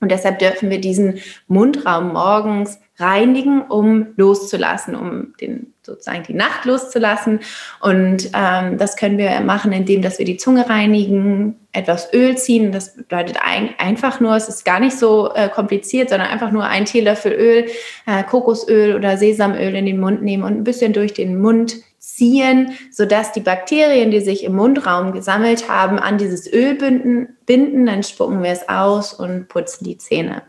Und 0.00 0.10
deshalb 0.10 0.38
dürfen 0.38 0.70
wir 0.70 0.80
diesen 0.80 1.20
Mundraum 1.46 2.12
morgens 2.12 2.80
reinigen, 2.98 3.62
um 3.62 4.08
loszulassen, 4.16 4.94
um 4.94 5.34
den, 5.40 5.74
sozusagen 5.90 6.22
die 6.22 6.34
Nacht 6.34 6.64
loszulassen. 6.64 7.40
Und 7.80 8.30
ähm, 8.34 8.78
das 8.78 8.96
können 8.96 9.18
wir 9.18 9.40
machen, 9.40 9.72
indem 9.72 10.02
dass 10.02 10.18
wir 10.18 10.26
die 10.26 10.36
Zunge 10.36 10.68
reinigen, 10.68 11.56
etwas 11.72 12.12
Öl 12.12 12.36
ziehen. 12.36 12.72
Das 12.72 12.96
bedeutet 12.96 13.38
ein, 13.44 13.70
einfach 13.78 14.20
nur, 14.20 14.34
es 14.34 14.48
ist 14.48 14.64
gar 14.64 14.80
nicht 14.80 14.98
so 14.98 15.32
äh, 15.34 15.48
kompliziert, 15.48 16.10
sondern 16.10 16.28
einfach 16.28 16.50
nur 16.50 16.64
ein 16.64 16.84
Teelöffel 16.84 17.32
Öl, 17.32 17.66
äh, 18.06 18.22
Kokosöl 18.24 18.96
oder 18.96 19.16
Sesamöl 19.16 19.74
in 19.74 19.86
den 19.86 20.00
Mund 20.00 20.22
nehmen 20.22 20.42
und 20.42 20.56
ein 20.56 20.64
bisschen 20.64 20.92
durch 20.92 21.14
den 21.14 21.40
Mund 21.40 21.76
ziehen, 22.00 22.72
sodass 22.90 23.32
die 23.32 23.40
Bakterien, 23.40 24.10
die 24.10 24.20
sich 24.20 24.42
im 24.44 24.56
Mundraum 24.56 25.12
gesammelt 25.12 25.68
haben, 25.68 25.98
an 25.98 26.18
dieses 26.18 26.50
Öl 26.52 26.74
binden, 26.74 27.36
binden. 27.46 27.86
Dann 27.86 28.02
spucken 28.02 28.42
wir 28.42 28.50
es 28.50 28.68
aus 28.68 29.12
und 29.12 29.48
putzen 29.48 29.84
die 29.84 29.98
Zähne. 29.98 30.42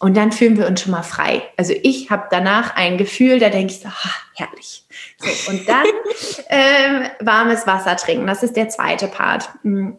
Und 0.00 0.16
dann 0.16 0.30
fühlen 0.30 0.56
wir 0.56 0.66
uns 0.66 0.80
schon 0.80 0.92
mal 0.92 1.02
frei. 1.02 1.42
Also 1.56 1.74
ich 1.82 2.10
habe 2.10 2.28
danach 2.30 2.76
ein 2.76 2.98
Gefühl, 2.98 3.40
da 3.40 3.48
denke 3.48 3.72
ich 3.72 3.80
so, 3.80 3.88
ah, 3.88 4.10
herrlich. 4.34 4.84
So, 5.18 5.50
und 5.50 5.68
dann 5.68 5.86
ähm, 6.48 7.08
warmes 7.20 7.66
Wasser 7.66 7.96
trinken. 7.96 8.26
Das 8.26 8.42
ist 8.42 8.56
der 8.56 8.68
zweite 8.68 9.08
Part. 9.08 9.48
Hm, 9.62 9.96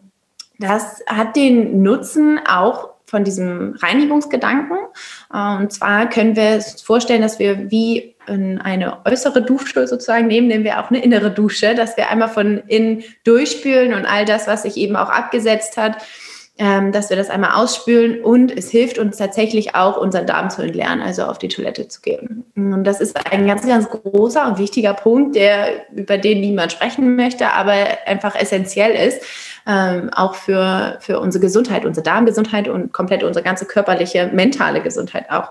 das 0.58 1.02
hat 1.06 1.36
den 1.36 1.82
Nutzen 1.82 2.40
auch 2.46 2.90
von 3.06 3.24
diesem 3.24 3.74
Reinigungsgedanken. 3.80 4.78
Und 5.30 5.72
zwar 5.72 6.08
können 6.08 6.36
wir 6.36 6.54
uns 6.54 6.80
vorstellen, 6.80 7.22
dass 7.22 7.38
wir 7.38 7.70
wie 7.70 8.14
eine 8.26 9.04
äußere 9.04 9.42
Dusche 9.42 9.88
sozusagen 9.88 10.28
nehmen, 10.28 10.46
nehmen 10.46 10.62
wir 10.62 10.80
auch 10.80 10.90
eine 10.90 11.02
innere 11.02 11.32
Dusche, 11.32 11.74
dass 11.74 11.96
wir 11.96 12.10
einmal 12.10 12.28
von 12.28 12.62
innen 12.68 13.02
durchspülen 13.24 13.94
und 13.94 14.06
all 14.06 14.24
das, 14.24 14.46
was 14.46 14.62
sich 14.62 14.76
eben 14.76 14.94
auch 14.94 15.08
abgesetzt 15.08 15.76
hat, 15.76 15.96
ähm, 16.60 16.92
dass 16.92 17.08
wir 17.08 17.16
das 17.16 17.30
einmal 17.30 17.52
ausspülen 17.52 18.22
und 18.22 18.54
es 18.54 18.70
hilft 18.70 18.98
uns 18.98 19.16
tatsächlich 19.16 19.74
auch, 19.74 19.96
unseren 19.96 20.26
Darm 20.26 20.50
zu 20.50 20.60
entleeren, 20.60 21.00
also 21.00 21.24
auf 21.24 21.38
die 21.38 21.48
Toilette 21.48 21.88
zu 21.88 22.02
gehen. 22.02 22.44
Und 22.54 22.84
das 22.84 23.00
ist 23.00 23.16
ein 23.32 23.46
ganz, 23.46 23.66
ganz 23.66 23.88
großer 23.88 24.46
und 24.46 24.58
wichtiger 24.58 24.92
Punkt, 24.92 25.36
der, 25.36 25.90
über 25.90 26.18
den 26.18 26.42
niemand 26.42 26.72
sprechen 26.72 27.16
möchte, 27.16 27.50
aber 27.50 27.72
einfach 28.04 28.36
essentiell 28.36 28.90
ist, 29.08 29.22
ähm, 29.66 30.10
auch 30.12 30.34
für, 30.34 30.98
für 31.00 31.18
unsere 31.18 31.40
Gesundheit, 31.40 31.86
unsere 31.86 32.04
Darmgesundheit 32.04 32.68
und 32.68 32.92
komplett 32.92 33.24
unsere 33.24 33.42
ganze 33.42 33.64
körperliche, 33.64 34.28
mentale 34.30 34.82
Gesundheit 34.82 35.30
auch. 35.30 35.48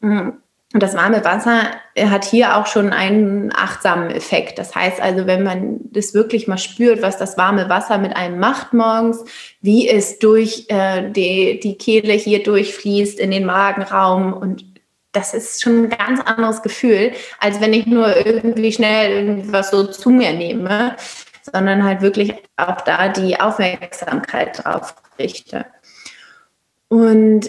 Mhm. 0.00 0.38
Und 0.74 0.82
das 0.82 0.94
warme 0.94 1.24
Wasser 1.24 1.70
hat 1.98 2.24
hier 2.26 2.56
auch 2.56 2.66
schon 2.66 2.92
einen 2.92 3.50
achtsamen 3.54 4.10
Effekt. 4.10 4.58
Das 4.58 4.74
heißt 4.74 5.00
also, 5.00 5.26
wenn 5.26 5.42
man 5.42 5.80
das 5.84 6.12
wirklich 6.12 6.46
mal 6.46 6.58
spürt, 6.58 7.00
was 7.00 7.16
das 7.16 7.38
warme 7.38 7.70
Wasser 7.70 7.96
mit 7.96 8.14
einem 8.14 8.38
macht 8.38 8.74
morgens, 8.74 9.24
wie 9.62 9.88
es 9.88 10.18
durch 10.18 10.66
äh, 10.68 11.10
die, 11.10 11.58
die 11.58 11.78
Kehle 11.78 12.12
hier 12.12 12.42
durchfließt 12.42 13.18
in 13.18 13.30
den 13.30 13.46
Magenraum 13.46 14.34
und 14.34 14.64
das 15.12 15.32
ist 15.32 15.62
schon 15.62 15.84
ein 15.84 15.88
ganz 15.88 16.20
anderes 16.20 16.62
Gefühl, 16.62 17.12
als 17.40 17.62
wenn 17.62 17.72
ich 17.72 17.86
nur 17.86 18.14
irgendwie 18.26 18.70
schnell 18.70 19.10
irgendwas 19.10 19.70
so 19.70 19.86
zu 19.86 20.10
mir 20.10 20.34
nehme, 20.34 20.96
sondern 21.50 21.82
halt 21.82 22.02
wirklich 22.02 22.34
auch 22.58 22.82
da 22.82 23.08
die 23.08 23.40
Aufmerksamkeit 23.40 24.62
drauf 24.62 24.94
richte. 25.18 25.64
Und 26.88 27.48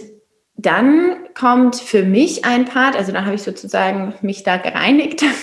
dann 0.62 1.16
kommt 1.36 1.78
für 1.78 2.04
mich 2.04 2.44
ein 2.44 2.66
Part, 2.66 2.96
also 2.96 3.12
da 3.12 3.24
habe 3.24 3.36
ich 3.36 3.44
sozusagen 3.44 4.14
mich 4.22 4.44
da 4.44 4.58
gereinigt. 4.58 5.24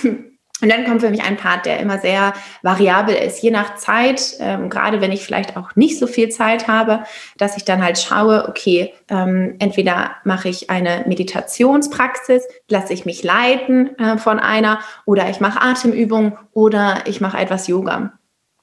Und 0.62 0.72
dann 0.72 0.86
kommt 0.86 1.02
für 1.02 1.10
mich 1.10 1.22
ein 1.22 1.36
Part, 1.36 1.66
der 1.66 1.80
immer 1.80 1.98
sehr 1.98 2.32
variabel 2.62 3.14
ist, 3.14 3.42
je 3.42 3.50
nach 3.50 3.74
Zeit, 3.74 4.36
ähm, 4.40 4.70
gerade 4.70 5.02
wenn 5.02 5.12
ich 5.12 5.22
vielleicht 5.22 5.54
auch 5.54 5.76
nicht 5.76 5.98
so 5.98 6.06
viel 6.06 6.30
Zeit 6.30 6.66
habe, 6.66 7.04
dass 7.36 7.58
ich 7.58 7.66
dann 7.66 7.84
halt 7.84 7.98
schaue, 7.98 8.48
okay, 8.48 8.94
ähm, 9.10 9.56
entweder 9.58 10.12
mache 10.24 10.48
ich 10.48 10.70
eine 10.70 11.04
Meditationspraxis, 11.06 12.42
lasse 12.70 12.94
ich 12.94 13.04
mich 13.04 13.22
leiten 13.22 13.98
äh, 13.98 14.16
von 14.16 14.38
einer, 14.38 14.80
oder 15.04 15.28
ich 15.28 15.40
mache 15.40 15.60
Atemübungen 15.60 16.38
oder 16.54 17.02
ich 17.04 17.20
mache 17.20 17.36
etwas 17.36 17.66
Yoga. 17.66 18.12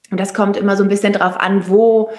Und 0.10 0.20
das 0.20 0.34
kommt 0.34 0.58
immer 0.58 0.76
so 0.76 0.84
ein 0.84 0.90
bisschen 0.90 1.14
drauf 1.14 1.40
an, 1.40 1.68
wo 1.68 2.10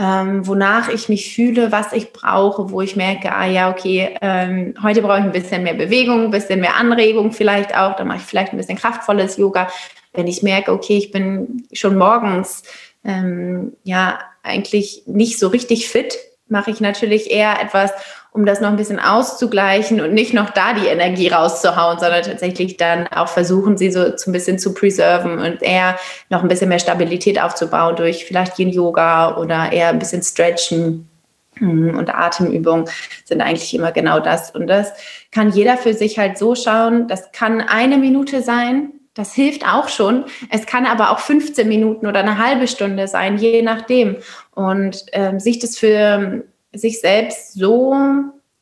ähm, 0.00 0.46
wonach 0.46 0.88
ich 0.88 1.10
mich 1.10 1.34
fühle, 1.34 1.72
was 1.72 1.92
ich 1.92 2.14
brauche, 2.14 2.70
wo 2.70 2.80
ich 2.80 2.96
merke, 2.96 3.34
ah 3.34 3.44
ja, 3.44 3.70
okay, 3.70 4.16
ähm, 4.22 4.74
heute 4.82 5.02
brauche 5.02 5.18
ich 5.18 5.24
ein 5.24 5.32
bisschen 5.32 5.62
mehr 5.62 5.74
Bewegung, 5.74 6.24
ein 6.24 6.30
bisschen 6.30 6.60
mehr 6.60 6.76
Anregung 6.76 7.32
vielleicht 7.32 7.76
auch, 7.76 7.96
dann 7.96 8.08
mache 8.08 8.16
ich 8.18 8.24
vielleicht 8.24 8.52
ein 8.52 8.56
bisschen 8.56 8.78
kraftvolles 8.78 9.36
Yoga. 9.36 9.68
Wenn 10.14 10.26
ich 10.26 10.42
merke, 10.42 10.72
okay, 10.72 10.96
ich 10.96 11.10
bin 11.10 11.66
schon 11.74 11.98
morgens 11.98 12.62
ähm, 13.04 13.74
ja 13.84 14.20
eigentlich 14.42 15.02
nicht 15.04 15.38
so 15.38 15.48
richtig 15.48 15.90
fit, 15.90 16.16
mache 16.48 16.70
ich 16.70 16.80
natürlich 16.80 17.30
eher 17.30 17.60
etwas, 17.60 17.92
um 18.32 18.46
das 18.46 18.60
noch 18.60 18.68
ein 18.68 18.76
bisschen 18.76 19.00
auszugleichen 19.00 20.00
und 20.00 20.12
nicht 20.14 20.34
noch 20.34 20.50
da 20.50 20.72
die 20.72 20.86
Energie 20.86 21.28
rauszuhauen, 21.28 21.98
sondern 21.98 22.22
tatsächlich 22.22 22.76
dann 22.76 23.08
auch 23.08 23.28
versuchen, 23.28 23.76
sie 23.76 23.90
so, 23.90 24.00
ein 24.00 24.32
bisschen 24.32 24.58
zu 24.58 24.72
preserven 24.72 25.38
und 25.38 25.62
eher 25.62 25.98
noch 26.28 26.42
ein 26.42 26.48
bisschen 26.48 26.68
mehr 26.68 26.78
Stabilität 26.78 27.40
aufzubauen 27.40 27.96
durch 27.96 28.24
vielleicht 28.24 28.58
Yin 28.58 28.70
Yoga 28.70 29.36
oder 29.36 29.72
eher 29.72 29.88
ein 29.88 29.98
bisschen 29.98 30.22
Stretchen 30.22 31.08
hm, 31.56 31.96
und 31.96 32.14
Atemübungen 32.14 32.88
sind 33.24 33.40
eigentlich 33.40 33.74
immer 33.74 33.90
genau 33.90 34.20
das. 34.20 34.52
Und 34.52 34.68
das 34.68 34.92
kann 35.32 35.50
jeder 35.50 35.76
für 35.76 35.94
sich 35.94 36.18
halt 36.18 36.38
so 36.38 36.54
schauen. 36.54 37.08
Das 37.08 37.32
kann 37.32 37.60
eine 37.60 37.98
Minute 37.98 38.42
sein. 38.42 38.92
Das 39.14 39.34
hilft 39.34 39.66
auch 39.66 39.88
schon. 39.88 40.24
Es 40.50 40.66
kann 40.66 40.86
aber 40.86 41.10
auch 41.10 41.18
15 41.18 41.68
Minuten 41.68 42.06
oder 42.06 42.20
eine 42.20 42.38
halbe 42.38 42.68
Stunde 42.68 43.08
sein, 43.08 43.38
je 43.38 43.60
nachdem. 43.62 44.18
Und 44.54 45.04
ähm, 45.12 45.40
sich 45.40 45.58
das 45.58 45.76
für 45.76 46.44
sich 46.72 47.00
selbst 47.00 47.54
so 47.54 47.94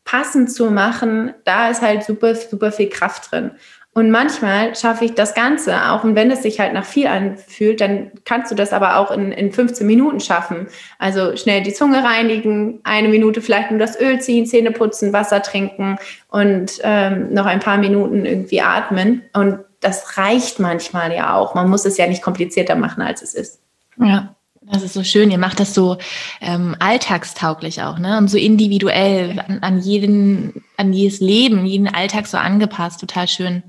passend 0.04 0.50
zu 0.50 0.70
machen, 0.70 1.34
da 1.44 1.68
ist 1.68 1.82
halt 1.82 2.02
super, 2.02 2.34
super 2.34 2.72
viel 2.72 2.88
Kraft 2.88 3.30
drin. 3.30 3.50
Und 3.98 4.10
manchmal 4.10 4.76
schaffe 4.76 5.04
ich 5.04 5.14
das 5.14 5.34
Ganze, 5.34 5.90
auch 5.90 6.04
und 6.04 6.14
wenn 6.14 6.30
es 6.30 6.42
sich 6.42 6.60
halt 6.60 6.72
nach 6.72 6.84
viel 6.84 7.08
anfühlt, 7.08 7.80
dann 7.80 8.12
kannst 8.24 8.50
du 8.50 8.54
das 8.54 8.72
aber 8.72 8.98
auch 8.98 9.10
in, 9.10 9.32
in 9.32 9.50
15 9.50 9.84
Minuten 9.84 10.20
schaffen. 10.20 10.68
Also 11.00 11.36
schnell 11.36 11.62
die 11.62 11.72
Zunge 11.72 12.04
reinigen, 12.04 12.80
eine 12.84 13.08
Minute 13.08 13.40
vielleicht 13.42 13.70
nur 13.70 13.80
das 13.80 14.00
Öl 14.00 14.20
ziehen, 14.20 14.46
Zähne 14.46 14.70
putzen, 14.70 15.12
Wasser 15.12 15.42
trinken 15.42 15.98
und 16.28 16.78
ähm, 16.84 17.32
noch 17.34 17.46
ein 17.46 17.58
paar 17.58 17.78
Minuten 17.78 18.24
irgendwie 18.24 18.60
atmen. 18.60 19.22
Und 19.32 19.58
das 19.80 20.16
reicht 20.16 20.60
manchmal 20.60 21.12
ja 21.12 21.34
auch. 21.34 21.56
Man 21.56 21.68
muss 21.68 21.84
es 21.84 21.96
ja 21.96 22.06
nicht 22.06 22.22
komplizierter 22.22 22.76
machen, 22.76 23.02
als 23.02 23.22
es 23.22 23.34
ist. 23.34 23.60
Ja. 23.98 24.36
Das 24.62 24.82
ist 24.82 24.94
so 24.94 25.04
schön. 25.04 25.30
Ihr 25.30 25.38
macht 25.38 25.60
das 25.60 25.72
so 25.72 25.96
ähm, 26.40 26.76
alltagstauglich 26.78 27.82
auch, 27.82 27.98
ne? 27.98 28.18
Und 28.18 28.28
so 28.28 28.36
individuell 28.36 29.42
an, 29.46 29.58
an 29.60 29.80
jeden, 29.80 30.64
an 30.76 30.92
jedes 30.92 31.20
Leben, 31.20 31.64
jeden 31.64 31.88
Alltag 31.88 32.26
so 32.26 32.36
angepasst. 32.36 33.00
Total 33.00 33.28
schön. 33.28 33.62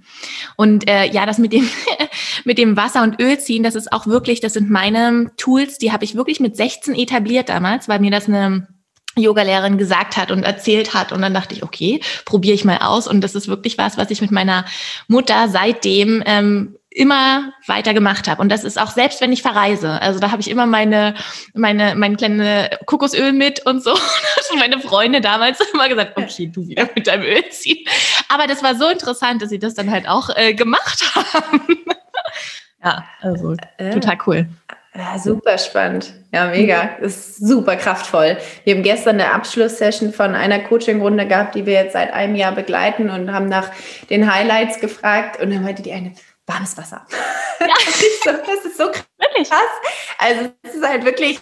Und 0.55 0.89
äh, 0.89 1.05
ja, 1.05 1.25
das 1.25 1.37
mit 1.37 1.53
dem 1.53 1.69
mit 2.43 2.57
dem 2.57 2.75
Wasser 2.75 3.03
und 3.03 3.21
Öl 3.21 3.39
ziehen, 3.39 3.63
das 3.63 3.75
ist 3.75 3.93
auch 3.93 4.07
wirklich, 4.07 4.41
das 4.41 4.53
sind 4.53 4.69
meine 4.69 5.31
Tools, 5.37 5.77
die 5.77 5.91
habe 5.91 6.03
ich 6.03 6.15
wirklich 6.15 6.39
mit 6.39 6.57
16 6.57 6.95
etabliert 6.95 7.49
damals, 7.49 7.87
weil 7.87 7.99
mir 7.99 8.11
das 8.11 8.27
eine 8.27 8.67
Yogalehrerin 9.15 9.77
gesagt 9.77 10.17
hat 10.17 10.31
und 10.31 10.43
erzählt 10.43 10.93
hat. 10.93 11.11
Und 11.11 11.21
dann 11.21 11.33
dachte 11.33 11.53
ich, 11.53 11.63
okay, 11.63 12.01
probiere 12.25 12.55
ich 12.55 12.65
mal 12.65 12.79
aus. 12.79 13.07
Und 13.07 13.21
das 13.21 13.35
ist 13.35 13.47
wirklich 13.47 13.77
was, 13.77 13.97
was 13.97 14.11
ich 14.11 14.21
mit 14.21 14.31
meiner 14.31 14.65
Mutter 15.07 15.49
seitdem 15.49 16.23
ähm, 16.25 16.75
immer 16.91 17.53
weiter 17.67 17.93
gemacht 17.93 18.27
habe. 18.27 18.41
Und 18.41 18.49
das 18.49 18.63
ist 18.63 18.79
auch 18.79 18.91
selbst, 18.91 19.21
wenn 19.21 19.31
ich 19.31 19.41
verreise. 19.41 20.01
Also 20.01 20.19
da 20.19 20.31
habe 20.31 20.41
ich 20.41 20.49
immer 20.49 20.65
meine, 20.65 21.13
meine, 21.53 21.93
mein 21.95 22.17
kleine 22.17 22.69
Kokosöl 22.85 23.31
mit 23.31 23.65
und 23.65 23.83
so. 23.83 23.91
Und 24.51 24.57
meine 24.57 24.79
Freunde 24.79 25.21
damals 25.21 25.59
immer 25.73 25.87
gesagt, 25.87 26.17
okay, 26.17 26.47
du 26.51 26.67
wieder 26.67 26.89
mit 26.95 27.05
deinem 27.05 27.23
Öl 27.23 27.47
ziehen. 27.51 27.85
Aber 28.29 28.47
das 28.47 28.63
war 28.63 28.73
so 28.73 28.87
interessant, 28.87 29.43
dass 29.43 29.49
sie 29.49 29.59
das 29.59 29.75
dann 29.75 29.91
halt 29.91 30.07
auch 30.07 30.29
äh, 30.35 30.55
gemacht 30.55 31.13
haben. 31.33 31.77
ja, 32.83 33.05
also 33.21 33.55
äh, 33.77 33.91
total 33.91 34.17
cool. 34.25 34.49
Ja, 34.95 35.19
super 35.19 35.57
spannend. 35.59 36.13
Ja, 36.33 36.47
mega. 36.47 36.89
Das 36.99 37.15
ist 37.15 37.47
super 37.47 37.75
kraftvoll. 37.75 38.37
Wir 38.63 38.75
haben 38.75 38.83
gestern 38.83 39.21
eine 39.21 39.31
Abschlusssession 39.31 40.11
von 40.11 40.33
einer 40.33 40.59
Coaching-Runde 40.59 41.27
gehabt, 41.27 41.53
die 41.53 41.65
wir 41.67 41.73
jetzt 41.73 41.93
seit 41.93 42.11
einem 42.11 42.35
Jahr 42.35 42.53
begleiten 42.53 43.09
und 43.09 43.31
haben 43.31 43.47
nach 43.47 43.69
den 44.09 44.33
Highlights 44.33 44.79
gefragt. 44.79 45.39
Und 45.39 45.53
dann 45.53 45.63
meinte 45.63 45.83
die 45.83 45.93
eine, 45.93 46.13
warmes 46.49 46.77
Wasser. 46.77 47.05
Ja. 47.61 47.75
das, 48.23 48.65
ist 48.65 48.77
so, 48.77 48.89
krass. 48.89 49.51
Also 50.17 50.49
es 50.63 50.75
ist 50.75 50.87
halt 50.87 51.03
wirklich 51.03 51.41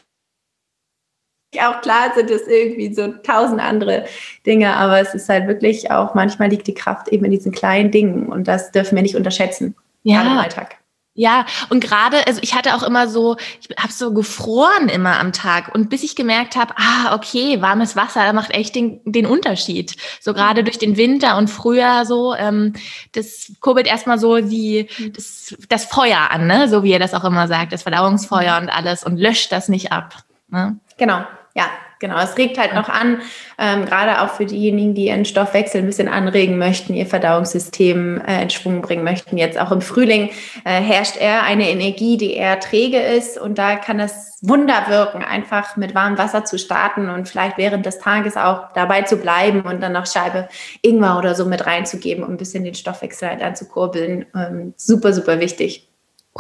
auch 1.60 1.82
klar 1.82 2.12
sind 2.16 2.32
es 2.32 2.48
irgendwie 2.48 2.92
so 2.92 3.14
tausend 3.24 3.62
andere 3.62 4.06
Dinge, 4.48 4.76
aber 4.76 5.00
es 5.00 5.14
ist 5.14 5.30
halt 5.30 5.48
wirklich 5.48 5.92
auch, 5.92 6.16
manchmal 6.16 6.50
liegt 6.50 6.66
die 6.66 6.74
Kraft 6.74 7.08
eben 7.10 7.24
in 7.26 7.32
diesen 7.32 7.52
kleinen 7.52 7.92
Dingen 7.92 8.28
und 8.28 8.48
das 8.48 8.72
dürfen 8.72 8.96
wir 8.96 9.04
nicht 9.04 9.16
unterschätzen. 9.16 9.76
Ja. 10.02 10.24
Im 10.24 10.40
Alltag. 10.40 10.78
Ja, 11.20 11.48
und 11.70 11.84
gerade, 11.84 12.28
also 12.28 12.40
ich 12.44 12.54
hatte 12.54 12.76
auch 12.76 12.84
immer 12.84 13.08
so, 13.08 13.38
ich 13.60 13.76
habe 13.76 13.92
so 13.92 14.14
gefroren 14.14 14.88
immer 14.88 15.20
am 15.20 15.34
Tag 15.34 15.74
und 15.74 15.90
bis 15.90 16.04
ich 16.04 16.16
gemerkt 16.16 16.56
habe, 16.56 16.76
ah, 16.78 17.16
okay, 17.16 17.60
warmes 17.60 17.96
Wasser 17.96 18.32
macht 18.34 18.52
echt 18.52 18.76
den, 18.76 19.02
den 19.04 19.26
Unterschied. 19.26 19.96
So 20.22 20.36
gerade 20.36 20.64
durch 20.64 20.78
den 20.78 20.96
Winter 20.96 21.36
und 21.38 21.50
Frühjahr 21.50 22.06
so, 22.06 22.36
ähm, 22.36 22.74
das 23.14 23.52
kurbelt 23.62 23.88
erstmal 23.88 24.20
so 24.20 24.42
die, 24.42 24.90
das, 25.16 25.58
das 25.70 25.86
Feuer 25.86 26.30
an, 26.30 26.46
ne? 26.46 26.70
so 26.70 26.84
wie 26.84 26.92
er 26.92 27.00
das 27.00 27.16
auch 27.16 27.24
immer 27.24 27.48
sagt, 27.48 27.74
das 27.74 27.82
Verdauungsfeuer 27.82 28.56
und 28.62 28.70
alles 28.70 29.04
und 29.04 29.18
löscht 29.18 29.52
das 29.52 29.70
nicht 29.70 29.92
ab. 29.92 30.18
Ne? 30.50 30.78
Genau, 31.00 31.24
ja, 31.56 31.66
Genau, 32.00 32.20
es 32.20 32.38
regt 32.38 32.60
halt 32.60 32.76
noch 32.76 32.90
an, 32.90 33.22
ähm, 33.58 33.86
gerade 33.86 34.22
auch 34.22 34.30
für 34.36 34.46
diejenigen, 34.46 34.94
die 34.94 35.08
ihren 35.08 35.26
Stoffwechsel 35.26 35.82
ein 35.82 35.88
bisschen 35.88 36.08
anregen 36.08 36.58
möchten, 36.58 36.94
ihr 36.94 37.08
Verdauungssystem 37.08 38.22
äh, 38.22 38.44
in 38.44 38.50
Schwung 38.52 38.82
bringen 38.82 39.04
möchten. 39.04 39.38
Jetzt 39.38 39.60
auch 39.60 39.72
im 39.72 39.82
Frühling 39.82 40.30
äh, 40.64 40.82
herrscht 40.82 41.18
eher 41.20 41.44
eine 41.44 41.70
Energie, 41.70 42.18
die 42.18 42.34
eher 42.34 42.60
träge 42.60 43.00
ist 43.00 43.40
und 43.40 43.58
da 43.58 43.76
kann 43.76 44.00
es 44.00 44.38
Wunder 44.42 44.86
wirken, 44.88 45.24
einfach 45.24 45.78
mit 45.78 45.96
warmem 45.96 46.20
Wasser 46.20 46.46
zu 46.46 46.60
starten 46.60 47.10
und 47.10 47.28
vielleicht 47.28 47.58
während 47.58 47.86
des 47.88 47.98
Tages 47.98 48.38
auch 48.38 48.72
dabei 48.74 49.02
zu 49.02 49.18
bleiben 49.18 49.62
und 49.62 49.82
dann 49.82 49.94
noch 49.94 50.06
Scheibe 50.06 50.48
Ingwer 50.84 51.18
oder 51.18 51.34
so 51.34 51.46
mit 51.46 51.66
reinzugeben, 51.66 52.24
um 52.24 52.32
ein 52.32 52.38
bisschen 52.38 52.64
den 52.64 52.76
Stoffwechsel 52.76 53.30
halt 53.30 53.42
anzukurbeln. 53.42 54.28
Ähm, 54.36 54.74
super, 54.78 55.14
super 55.14 55.40
wichtig. 55.40 55.90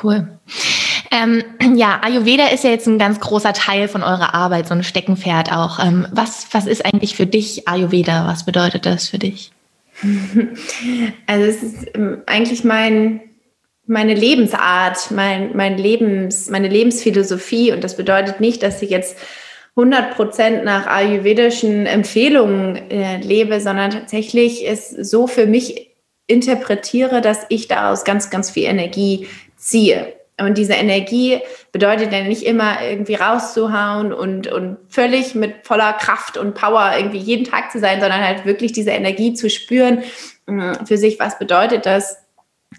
Cool. 0.01 0.27
Ähm, 1.12 1.43
ja, 1.75 1.99
Ayurveda 2.03 2.47
ist 2.47 2.63
ja 2.63 2.69
jetzt 2.69 2.88
ein 2.88 2.99
ganz 2.99 3.19
großer 3.19 3.53
Teil 3.53 3.88
von 3.88 4.03
eurer 4.03 4.33
Arbeit, 4.33 4.67
so 4.67 4.73
ein 4.73 4.83
Steckenpferd 4.83 5.51
auch. 5.51 5.79
Ähm, 5.79 6.07
was, 6.12 6.47
was 6.51 6.67
ist 6.67 6.86
eigentlich 6.86 7.15
für 7.15 7.25
dich 7.25 7.67
Ayurveda? 7.67 8.27
Was 8.27 8.45
bedeutet 8.45 8.86
das 8.86 9.10
für 9.10 9.19
dich? 9.19 9.51
Also 11.25 11.45
es 11.45 11.63
ist 11.63 11.88
ähm, 11.95 12.21
eigentlich 12.25 12.63
mein, 12.63 13.21
meine 13.88 14.13
Lebensart, 14.13 15.12
mein, 15.12 15.55
mein 15.57 15.77
Lebens, 15.77 16.49
meine 16.49 16.67
Lebensphilosophie 16.67 17.71
und 17.71 17.83
das 17.83 17.97
bedeutet 17.97 18.39
nicht, 18.39 18.62
dass 18.63 18.81
ich 18.81 18.89
jetzt 18.89 19.17
100 19.71 20.15
Prozent 20.15 20.63
nach 20.65 20.88
ayurvedischen 20.88 21.86
Empfehlungen 21.86 22.75
äh, 22.89 23.17
lebe, 23.17 23.60
sondern 23.60 23.91
tatsächlich 23.91 24.67
es 24.67 24.89
so 24.89 25.27
für 25.27 25.45
mich 25.45 25.91
interpretiere, 26.27 27.21
dass 27.21 27.45
ich 27.49 27.67
daraus 27.67 28.03
ganz, 28.03 28.29
ganz 28.29 28.49
viel 28.49 28.65
Energie 28.65 29.27
ziehe. 29.57 30.13
Und 30.39 30.57
diese 30.57 30.73
Energie 30.73 31.39
bedeutet 31.71 32.13
ja 32.13 32.21
nicht 32.21 32.43
immer 32.43 32.83
irgendwie 32.83 33.15
rauszuhauen 33.15 34.13
und, 34.13 34.45
und 34.47 34.77
völlig 34.87 35.33
mit 35.33 35.65
voller 35.65 35.93
Kraft 35.93 36.37
und 36.37 36.53
Power 36.53 36.93
irgendwie 36.95 37.17
jeden 37.17 37.43
Tag 37.43 37.71
zu 37.71 37.79
sein, 37.79 37.99
sondern 37.99 38.23
halt 38.23 38.45
wirklich 38.45 38.71
diese 38.71 38.91
Energie 38.91 39.33
zu 39.33 39.49
spüren 39.49 40.03
mm, 40.45 40.85
für 40.85 40.97
sich. 40.97 41.19
Was 41.19 41.39
bedeutet 41.39 41.87
das? 41.87 42.26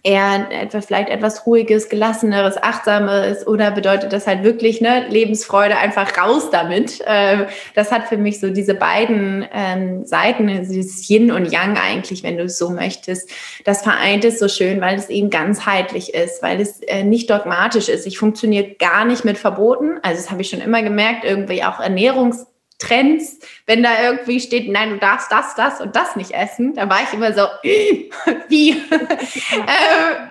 Eher 0.03 0.49
etwas, 0.51 0.87
vielleicht 0.87 1.09
etwas 1.09 1.47
ruhiges, 1.47 1.89
gelasseneres, 1.89 2.63
achtsameres 2.63 3.47
oder 3.47 3.71
bedeutet 3.71 4.13
das 4.13 4.27
halt 4.27 4.45
wirklich 4.45 4.81
ne, 4.81 5.07
Lebensfreude 5.09 5.77
einfach 5.77 6.17
raus 6.17 6.51
damit? 6.51 7.03
Ähm, 7.07 7.47
das 7.75 7.91
hat 7.91 8.09
für 8.09 8.17
mich 8.17 8.39
so 8.39 8.51
diese 8.51 8.75
beiden 8.75 9.47
ähm, 9.53 10.05
Seiten, 10.05 10.49
also 10.49 10.73
dieses 10.73 11.09
Yin 11.09 11.33
und 11.33 11.51
Yang 11.51 11.79
eigentlich, 11.79 12.23
wenn 12.23 12.37
du 12.37 12.45
es 12.45 12.59
so 12.59 12.71
möchtest. 12.71 13.31
Das 13.65 13.83
vereint 13.83 14.25
es 14.25 14.39
so 14.39 14.49
schön, 14.49 14.81
weil 14.81 14.97
es 14.97 15.09
eben 15.09 15.31
ganzheitlich 15.31 16.15
ist, 16.15 16.43
weil 16.43 16.61
es 16.61 16.81
äh, 16.83 17.03
nicht 17.03 17.31
dogmatisch 17.31 17.89
ist. 17.89 18.07
Ich 18.07 18.19
funktioniere 18.19 18.75
gar 18.79 19.05
nicht 19.05 19.25
mit 19.25 19.39
Verboten. 19.39 19.99
Also 20.03 20.23
das 20.23 20.31
habe 20.31 20.43
ich 20.43 20.51
schon 20.51 20.61
immer 20.61 20.83
gemerkt, 20.83 21.25
irgendwie 21.25 21.65
auch 21.65 21.81
Ernährungs 21.81 22.47
Trends, 22.79 23.41
wenn 23.67 23.83
da 23.83 23.91
irgendwie 24.03 24.39
steht, 24.41 24.71
nein, 24.71 24.91
du 24.91 24.99
darfst 24.99 25.33
das, 25.33 25.57
das 25.57 25.81
und 25.81 25.97
das 25.97 26.15
nicht 26.15 26.31
essen, 26.31 26.75
da 26.75 26.89
war 26.89 27.01
ich 27.03 27.13
immer 27.13 27.33
so, 27.33 27.43
wie? 28.49 28.71
äh, 28.71 28.75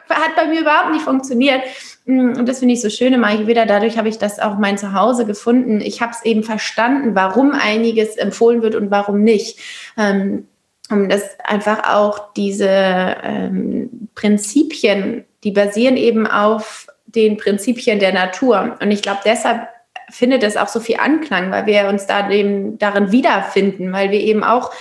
hat 0.09 0.35
bei 0.35 0.47
mir 0.47 0.61
überhaupt 0.61 0.91
nicht 0.91 1.03
funktioniert. 1.03 1.61
Mm, 2.05 2.37
und 2.37 2.47
das 2.47 2.59
finde 2.59 2.73
ich 2.73 2.81
so 2.81 2.89
schön 2.89 3.13
im 3.13 3.25
Ayurveda. 3.25 3.65
Dadurch 3.65 3.97
habe 3.97 4.07
ich 4.07 4.17
das 4.17 4.39
auch 4.39 4.57
mein 4.57 4.77
Zuhause 4.77 5.25
gefunden. 5.25 5.81
Ich 5.81 6.01
habe 6.01 6.13
es 6.13 6.23
eben 6.23 6.43
verstanden, 6.43 7.15
warum 7.15 7.51
einiges 7.51 8.15
empfohlen 8.15 8.61
wird 8.61 8.75
und 8.75 8.91
warum 8.91 9.23
nicht. 9.23 9.59
Ähm, 9.97 10.47
um 10.89 11.09
das 11.09 11.37
einfach 11.43 11.93
auch 11.93 12.33
diese 12.33 12.69
ähm, 12.69 14.07
Prinzipien, 14.15 15.25
die 15.43 15.51
basieren 15.51 15.97
eben 15.97 16.25
auf 16.25 16.87
den 17.07 17.35
Prinzipien 17.35 17.99
der 17.99 18.13
Natur. 18.13 18.77
Und 18.81 18.91
ich 18.91 19.01
glaube, 19.01 19.19
deshalb 19.25 19.67
findet 20.09 20.43
es 20.43 20.57
auch 20.57 20.67
so 20.67 20.79
viel 20.79 20.97
Anklang, 20.97 21.51
weil 21.51 21.65
wir 21.65 21.87
uns 21.87 22.07
da 22.07 22.29
eben 22.29 22.77
darin 22.77 23.11
wiederfinden, 23.11 23.91
weil 23.91 24.11
wir 24.11 24.19
eben 24.19 24.43
auch 24.43 24.71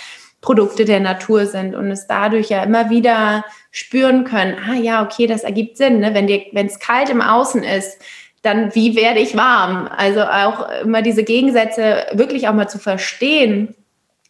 Produkte 0.41 0.85
der 0.85 1.01
Natur 1.01 1.47
sind 1.47 1.75
und 1.75 1.91
es 1.91 2.07
dadurch 2.07 2.51
ja 2.51 2.63
immer 2.63 2.89
wieder 2.89 3.45
spüren 3.73 4.25
können, 4.25 4.57
ah 4.69 4.75
ja, 4.75 5.03
okay, 5.03 5.27
das 5.27 5.43
ergibt 5.43 5.77
Sinn, 5.77 6.01
ne? 6.01 6.15
wenn 6.15 6.67
es 6.67 6.79
kalt 6.79 7.11
im 7.11 7.21
Außen 7.21 7.65
ist, 7.65 8.01
dann 8.43 8.75
wie 8.75 8.95
werde 8.95 9.19
ich 9.19 9.37
warm? 9.37 9.89
Also 9.95 10.23
auch 10.23 10.69
immer 10.83 11.03
diese 11.03 11.25
Gegensätze 11.25 12.07
wirklich 12.13 12.47
auch 12.47 12.55
mal 12.55 12.69
zu 12.69 12.79
verstehen, 12.79 13.75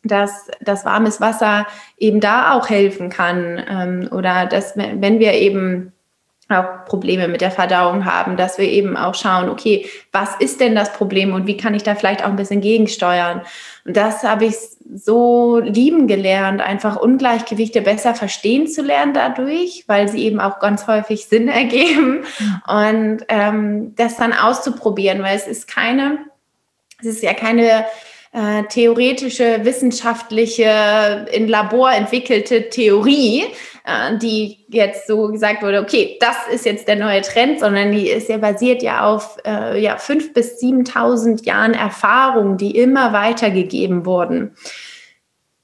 dass 0.04 0.48
das 0.60 0.84
warmes 0.84 1.20
Wasser 1.20 1.66
eben 1.98 2.20
da 2.20 2.52
auch 2.52 2.70
helfen 2.70 3.10
kann 3.10 3.62
ähm, 3.68 4.08
oder 4.10 4.46
dass 4.46 4.76
wenn 4.76 5.18
wir 5.18 5.34
eben 5.34 5.92
auch 6.48 6.84
Probleme 6.84 7.26
mit 7.26 7.40
der 7.40 7.50
Verdauung 7.50 8.04
haben, 8.04 8.36
dass 8.36 8.58
wir 8.58 8.68
eben 8.68 8.96
auch 8.96 9.14
schauen, 9.14 9.48
okay, 9.48 9.86
was 10.12 10.36
ist 10.38 10.60
denn 10.60 10.76
das 10.76 10.92
Problem 10.92 11.34
und 11.34 11.46
wie 11.46 11.56
kann 11.56 11.74
ich 11.74 11.82
da 11.82 11.96
vielleicht 11.96 12.22
auch 12.22 12.28
ein 12.28 12.36
bisschen 12.36 12.60
gegensteuern? 12.60 13.42
Und 13.84 13.96
das 13.96 14.22
habe 14.22 14.44
ich 14.44 14.54
so 14.94 15.58
lieben 15.58 16.06
gelernt, 16.06 16.60
einfach 16.60 16.96
Ungleichgewichte 16.96 17.82
besser 17.82 18.14
verstehen 18.14 18.68
zu 18.68 18.82
lernen 18.82 19.12
dadurch, 19.12 19.84
weil 19.88 20.08
sie 20.08 20.24
eben 20.24 20.38
auch 20.38 20.60
ganz 20.60 20.86
häufig 20.86 21.26
Sinn 21.28 21.48
ergeben 21.48 22.24
und 22.66 23.18
ähm, 23.28 23.94
das 23.96 24.16
dann 24.16 24.32
auszuprobieren, 24.32 25.22
weil 25.22 25.36
es 25.36 25.48
ist 25.48 25.66
keine, 25.66 26.18
es 27.00 27.06
ist 27.06 27.22
ja 27.24 27.34
keine 27.34 27.86
äh, 28.32 28.64
theoretische, 28.68 29.64
wissenschaftliche, 29.64 31.26
in 31.32 31.48
Labor 31.48 31.90
entwickelte 31.90 32.68
Theorie, 32.68 33.44
äh, 33.86 34.18
die 34.18 34.66
jetzt 34.68 35.06
so 35.06 35.28
gesagt 35.28 35.62
wurde, 35.62 35.80
okay, 35.80 36.18
das 36.20 36.36
ist 36.52 36.66
jetzt 36.66 36.88
der 36.88 36.96
neue 36.96 37.22
Trend, 37.22 37.60
sondern 37.60 37.92
die 37.92 38.10
ist 38.10 38.28
ja 38.28 38.36
basiert 38.36 38.82
ja 38.82 39.06
auf 39.06 39.38
äh, 39.46 39.80
ja, 39.80 39.96
5.000 39.96 40.32
bis 40.34 40.60
7.000 40.60 41.46
Jahren 41.46 41.72
Erfahrung, 41.72 42.56
die 42.56 42.76
immer 42.76 43.12
weitergegeben 43.12 44.04
wurden. 44.04 44.56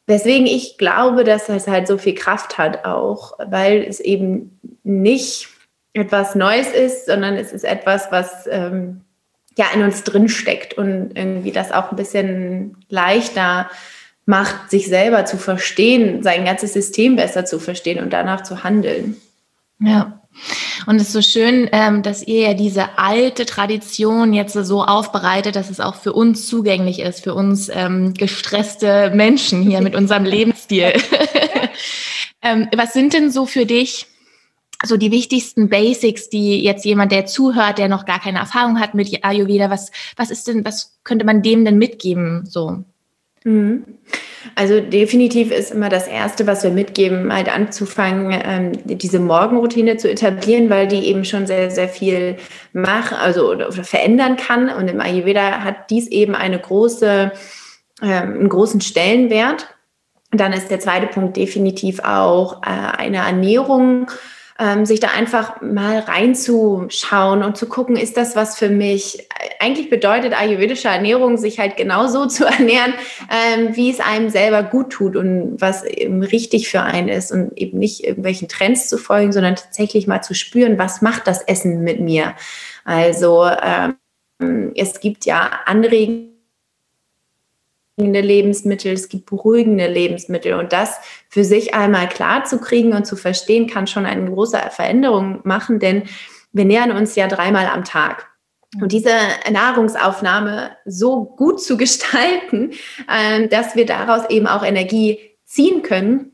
Weswegen 0.06 0.46
ich 0.46 0.78
glaube, 0.78 1.24
dass 1.24 1.46
das 1.46 1.66
halt 1.66 1.88
so 1.88 1.98
viel 1.98 2.14
Kraft 2.14 2.58
hat 2.58 2.85
auch, 2.85 3.38
weil 3.44 3.82
es 3.82 3.98
eben 3.98 4.61
nicht 4.85 5.48
etwas 5.92 6.35
Neues 6.35 6.72
ist, 6.72 7.06
sondern 7.06 7.35
es 7.37 7.52
ist 7.52 7.64
etwas, 7.64 8.11
was 8.11 8.46
ähm, 8.50 9.02
ja 9.58 9.66
in 9.74 9.82
uns 9.82 10.04
drin 10.04 10.28
steckt 10.28 10.74
und 10.74 11.12
irgendwie 11.16 11.52
das 11.52 11.72
auch 11.72 11.90
ein 11.90 11.96
bisschen 11.96 12.76
leichter 12.88 13.68
macht, 14.26 14.70
sich 14.70 14.87
selber 14.87 15.24
zu 15.24 15.37
verstehen, 15.37 16.22
sein 16.22 16.44
ganzes 16.44 16.72
System 16.72 17.16
besser 17.16 17.44
zu 17.44 17.58
verstehen 17.58 18.02
und 18.02 18.12
danach 18.12 18.42
zu 18.42 18.62
handeln. 18.64 19.16
Ja. 19.80 20.20
Und 20.87 20.96
es 20.96 21.08
ist 21.08 21.12
so 21.12 21.22
schön, 21.22 21.68
ähm, 21.72 22.02
dass 22.02 22.26
ihr 22.26 22.40
ja 22.40 22.54
diese 22.54 22.98
alte 22.98 23.44
Tradition 23.44 24.32
jetzt 24.32 24.54
so 24.54 24.82
aufbereitet, 24.82 25.56
dass 25.56 25.70
es 25.70 25.80
auch 25.80 25.96
für 25.96 26.12
uns 26.12 26.46
zugänglich 26.46 27.00
ist, 27.00 27.22
für 27.22 27.35
uns 27.35 27.68
ähm, 27.68 28.14
gestresste 28.14 29.12
Menschen 29.14 29.62
hier 29.62 29.82
mit 29.82 29.94
unserem 29.94 30.24
Lebensstil. 30.24 30.92
ähm, 32.42 32.68
was 32.74 32.92
sind 32.92 33.12
denn 33.12 33.30
so 33.30 33.44
für 33.44 33.66
dich 33.66 34.06
so 34.85 34.96
die 34.96 35.12
wichtigsten 35.12 35.68
Basics, 35.68 36.28
die 36.28 36.62
jetzt 36.62 36.85
jemand, 36.85 37.12
der 37.12 37.26
zuhört, 37.26 37.78
der 37.78 37.88
noch 37.88 38.04
gar 38.04 38.20
keine 38.20 38.40
Erfahrung 38.40 38.80
hat 38.80 38.94
mit 38.94 39.24
Ayurveda, 39.24 39.70
was, 39.70 39.92
was 40.16 40.30
ist 40.30 40.48
denn, 40.48 40.64
was 40.64 40.98
könnte 41.04 41.24
man 41.24 41.42
dem 41.42 41.64
denn 41.64 41.78
mitgeben, 41.78 42.46
so? 42.46 42.85
Mhm. 43.44 43.85
Also 44.55 44.81
definitiv 44.81 45.50
ist 45.50 45.72
immer 45.72 45.88
das 45.88 46.09
Erste, 46.09 46.46
was 46.46 46.62
wir 46.64 46.70
mitgeben, 46.70 47.33
halt 47.33 47.48
anzufangen, 47.48 48.40
ähm, 48.44 48.72
diese 48.85 49.20
Morgenroutine 49.20 49.96
zu 49.96 50.11
etablieren, 50.11 50.68
weil 50.68 50.88
die 50.88 51.07
eben 51.07 51.24
schon 51.24 51.46
sehr, 51.46 51.70
sehr 51.70 51.88
viel 51.88 52.37
machen, 52.72 53.16
also 53.16 53.50
oder, 53.50 53.68
oder 53.68 53.85
verändern 53.85 54.37
kann. 54.37 54.68
Und 54.68 54.88
im 54.88 55.00
Ayurveda 55.00 55.62
hat 55.62 55.90
dies 55.90 56.09
eben 56.09 56.35
eine 56.35 56.59
große, 56.59 57.33
ähm, 58.02 58.09
einen 58.09 58.48
großen 58.48 58.81
Stellenwert. 58.81 59.68
dann 60.33 60.52
ist 60.52 60.70
der 60.70 60.81
zweite 60.81 61.07
Punkt 61.07 61.37
definitiv 61.37 62.00
auch 62.00 62.62
äh, 62.62 62.96
eine 62.98 63.18
Ernährung 63.18 64.11
ähm, 64.59 64.87
sich 64.87 65.01
da 65.01 65.09
einfach 65.09 65.61
mal 65.61 66.01
reinzuschauen 66.01 67.43
und 67.43 67.57
zu 67.57 67.67
gucken, 67.69 67.97
ist 67.97 68.17
das 68.17 68.37
was 68.37 68.59
für 68.59 68.69
mich? 68.69 69.29
Eigentlich 69.61 69.91
bedeutet 69.91 70.38
ayurvedische 70.38 70.88
Ernährung, 70.88 71.37
sich 71.37 71.59
halt 71.59 71.77
genauso 71.77 72.27
zu 72.27 72.45
ernähren, 72.59 72.95
ähm, 73.31 73.77
wie 73.77 73.91
es 73.91 74.01
einem 74.01 74.29
selber 74.31 74.62
gut 74.62 74.91
tut 74.91 75.17
und 75.17 75.61
was 75.61 75.85
eben 75.85 76.23
richtig 76.23 76.69
für 76.69 76.83
einen 76.83 77.09
ist 77.09 77.33
und 77.33 77.57
eben 77.57 77.79
nicht 77.79 78.05
irgendwelchen 78.05 78.49
Trends 78.49 78.88
zu 78.88 78.99
folgen, 78.99 79.33
sondern 79.33 79.57
tatsächlich 79.57 80.07
mal 80.07 80.23
zu 80.23 80.35
spüren, 80.35 80.79
was 80.79 81.03
macht 81.03 81.27
das 81.27 81.43
Essen 81.43 81.83
mit 81.83 82.01
mir? 82.01 82.35
Also 82.85 83.47
ähm, 83.47 84.73
es 84.75 85.01
gibt 85.01 85.25
ja 85.25 85.51
Anregungen 85.67 86.32
Lebensmittel, 87.98 88.92
es 88.92 89.09
gibt 89.09 89.26
beruhigende 89.26 89.87
Lebensmittel. 89.87 90.55
Und 90.55 90.72
das 90.72 90.98
für 91.28 91.44
sich 91.44 91.74
einmal 91.74 92.09
klar 92.09 92.44
zu 92.44 92.59
kriegen 92.59 92.94
und 92.94 93.07
zu 93.07 93.16
verstehen, 93.16 93.66
kann 93.66 93.87
schon 93.87 94.07
eine 94.07 94.31
große 94.31 94.59
Veränderung 94.70 95.40
machen, 95.44 95.78
denn 95.78 96.05
wir 96.52 96.64
nähern 96.64 96.92
uns 96.92 97.14
ja 97.16 97.28
dreimal 97.28 97.66
am 97.66 97.85
Tag. 97.85 98.28
Und 98.81 98.92
diese 98.92 99.14
Nahrungsaufnahme 99.50 100.70
so 100.87 101.24
gut 101.24 101.62
zu 101.62 101.76
gestalten, 101.78 102.72
äh, 103.09 103.48
dass 103.48 103.76
wir 103.76 103.87
daraus 103.87 104.28
eben 104.31 104.46
auch 104.46 104.64
Energie 104.64 105.18
ziehen 105.44 105.83
können, 105.83 106.33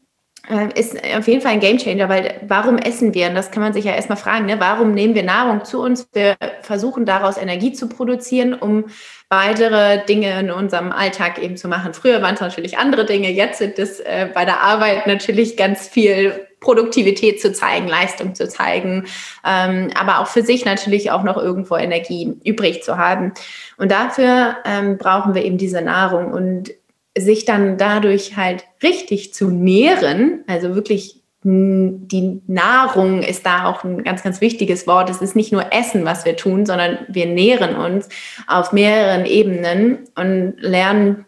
äh, 0.48 0.68
ist 0.78 0.96
auf 1.16 1.26
jeden 1.26 1.40
Fall 1.40 1.52
ein 1.52 1.60
Gamechanger, 1.60 2.08
weil 2.08 2.40
warum 2.46 2.78
essen 2.78 3.12
wir? 3.12 3.28
Und 3.28 3.34
das 3.34 3.50
kann 3.50 3.62
man 3.62 3.72
sich 3.72 3.84
ja 3.84 3.94
erstmal 3.94 4.16
fragen, 4.16 4.46
ne? 4.46 4.60
warum 4.60 4.92
nehmen 4.92 5.14
wir 5.14 5.24
Nahrung 5.24 5.64
zu 5.64 5.80
uns? 5.82 6.08
Wir 6.12 6.36
versuchen 6.62 7.04
daraus 7.04 7.36
Energie 7.36 7.72
zu 7.72 7.88
produzieren, 7.88 8.54
um 8.54 8.86
weitere 9.30 10.04
Dinge 10.06 10.40
in 10.40 10.50
unserem 10.50 10.90
Alltag 10.90 11.38
eben 11.38 11.56
zu 11.56 11.68
machen. 11.68 11.92
Früher 11.92 12.22
waren 12.22 12.34
es 12.34 12.40
natürlich 12.40 12.78
andere 12.78 13.04
Dinge, 13.04 13.30
jetzt 13.30 13.58
sind 13.58 13.78
es 13.78 14.00
äh, 14.00 14.28
bei 14.32 14.44
der 14.44 14.60
Arbeit 14.60 15.06
natürlich 15.06 15.56
ganz 15.56 15.86
viel 15.86 16.46
Produktivität 16.60 17.40
zu 17.40 17.52
zeigen, 17.52 17.86
Leistung 17.86 18.34
zu 18.34 18.48
zeigen, 18.48 19.06
ähm, 19.46 19.90
aber 19.98 20.20
auch 20.20 20.26
für 20.26 20.42
sich 20.42 20.64
natürlich 20.64 21.10
auch 21.10 21.22
noch 21.22 21.36
irgendwo 21.36 21.76
Energie 21.76 22.34
übrig 22.44 22.82
zu 22.82 22.96
haben. 22.96 23.32
Und 23.76 23.92
dafür 23.92 24.56
ähm, 24.64 24.98
brauchen 24.98 25.34
wir 25.34 25.44
eben 25.44 25.58
diese 25.58 25.82
Nahrung. 25.82 26.32
Und 26.32 26.72
sich 27.16 27.44
dann 27.44 27.78
dadurch 27.78 28.36
halt 28.36 28.64
richtig 28.82 29.34
zu 29.34 29.50
nähren, 29.50 30.44
also 30.46 30.74
wirklich 30.74 31.17
die 31.50 32.42
Nahrung 32.46 33.22
ist 33.22 33.46
da 33.46 33.66
auch 33.66 33.82
ein 33.82 34.04
ganz, 34.04 34.22
ganz 34.22 34.42
wichtiges 34.42 34.86
Wort. 34.86 35.08
Es 35.08 35.22
ist 35.22 35.34
nicht 35.34 35.50
nur 35.50 35.72
Essen, 35.72 36.04
was 36.04 36.26
wir 36.26 36.36
tun, 36.36 36.66
sondern 36.66 36.98
wir 37.08 37.24
nähren 37.24 37.74
uns 37.74 38.08
auf 38.46 38.72
mehreren 38.72 39.24
Ebenen 39.24 40.00
und 40.14 40.54
lernen 40.58 41.24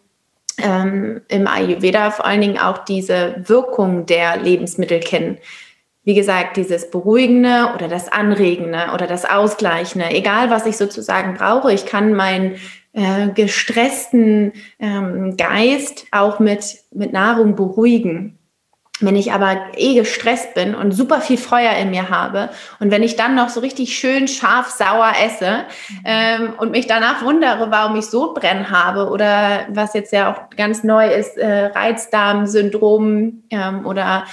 ähm, 0.58 1.22
im 1.28 1.46
Ayurveda 1.46 2.10
vor 2.10 2.26
allen 2.26 2.42
Dingen 2.42 2.58
auch 2.58 2.84
diese 2.84 3.36
Wirkung 3.46 4.04
der 4.04 4.36
Lebensmittel 4.36 5.00
kennen. 5.00 5.38
Wie 6.04 6.14
gesagt, 6.14 6.56
dieses 6.56 6.90
Beruhigende 6.90 7.70
oder 7.74 7.88
das 7.88 8.10
Anregende 8.10 8.88
oder 8.92 9.06
das 9.06 9.24
Ausgleichende, 9.24 10.10
egal 10.10 10.50
was 10.50 10.66
ich 10.66 10.76
sozusagen 10.76 11.34
brauche, 11.34 11.72
ich 11.72 11.86
kann 11.86 12.14
mein 12.14 12.56
äh, 12.92 13.28
gestressten 13.28 14.52
ähm, 14.78 15.36
Geist 15.38 16.06
auch 16.10 16.40
mit, 16.40 16.78
mit 16.90 17.12
Nahrung 17.12 17.54
beruhigen. 17.54 18.39
Wenn 19.00 19.16
ich 19.16 19.32
aber 19.32 19.56
eh 19.76 19.94
gestresst 19.94 20.54
bin 20.54 20.74
und 20.74 20.92
super 20.92 21.20
viel 21.20 21.38
Feuer 21.38 21.72
in 21.76 21.90
mir 21.90 22.10
habe 22.10 22.50
und 22.78 22.90
wenn 22.90 23.02
ich 23.02 23.16
dann 23.16 23.34
noch 23.34 23.48
so 23.48 23.60
richtig 23.60 23.98
schön 23.98 24.28
scharf 24.28 24.70
sauer 24.70 25.12
esse 25.22 25.64
ähm, 26.04 26.54
und 26.58 26.70
mich 26.70 26.86
danach 26.86 27.24
wundere, 27.24 27.70
warum 27.70 27.96
ich 27.96 28.06
Sodbrennen 28.06 28.70
habe 28.70 29.10
oder 29.10 29.66
was 29.70 29.94
jetzt 29.94 30.12
ja 30.12 30.32
auch 30.32 30.56
ganz 30.56 30.84
neu 30.84 31.08
ist, 31.08 31.36
äh, 31.36 31.66
Reizdarmsyndrom 31.66 33.44
ähm, 33.50 33.86
oder 33.86 34.24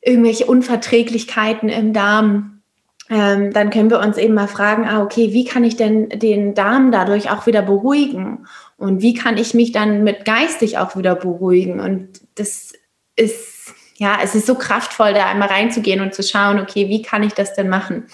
irgendwelche 0.00 0.46
Unverträglichkeiten 0.46 1.68
im 1.68 1.92
Darm, 1.92 2.62
ähm, 3.08 3.52
dann 3.52 3.70
können 3.70 3.90
wir 3.90 4.00
uns 4.00 4.18
eben 4.18 4.34
mal 4.34 4.48
fragen, 4.48 4.86
ah, 4.86 5.02
okay, 5.02 5.32
wie 5.32 5.44
kann 5.44 5.64
ich 5.64 5.76
denn 5.76 6.08
den 6.08 6.54
Darm 6.54 6.90
dadurch 6.90 7.30
auch 7.30 7.46
wieder 7.46 7.62
beruhigen? 7.62 8.46
Und 8.78 9.00
wie 9.00 9.14
kann 9.14 9.36
ich 9.36 9.54
mich 9.54 9.72
dann 9.72 10.02
mit 10.02 10.24
geistig 10.24 10.78
auch 10.78 10.96
wieder 10.96 11.14
beruhigen? 11.14 11.80
Und 11.80 12.20
das 12.34 12.72
ist 13.14 13.55
ja, 13.98 14.18
es 14.22 14.34
ist 14.34 14.46
so 14.46 14.54
kraftvoll, 14.54 15.14
da 15.14 15.26
einmal 15.26 15.48
reinzugehen 15.48 16.00
und 16.00 16.14
zu 16.14 16.22
schauen, 16.22 16.60
okay, 16.60 16.88
wie 16.88 17.02
kann 17.02 17.22
ich 17.22 17.32
das 17.32 17.54
denn 17.54 17.68
machen? 17.68 18.06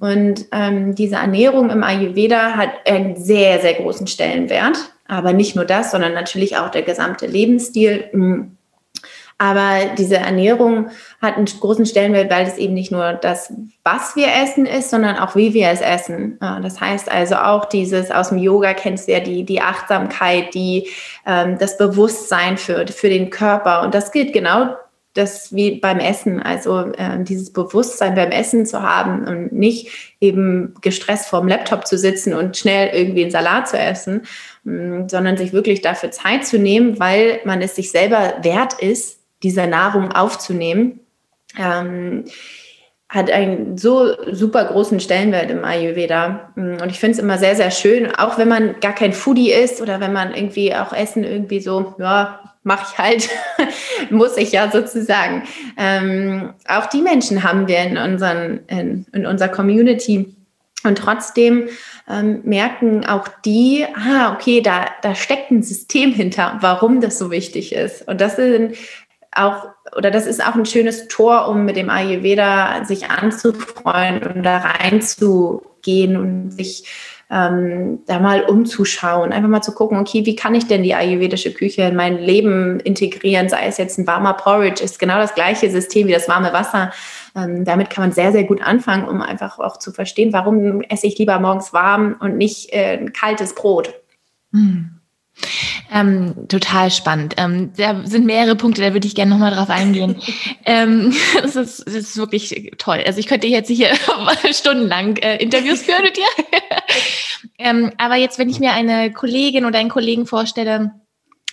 Und 0.00 0.46
ähm, 0.52 0.94
diese 0.94 1.16
Ernährung 1.16 1.70
im 1.70 1.82
Ayurveda 1.82 2.52
hat 2.52 2.70
einen 2.86 3.16
sehr, 3.16 3.60
sehr 3.60 3.74
großen 3.74 4.06
Stellenwert. 4.06 4.76
Aber 5.06 5.32
nicht 5.32 5.56
nur 5.56 5.64
das, 5.64 5.90
sondern 5.90 6.12
natürlich 6.12 6.58
auch 6.58 6.70
der 6.70 6.82
gesamte 6.82 7.26
Lebensstil. 7.26 8.10
Mm. 8.12 8.40
Aber 9.38 9.94
diese 9.96 10.16
Ernährung 10.16 10.90
hat 11.22 11.36
einen 11.36 11.46
großen 11.46 11.86
Stellenwert, 11.86 12.30
weil 12.30 12.46
es 12.46 12.58
eben 12.58 12.74
nicht 12.74 12.90
nur 12.90 13.12
das, 13.12 13.52
was 13.84 14.16
wir 14.16 14.26
essen 14.26 14.66
ist, 14.66 14.90
sondern 14.90 15.16
auch 15.16 15.36
wie 15.36 15.54
wir 15.54 15.68
es 15.68 15.80
essen. 15.80 16.38
Das 16.40 16.80
heißt 16.80 17.08
also 17.10 17.36
auch 17.36 17.64
dieses 17.66 18.10
aus 18.10 18.30
dem 18.30 18.38
Yoga 18.38 18.74
kennst 18.74 19.06
du 19.06 19.12
ja 19.12 19.20
die, 19.20 19.44
die 19.44 19.60
Achtsamkeit, 19.60 20.52
die, 20.54 20.88
ähm, 21.24 21.56
das 21.56 21.78
Bewusstsein 21.78 22.58
für, 22.58 22.84
für 22.88 23.08
den 23.08 23.30
Körper. 23.30 23.82
Und 23.82 23.94
das 23.94 24.10
gilt 24.10 24.32
genau 24.32 24.74
das 25.18 25.54
wie 25.54 25.80
beim 25.80 25.98
Essen, 25.98 26.40
also 26.40 26.92
äh, 26.92 27.22
dieses 27.22 27.52
Bewusstsein 27.52 28.14
beim 28.14 28.30
Essen 28.30 28.66
zu 28.66 28.82
haben 28.82 29.26
und 29.26 29.52
nicht 29.52 30.14
eben 30.20 30.74
gestresst 30.80 31.28
vorm 31.28 31.48
Laptop 31.48 31.86
zu 31.86 31.98
sitzen 31.98 32.34
und 32.34 32.56
schnell 32.56 32.94
irgendwie 32.94 33.22
einen 33.22 33.30
Salat 33.30 33.68
zu 33.68 33.78
essen, 33.78 34.22
mh, 34.64 34.72
mm, 34.72 35.08
sondern 35.08 35.36
sich 35.36 35.52
wirklich 35.52 35.82
dafür 35.82 36.10
Zeit 36.10 36.46
zu 36.46 36.58
nehmen, 36.58 36.98
weil 37.00 37.40
man 37.44 37.60
es 37.60 37.74
sich 37.74 37.90
selber 37.90 38.34
wert 38.42 38.74
ist, 38.74 39.18
diese 39.42 39.66
Nahrung 39.66 40.12
aufzunehmen. 40.12 41.00
Ähm, 41.58 42.24
hat 43.08 43.30
einen 43.30 43.78
so 43.78 44.14
super 44.30 44.64
großen 44.64 45.00
Stellenwert 45.00 45.50
im 45.50 45.64
Ayurveda. 45.64 46.52
Mm, 46.56 46.76
und 46.82 46.90
ich 46.90 47.00
finde 47.00 47.12
es 47.12 47.18
immer 47.18 47.38
sehr, 47.38 47.56
sehr 47.56 47.70
schön, 47.70 48.14
auch 48.14 48.36
wenn 48.36 48.48
man 48.48 48.80
gar 48.80 48.94
kein 48.94 49.12
Foodie 49.12 49.50
ist 49.50 49.80
oder 49.80 50.00
wenn 50.00 50.12
man 50.12 50.34
irgendwie 50.34 50.74
auch 50.74 50.92
Essen 50.92 51.24
irgendwie 51.24 51.60
so, 51.60 51.94
ja, 51.98 52.40
mache 52.64 52.86
ich 52.90 52.98
halt, 52.98 53.28
muss 54.10 54.36
ich 54.36 54.52
ja 54.52 54.70
sozusagen. 54.70 55.44
Ähm, 55.78 56.52
auch 56.66 56.86
die 56.86 57.00
Menschen 57.00 57.42
haben 57.42 57.66
wir 57.66 57.78
in, 57.78 57.96
unseren, 57.96 58.60
in, 58.66 59.06
in 59.12 59.26
unserer 59.26 59.48
Community. 59.48 60.34
Und 60.84 60.98
trotzdem 60.98 61.68
ähm, 62.08 62.40
merken 62.44 63.04
auch 63.04 63.26
die, 63.44 63.84
ah, 63.94 64.32
okay, 64.32 64.60
da, 64.60 64.86
da 65.02 65.14
steckt 65.14 65.50
ein 65.50 65.62
System 65.62 66.12
hinter, 66.12 66.58
warum 66.60 67.00
das 67.00 67.18
so 67.18 67.30
wichtig 67.30 67.72
ist. 67.72 68.06
Und 68.06 68.20
das 68.20 68.36
sind 68.36 68.76
auch, 69.32 69.68
oder 69.96 70.10
das 70.10 70.26
ist 70.26 70.44
auch 70.44 70.54
ein 70.54 70.66
schönes 70.66 71.08
Tor, 71.08 71.48
um 71.48 71.64
mit 71.64 71.76
dem 71.76 71.90
Ayurveda 71.90 72.84
sich 72.84 73.10
anzufreuen 73.10 74.22
und 74.22 74.42
da 74.42 74.58
reinzugehen 74.58 76.16
und 76.16 76.50
sich 76.50 76.84
ähm, 77.30 78.00
da 78.06 78.20
mal 78.20 78.42
umzuschauen, 78.44 79.32
einfach 79.32 79.50
mal 79.50 79.60
zu 79.60 79.72
gucken, 79.72 79.98
okay, 79.98 80.24
wie 80.24 80.34
kann 80.34 80.54
ich 80.54 80.66
denn 80.66 80.82
die 80.82 80.94
ayurvedische 80.94 81.52
Küche 81.52 81.82
in 81.82 81.94
mein 81.94 82.18
Leben 82.18 82.80
integrieren, 82.80 83.50
sei 83.50 83.66
es 83.66 83.76
jetzt 83.76 83.98
ein 83.98 84.06
warmer 84.06 84.32
Porridge, 84.32 84.82
ist 84.82 84.98
genau 84.98 85.18
das 85.18 85.34
gleiche 85.34 85.70
System 85.70 86.08
wie 86.08 86.12
das 86.12 86.28
warme 86.28 86.52
Wasser. 86.54 86.90
Ähm, 87.36 87.66
damit 87.66 87.90
kann 87.90 88.04
man 88.04 88.12
sehr, 88.12 88.32
sehr 88.32 88.44
gut 88.44 88.62
anfangen, 88.62 89.06
um 89.06 89.20
einfach 89.20 89.58
auch 89.58 89.76
zu 89.76 89.92
verstehen, 89.92 90.32
warum 90.32 90.80
esse 90.82 91.06
ich 91.06 91.18
lieber 91.18 91.38
morgens 91.38 91.74
warm 91.74 92.16
und 92.18 92.38
nicht 92.38 92.72
äh, 92.72 93.04
kaltes 93.12 93.54
Brot. 93.54 93.94
Hm. 94.52 94.97
Ähm, 95.92 96.48
total 96.48 96.90
spannend. 96.90 97.34
Ähm, 97.38 97.72
da 97.76 98.02
sind 98.04 98.26
mehrere 98.26 98.56
Punkte, 98.56 98.82
da 98.82 98.92
würde 98.92 99.06
ich 99.06 99.14
gerne 99.14 99.30
nochmal 99.30 99.54
drauf 99.54 99.70
eingehen. 99.70 100.16
ähm, 100.66 101.14
das, 101.42 101.56
ist, 101.56 101.86
das 101.86 101.94
ist 101.94 102.16
wirklich 102.16 102.72
toll. 102.78 103.02
Also 103.06 103.20
ich 103.20 103.26
könnte 103.26 103.46
jetzt 103.46 103.68
hier 103.68 103.90
stundenlang 104.52 105.16
äh, 105.16 105.36
Interviews 105.36 105.82
führen 105.82 106.02
mit 106.02 106.16
dir. 106.16 106.26
ähm, 107.58 107.92
aber 107.98 108.16
jetzt, 108.16 108.38
wenn 108.38 108.50
ich 108.50 108.60
mir 108.60 108.72
eine 108.72 109.12
Kollegin 109.12 109.64
oder 109.64 109.78
einen 109.78 109.90
Kollegen 109.90 110.26
vorstelle, 110.26 110.92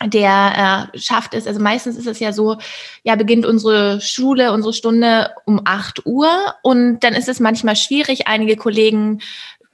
der 0.04 0.90
äh, 0.94 1.00
schafft 1.00 1.34
es, 1.34 1.48
also 1.48 1.62
meistens 1.62 1.96
ist 1.96 2.08
es 2.08 2.20
ja 2.20 2.34
so, 2.34 2.58
ja, 3.04 3.16
beginnt 3.16 3.46
unsere 3.46 4.02
Schule, 4.02 4.52
unsere 4.52 4.74
Stunde 4.74 5.32
um 5.46 5.62
8 5.64 6.06
Uhr 6.06 6.28
und 6.64 7.00
dann 7.00 7.14
ist 7.14 7.30
es 7.30 7.40
manchmal 7.40 7.78
schwierig. 7.78 8.28
Einige 8.28 8.58
Kollegen 8.58 9.22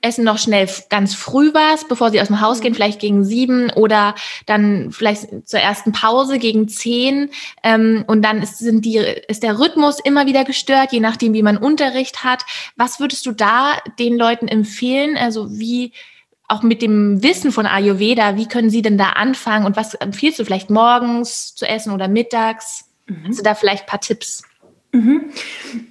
essen 0.02 0.24
noch 0.24 0.38
schnell 0.38 0.68
ganz 0.90 1.14
früh 1.14 1.54
was, 1.54 1.88
bevor 1.88 2.12
sie 2.12 2.22
aus 2.22 2.28
dem 2.28 2.42
Haus 2.42 2.62
gehen, 2.62 2.74
vielleicht 2.74 3.00
gegen 3.00 3.24
sieben 3.24 3.70
oder 3.72 4.16
dann 4.46 4.92
vielleicht 4.92 5.48
zur 5.48 5.60
ersten 5.60 5.92
Pause 5.92 6.40
gegen 6.40 6.68
zehn. 6.68 7.30
Ähm, 7.64 8.04
und 8.08 8.24
dann 8.24 8.42
ist, 8.42 8.60
sind 8.60 8.86
die, 8.86 8.98
ist 9.28 9.44
der 9.44 9.60
Rhythmus 9.60 10.00
immer 10.00 10.26
wieder 10.26 10.44
gestört, 10.44 10.92
je 10.92 11.00
nachdem, 11.00 11.34
wie 11.34 11.44
man 11.44 11.58
Unterricht 11.58 12.24
hat. 12.24 12.44
Was 12.76 13.00
würdest 13.00 13.26
du 13.26 13.32
da 13.32 13.78
den 14.00 14.18
Leuten 14.18 14.48
empfehlen? 14.48 15.18
Also 15.18 15.48
wie 15.52 15.92
auch 16.48 16.64
mit 16.64 16.82
dem 16.82 17.24
Wissen 17.24 17.52
von 17.52 17.66
Ayurveda, 17.66 18.36
wie 18.36 18.48
können 18.48 18.70
sie 18.70 18.82
denn 18.82 18.98
da 18.98 19.12
anfangen 19.12 19.66
und 19.66 19.78
was 19.78 19.94
empfiehlst 19.94 20.38
du 20.40 20.44
vielleicht 20.44 20.70
morgens 20.70 21.56
zu 21.56 21.66
essen 21.66 21.94
oder 21.94 22.08
mittags? 22.08 22.90
Mhm. 23.08 23.28
Hast 23.30 23.40
du 23.40 23.44
da 23.44 23.56
vielleicht 23.56 23.84
ein 23.84 23.88
paar 23.88 24.02
Tipps? 24.02 24.44
Mhm. 24.92 25.32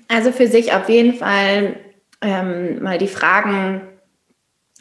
Also 0.09 0.33
für 0.33 0.49
sich 0.49 0.73
auf 0.73 0.89
jeden 0.89 1.15
Fall 1.15 1.77
ähm, 2.21 2.83
mal 2.83 2.99
die 2.99 3.09
Fragen 3.09 3.81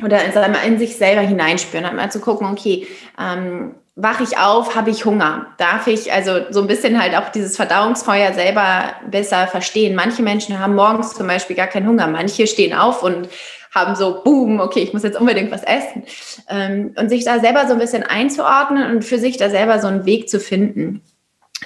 oder 0.03 0.23
in, 0.23 0.73
in 0.73 0.79
sich 0.79 0.95
selber 0.95 1.21
hineinspüren, 1.21 1.85
einmal 1.85 2.11
zu 2.11 2.19
gucken, 2.19 2.47
okay, 2.47 2.87
ähm, 3.19 3.75
wache 3.95 4.23
ich 4.23 4.37
auf, 4.37 4.75
habe 4.75 4.89
ich 4.89 5.05
Hunger? 5.05 5.47
Darf 5.57 5.87
ich 5.87 6.11
also 6.13 6.39
so 6.51 6.61
ein 6.61 6.67
bisschen 6.67 7.01
halt 7.01 7.15
auch 7.15 7.29
dieses 7.29 7.57
Verdauungsfeuer 7.57 8.33
selber 8.33 8.93
besser 9.09 9.47
verstehen? 9.47 9.95
Manche 9.95 10.21
Menschen 10.21 10.59
haben 10.59 10.75
morgens 10.75 11.13
zum 11.13 11.27
Beispiel 11.27 11.55
gar 11.55 11.67
keinen 11.67 11.87
Hunger, 11.87 12.07
manche 12.07 12.47
stehen 12.47 12.73
auf 12.73 13.03
und 13.03 13.27
haben 13.75 13.95
so, 13.95 14.23
boom, 14.23 14.59
okay, 14.59 14.79
ich 14.79 14.93
muss 14.93 15.03
jetzt 15.03 15.19
unbedingt 15.19 15.51
was 15.51 15.63
essen. 15.63 16.03
Ähm, 16.49 16.93
und 16.97 17.09
sich 17.09 17.23
da 17.25 17.39
selber 17.39 17.67
so 17.67 17.73
ein 17.73 17.79
bisschen 17.79 18.03
einzuordnen 18.03 18.89
und 18.89 19.05
für 19.05 19.19
sich 19.19 19.37
da 19.37 19.49
selber 19.49 19.79
so 19.79 19.87
einen 19.87 20.05
Weg 20.05 20.29
zu 20.29 20.39
finden. 20.39 21.01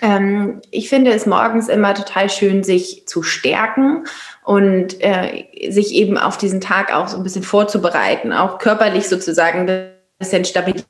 Ähm, 0.02 0.62
ich 0.72 0.90
finde 0.90 1.12
es 1.12 1.26
morgens 1.26 1.70
immer 1.70 1.94
total 1.94 2.30
schön, 2.30 2.64
sich 2.64 3.08
zu 3.08 3.24
stärken 3.24 4.06
und 4.44 5.02
äh, 5.02 5.46
sich 5.70 5.94
eben 5.94 6.18
auf 6.18 6.38
diesen 6.38 6.62
Tag 6.62 6.94
auch 6.94 7.08
so 7.08 7.18
ein 7.18 7.24
bisschen 7.24 7.44
vorzubereiten, 7.44 8.34
auch 8.34 8.58
körperlich 8.58 9.08
sozusagen 9.08 9.70
ein 9.70 9.92
bisschen 10.20 10.46
Stabilität 10.46 10.86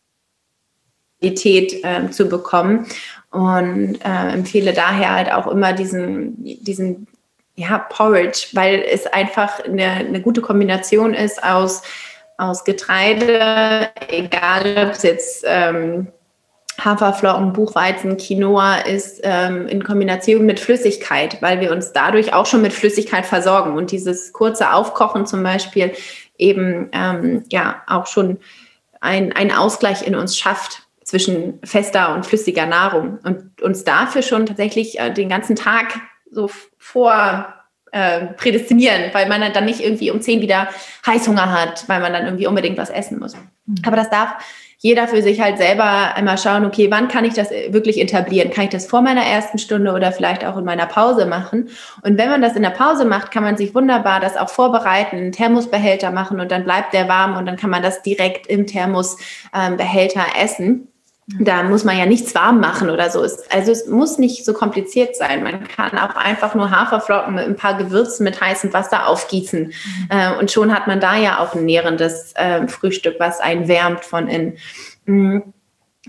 äh, 1.21 2.09
zu 2.11 2.27
bekommen. 2.27 2.87
Und 3.31 3.99
äh, 4.05 4.33
empfehle 4.33 4.73
daher 4.73 5.15
halt 5.15 5.31
auch 5.33 5.47
immer 5.47 5.73
diesen, 5.73 6.35
diesen 6.43 7.07
ja, 7.55 7.79
Porridge, 7.79 8.47
weil 8.53 8.83
es 8.87 9.07
einfach 9.07 9.63
eine, 9.63 9.85
eine 9.85 10.21
gute 10.21 10.41
Kombination 10.41 11.13
ist 11.13 11.43
aus, 11.43 11.81
aus 12.37 12.63
Getreide, 12.63 13.89
egal 14.07 14.87
ob 14.87 14.91
es 14.91 15.03
jetzt 15.03 15.43
ähm, 15.47 16.07
Haferflocken, 16.79 17.53
Buchweizen, 17.53 18.17
Quinoa 18.17 18.77
ist 18.77 19.21
ähm, 19.23 19.67
in 19.67 19.83
Kombination 19.83 20.45
mit 20.45 20.59
Flüssigkeit, 20.59 21.41
weil 21.41 21.59
wir 21.61 21.71
uns 21.71 21.93
dadurch 21.93 22.33
auch 22.33 22.45
schon 22.45 22.61
mit 22.61 22.73
Flüssigkeit 22.73 23.25
versorgen 23.25 23.75
und 23.75 23.91
dieses 23.91 24.33
kurze 24.33 24.73
Aufkochen 24.73 25.25
zum 25.25 25.43
Beispiel 25.43 25.93
eben 26.37 26.89
ähm, 26.91 27.43
ja 27.49 27.81
auch 27.87 28.07
schon 28.07 28.39
ein, 29.01 29.33
einen 29.33 29.51
Ausgleich 29.51 30.05
in 30.05 30.15
uns 30.15 30.37
schafft 30.37 30.83
zwischen 31.03 31.59
fester 31.63 32.15
und 32.15 32.25
flüssiger 32.25 32.65
Nahrung 32.65 33.19
und 33.23 33.61
uns 33.61 33.83
dafür 33.83 34.21
schon 34.21 34.45
tatsächlich 34.45 34.99
äh, 34.99 35.13
den 35.13 35.29
ganzen 35.29 35.55
Tag 35.55 35.99
so 36.31 36.49
vor 36.77 37.53
äh, 37.91 38.25
prädestinieren, 38.25 39.13
weil 39.13 39.29
man 39.29 39.53
dann 39.53 39.65
nicht 39.65 39.79
irgendwie 39.79 40.09
um 40.09 40.19
10 40.19 40.41
wieder 40.41 40.67
Heißhunger 41.05 41.51
hat, 41.51 41.87
weil 41.87 42.01
man 42.01 42.11
dann 42.11 42.25
irgendwie 42.25 42.47
unbedingt 42.47 42.77
was 42.77 42.89
essen 42.89 43.19
muss. 43.19 43.35
Mhm. 43.35 43.75
Aber 43.85 43.95
das 43.95 44.09
darf 44.09 44.35
jeder 44.83 45.07
für 45.07 45.21
sich 45.21 45.39
halt 45.39 45.57
selber 45.57 46.13
einmal 46.13 46.37
schauen, 46.37 46.65
okay, 46.65 46.91
wann 46.91 47.07
kann 47.07 47.23
ich 47.23 47.33
das 47.33 47.51
wirklich 47.69 48.01
etablieren? 48.01 48.51
Kann 48.51 48.65
ich 48.65 48.69
das 48.69 48.85
vor 48.85 49.01
meiner 49.01 49.23
ersten 49.23 49.57
Stunde 49.57 49.93
oder 49.93 50.11
vielleicht 50.11 50.43
auch 50.43 50.57
in 50.57 50.65
meiner 50.65 50.87
Pause 50.87 51.25
machen? 51.25 51.69
Und 52.01 52.17
wenn 52.17 52.29
man 52.29 52.41
das 52.41 52.57
in 52.57 52.63
der 52.63 52.69
Pause 52.69 53.05
macht, 53.05 53.31
kann 53.31 53.43
man 53.43 53.55
sich 53.55 53.73
wunderbar 53.73 54.19
das 54.19 54.35
auch 54.35 54.49
vorbereiten, 54.49 55.15
einen 55.15 55.31
Thermosbehälter 55.31 56.11
machen 56.11 56.41
und 56.41 56.51
dann 56.51 56.65
bleibt 56.65 56.93
der 56.93 57.07
warm 57.07 57.37
und 57.37 57.45
dann 57.45 57.55
kann 57.55 57.69
man 57.69 57.81
das 57.81 58.01
direkt 58.01 58.45
im 58.47 58.67
Thermosbehälter 58.67 60.25
essen. 60.37 60.92
Da 61.39 61.63
muss 61.63 61.85
man 61.85 61.97
ja 61.97 62.05
nichts 62.05 62.35
warm 62.35 62.59
machen 62.59 62.89
oder 62.89 63.09
so. 63.09 63.21
Also 63.21 63.71
es 63.71 63.87
muss 63.87 64.17
nicht 64.17 64.43
so 64.43 64.53
kompliziert 64.53 65.15
sein. 65.15 65.43
Man 65.43 65.67
kann 65.67 65.97
auch 65.97 66.15
einfach 66.15 66.53
nur 66.53 66.69
Haferflocken 66.69 67.35
mit 67.35 67.45
ein 67.45 67.55
paar 67.55 67.77
Gewürzen 67.77 68.25
mit 68.25 68.41
heißem 68.41 68.73
Wasser 68.73 69.07
aufgießen. 69.07 69.73
Mhm. 69.73 70.39
und 70.39 70.51
schon 70.51 70.73
hat 70.73 70.87
man 70.87 70.99
da 70.99 71.15
ja 71.15 71.39
auch 71.39 71.55
ein 71.55 71.65
nährendes 71.65 72.33
ähm, 72.35 72.67
Frühstück, 72.67 73.15
was 73.19 73.39
einen 73.39 73.67
wärmt 73.67 74.03
von 74.03 74.27
innen. 74.27 74.57
Mhm. 75.05 75.53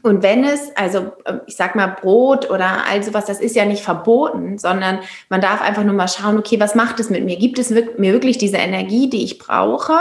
Und 0.03 0.23
wenn 0.25 0.43
es, 0.43 0.75
also 0.77 1.13
ähm, 1.25 1.41
ich 1.47 1.57
sag 1.57 1.77
mal 1.77 1.87
Brot 1.87 2.51
oder 2.51 2.85
all 2.89 3.03
sowas, 3.03 3.27
das 3.27 3.41
ist 3.41 3.55
ja 3.55 3.65
nicht 3.65 3.83
verboten, 3.83 4.59
sondern 4.59 4.99
man 5.29 5.41
darf 5.41 5.63
einfach 5.63 5.85
nur 5.85 5.95
mal 5.95 6.09
schauen, 6.09 6.37
okay, 6.37 6.59
was 6.59 6.75
macht 6.75 6.99
es 6.99 7.11
mit 7.11 7.25
mir? 7.25 7.37
Gibt 7.37 7.59
es 7.59 7.71
mir 7.71 8.13
wirklich 8.13 8.37
diese 8.37 8.57
Energie, 8.57 9.09
die 9.09 9.23
ich 9.23 9.39
brauche? 9.39 9.95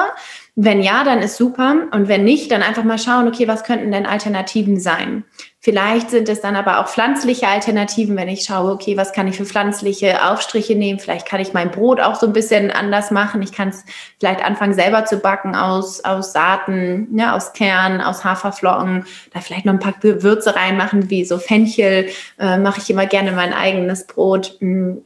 Wenn 0.55 0.83
ja, 0.83 1.03
dann 1.03 1.19
ist 1.19 1.37
super. 1.37 1.87
Und 1.91 2.07
wenn 2.07 2.23
nicht, 2.23 2.51
dann 2.51 2.61
einfach 2.61 2.83
mal 2.83 2.99
schauen, 2.99 3.27
okay, 3.27 3.47
was 3.47 3.63
könnten 3.63 3.91
denn 3.91 4.05
Alternativen 4.05 4.79
sein? 4.79 5.23
Vielleicht 5.59 6.11
sind 6.11 6.29
es 6.29 6.41
dann 6.41 6.55
aber 6.55 6.79
auch 6.79 6.87
pflanzliche 6.87 7.47
Alternativen, 7.47 8.15
wenn 8.15 8.27
ich 8.27 8.43
schaue, 8.43 8.71
okay, 8.71 8.95
was 8.95 9.13
kann 9.13 9.27
ich 9.27 9.37
für 9.37 9.45
pflanzliche 9.45 10.29
Aufstriche 10.29 10.75
nehmen? 10.75 10.99
Vielleicht 10.99 11.25
kann 11.25 11.39
ich 11.39 11.53
mein 11.53 11.71
Brot 11.71 11.99
auch 11.99 12.15
so 12.15 12.27
ein 12.27 12.33
bisschen 12.33 12.69
anders 12.69 13.09
machen. 13.09 13.41
Ich 13.41 13.51
kann 13.51 13.69
es 13.69 13.83
vielleicht 14.19 14.45
anfangen 14.45 14.75
selber 14.75 15.05
zu 15.05 15.17
backen 15.17 15.55
aus, 15.55 16.03
aus 16.03 16.33
Saaten, 16.33 17.07
ne, 17.11 17.33
aus 17.33 17.53
Kern, 17.53 17.99
aus 18.01 18.23
Haferflocken, 18.23 19.05
da 19.33 19.39
vielleicht 19.39 19.65
noch 19.65 19.73
ein 19.73 19.79
paar 19.79 19.95
Gewürze 19.99 20.55
reinmachen, 20.55 21.09
wie 21.09 21.25
so 21.25 21.39
Fenchel, 21.39 22.09
äh, 22.37 22.57
mache 22.59 22.79
ich 22.79 22.89
immer 22.91 23.07
gerne 23.07 23.31
mein 23.31 23.53
eigenes 23.53 24.05
Brot. 24.05 24.57
Mm. 24.59 24.97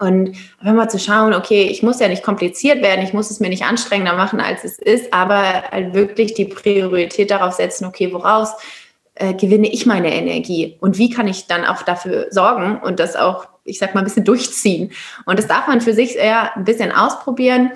Und 0.00 0.36
einfach 0.58 0.74
mal 0.74 0.88
zu 0.88 0.98
schauen, 0.98 1.34
okay, 1.34 1.64
ich 1.64 1.82
muss 1.82 2.00
ja 2.00 2.08
nicht 2.08 2.22
kompliziert 2.22 2.82
werden, 2.82 3.04
ich 3.04 3.12
muss 3.12 3.30
es 3.30 3.40
mir 3.40 3.48
nicht 3.48 3.64
anstrengender 3.64 4.14
machen, 4.14 4.40
als 4.40 4.64
es 4.64 4.78
ist, 4.78 5.12
aber 5.12 5.62
halt 5.70 5.94
wirklich 5.94 6.34
die 6.34 6.46
Priorität 6.46 7.30
darauf 7.30 7.54
setzen, 7.54 7.84
okay, 7.86 8.12
woraus 8.12 8.52
äh, 9.14 9.34
gewinne 9.34 9.68
ich 9.68 9.86
meine 9.86 10.12
Energie 10.12 10.76
und 10.80 10.98
wie 10.98 11.10
kann 11.10 11.28
ich 11.28 11.46
dann 11.46 11.64
auch 11.64 11.82
dafür 11.82 12.26
sorgen 12.30 12.80
und 12.82 12.98
das 12.98 13.16
auch, 13.16 13.46
ich 13.64 13.78
sag 13.78 13.94
mal, 13.94 14.00
ein 14.00 14.04
bisschen 14.04 14.24
durchziehen. 14.24 14.92
Und 15.24 15.38
das 15.38 15.46
darf 15.46 15.68
man 15.68 15.80
für 15.80 15.94
sich 15.94 16.16
eher 16.16 16.56
ein 16.56 16.64
bisschen 16.64 16.90
ausprobieren 16.90 17.72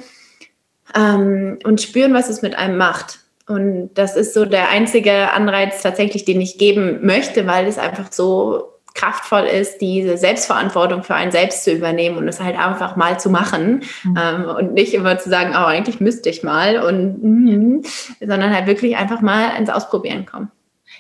ähm, 0.94 1.58
und 1.64 1.80
spüren, 1.80 2.14
was 2.14 2.28
es 2.28 2.42
mit 2.42 2.56
einem 2.56 2.76
macht. 2.76 3.20
Und 3.46 3.94
das 3.94 4.16
ist 4.16 4.34
so 4.34 4.44
der 4.44 4.68
einzige 4.68 5.32
Anreiz 5.32 5.80
tatsächlich, 5.82 6.24
den 6.24 6.40
ich 6.40 6.58
geben 6.58 7.06
möchte, 7.06 7.46
weil 7.46 7.66
es 7.66 7.78
einfach 7.78 8.12
so 8.12 8.77
kraftvoll 8.98 9.44
ist, 9.44 9.80
diese 9.80 10.16
Selbstverantwortung 10.16 11.04
für 11.04 11.14
einen 11.14 11.30
selbst 11.30 11.64
zu 11.64 11.72
übernehmen 11.72 12.16
und 12.16 12.26
es 12.26 12.40
halt 12.40 12.58
einfach 12.58 12.96
mal 12.96 13.18
zu 13.20 13.30
machen 13.30 13.84
mhm. 14.02 14.18
ähm, 14.20 14.44
und 14.44 14.74
nicht 14.74 14.92
immer 14.92 15.18
zu 15.18 15.30
sagen, 15.30 15.52
oh, 15.54 15.66
eigentlich 15.66 16.00
müsste 16.00 16.30
ich 16.30 16.42
mal 16.42 16.82
und 16.82 17.22
mm, 17.22 17.82
sondern 18.20 18.54
halt 18.54 18.66
wirklich 18.66 18.96
einfach 18.96 19.20
mal 19.20 19.56
ins 19.56 19.70
Ausprobieren 19.70 20.26
kommen. 20.26 20.50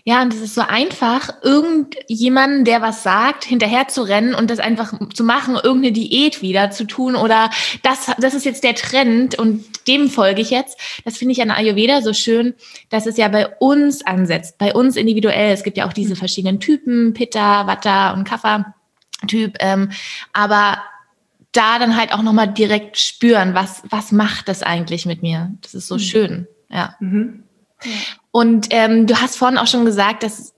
Ja, 0.08 0.22
und 0.22 0.32
es 0.32 0.40
ist 0.40 0.54
so 0.54 0.62
einfach, 0.62 1.28
irgendjemanden, 1.42 2.64
der 2.64 2.80
was 2.80 3.02
sagt, 3.02 3.44
hinterher 3.44 3.88
zu 3.88 4.00
rennen 4.00 4.34
und 4.34 4.48
das 4.48 4.58
einfach 4.58 4.94
zu 5.12 5.22
machen, 5.22 5.56
irgendeine 5.56 5.92
Diät 5.92 6.40
wieder 6.40 6.70
zu 6.70 6.86
tun 6.86 7.14
oder 7.14 7.50
das, 7.82 8.10
das 8.18 8.32
ist 8.32 8.46
jetzt 8.46 8.64
der 8.64 8.74
Trend 8.74 9.38
und 9.38 9.66
dem 9.86 10.08
folge 10.08 10.40
ich 10.40 10.48
jetzt. 10.48 10.80
Das 11.04 11.18
finde 11.18 11.32
ich 11.32 11.42
an 11.42 11.50
Ayurveda 11.50 12.00
so 12.00 12.14
schön, 12.14 12.54
dass 12.88 13.04
es 13.04 13.18
ja 13.18 13.28
bei 13.28 13.48
uns 13.58 14.00
ansetzt, 14.06 14.56
bei 14.56 14.72
uns 14.72 14.96
individuell. 14.96 15.52
Es 15.52 15.62
gibt 15.62 15.76
ja 15.76 15.86
auch 15.86 15.92
diese 15.92 16.14
mhm. 16.14 16.18
verschiedenen 16.18 16.58
Typen, 16.58 17.12
Pitta, 17.12 17.66
Vata 17.66 18.14
und 18.14 18.24
Kapha-Typ, 18.24 19.58
ähm, 19.60 19.90
aber 20.32 20.78
da 21.52 21.78
dann 21.78 21.98
halt 21.98 22.14
auch 22.14 22.22
nochmal 22.22 22.50
direkt 22.50 22.96
spüren, 22.96 23.52
was, 23.52 23.82
was 23.90 24.10
macht 24.10 24.48
das 24.48 24.62
eigentlich 24.62 25.04
mit 25.04 25.20
mir? 25.20 25.52
Das 25.60 25.74
ist 25.74 25.86
so 25.86 25.96
mhm. 25.96 26.00
schön, 26.00 26.46
ja. 26.70 26.96
Mhm. 26.98 27.42
Und 28.38 28.68
ähm, 28.70 29.08
du 29.08 29.20
hast 29.20 29.36
vorhin 29.36 29.58
auch 29.58 29.66
schon 29.66 29.84
gesagt, 29.84 30.22
dass 30.22 30.54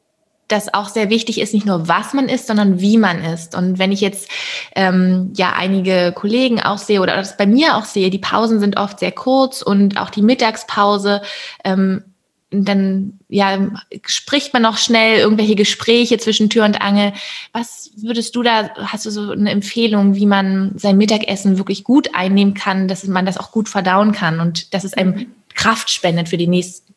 das 0.49 0.75
auch 0.75 0.91
sehr 0.91 1.09
wichtig 1.09 1.41
ist, 1.41 1.55
nicht 1.55 1.65
nur 1.65 1.89
was 1.89 2.13
man 2.13 2.29
isst, 2.29 2.49
sondern 2.49 2.79
wie 2.79 2.99
man 2.99 3.25
isst. 3.25 3.55
Und 3.55 3.79
wenn 3.79 3.91
ich 3.91 4.03
jetzt 4.03 4.29
ähm, 4.77 5.33
ja 5.35 5.55
einige 5.57 6.13
Kollegen 6.15 6.61
auch 6.61 6.77
sehe 6.77 7.01
oder 7.01 7.17
das 7.17 7.39
bei 7.39 7.47
mir 7.47 7.79
auch 7.79 7.87
sehe, 7.87 8.11
die 8.11 8.19
Pausen 8.19 8.61
sind 8.61 8.77
oft 8.77 8.99
sehr 8.99 9.13
kurz 9.13 9.63
und 9.63 9.99
auch 9.99 10.11
die 10.11 10.21
Mittagspause, 10.21 11.23
ähm, 11.65 12.05
dann 12.51 13.19
ja 13.31 13.71
spricht 14.05 14.53
man 14.53 14.61
noch 14.61 14.77
schnell 14.77 15.19
irgendwelche 15.19 15.57
Gespräche 15.57 16.19
zwischen 16.19 16.51
Tür 16.51 16.67
und 16.67 16.83
Angel. 16.83 17.15
Was 17.55 17.93
würdest 17.97 18.37
du 18.37 18.43
da, 18.43 18.69
hast 18.77 19.07
du 19.07 19.11
so 19.11 19.31
eine 19.31 19.51
Empfehlung, 19.51 20.17
wie 20.17 20.27
man 20.27 20.73
sein 20.77 20.99
Mittagessen 20.99 21.57
wirklich 21.57 21.83
gut 21.83 22.15
einnehmen 22.15 22.53
kann, 22.53 22.89
dass 22.89 23.05
man 23.05 23.25
das 23.25 23.39
auch 23.39 23.53
gut 23.53 23.71
verdauen 23.71 24.13
kann 24.13 24.39
und 24.41 24.75
dass 24.75 24.85
es 24.85 24.93
einem. 24.93 25.29
Kraft 25.55 25.91
spendet 25.91 26.29
für 26.29 26.39
die 26.39 26.47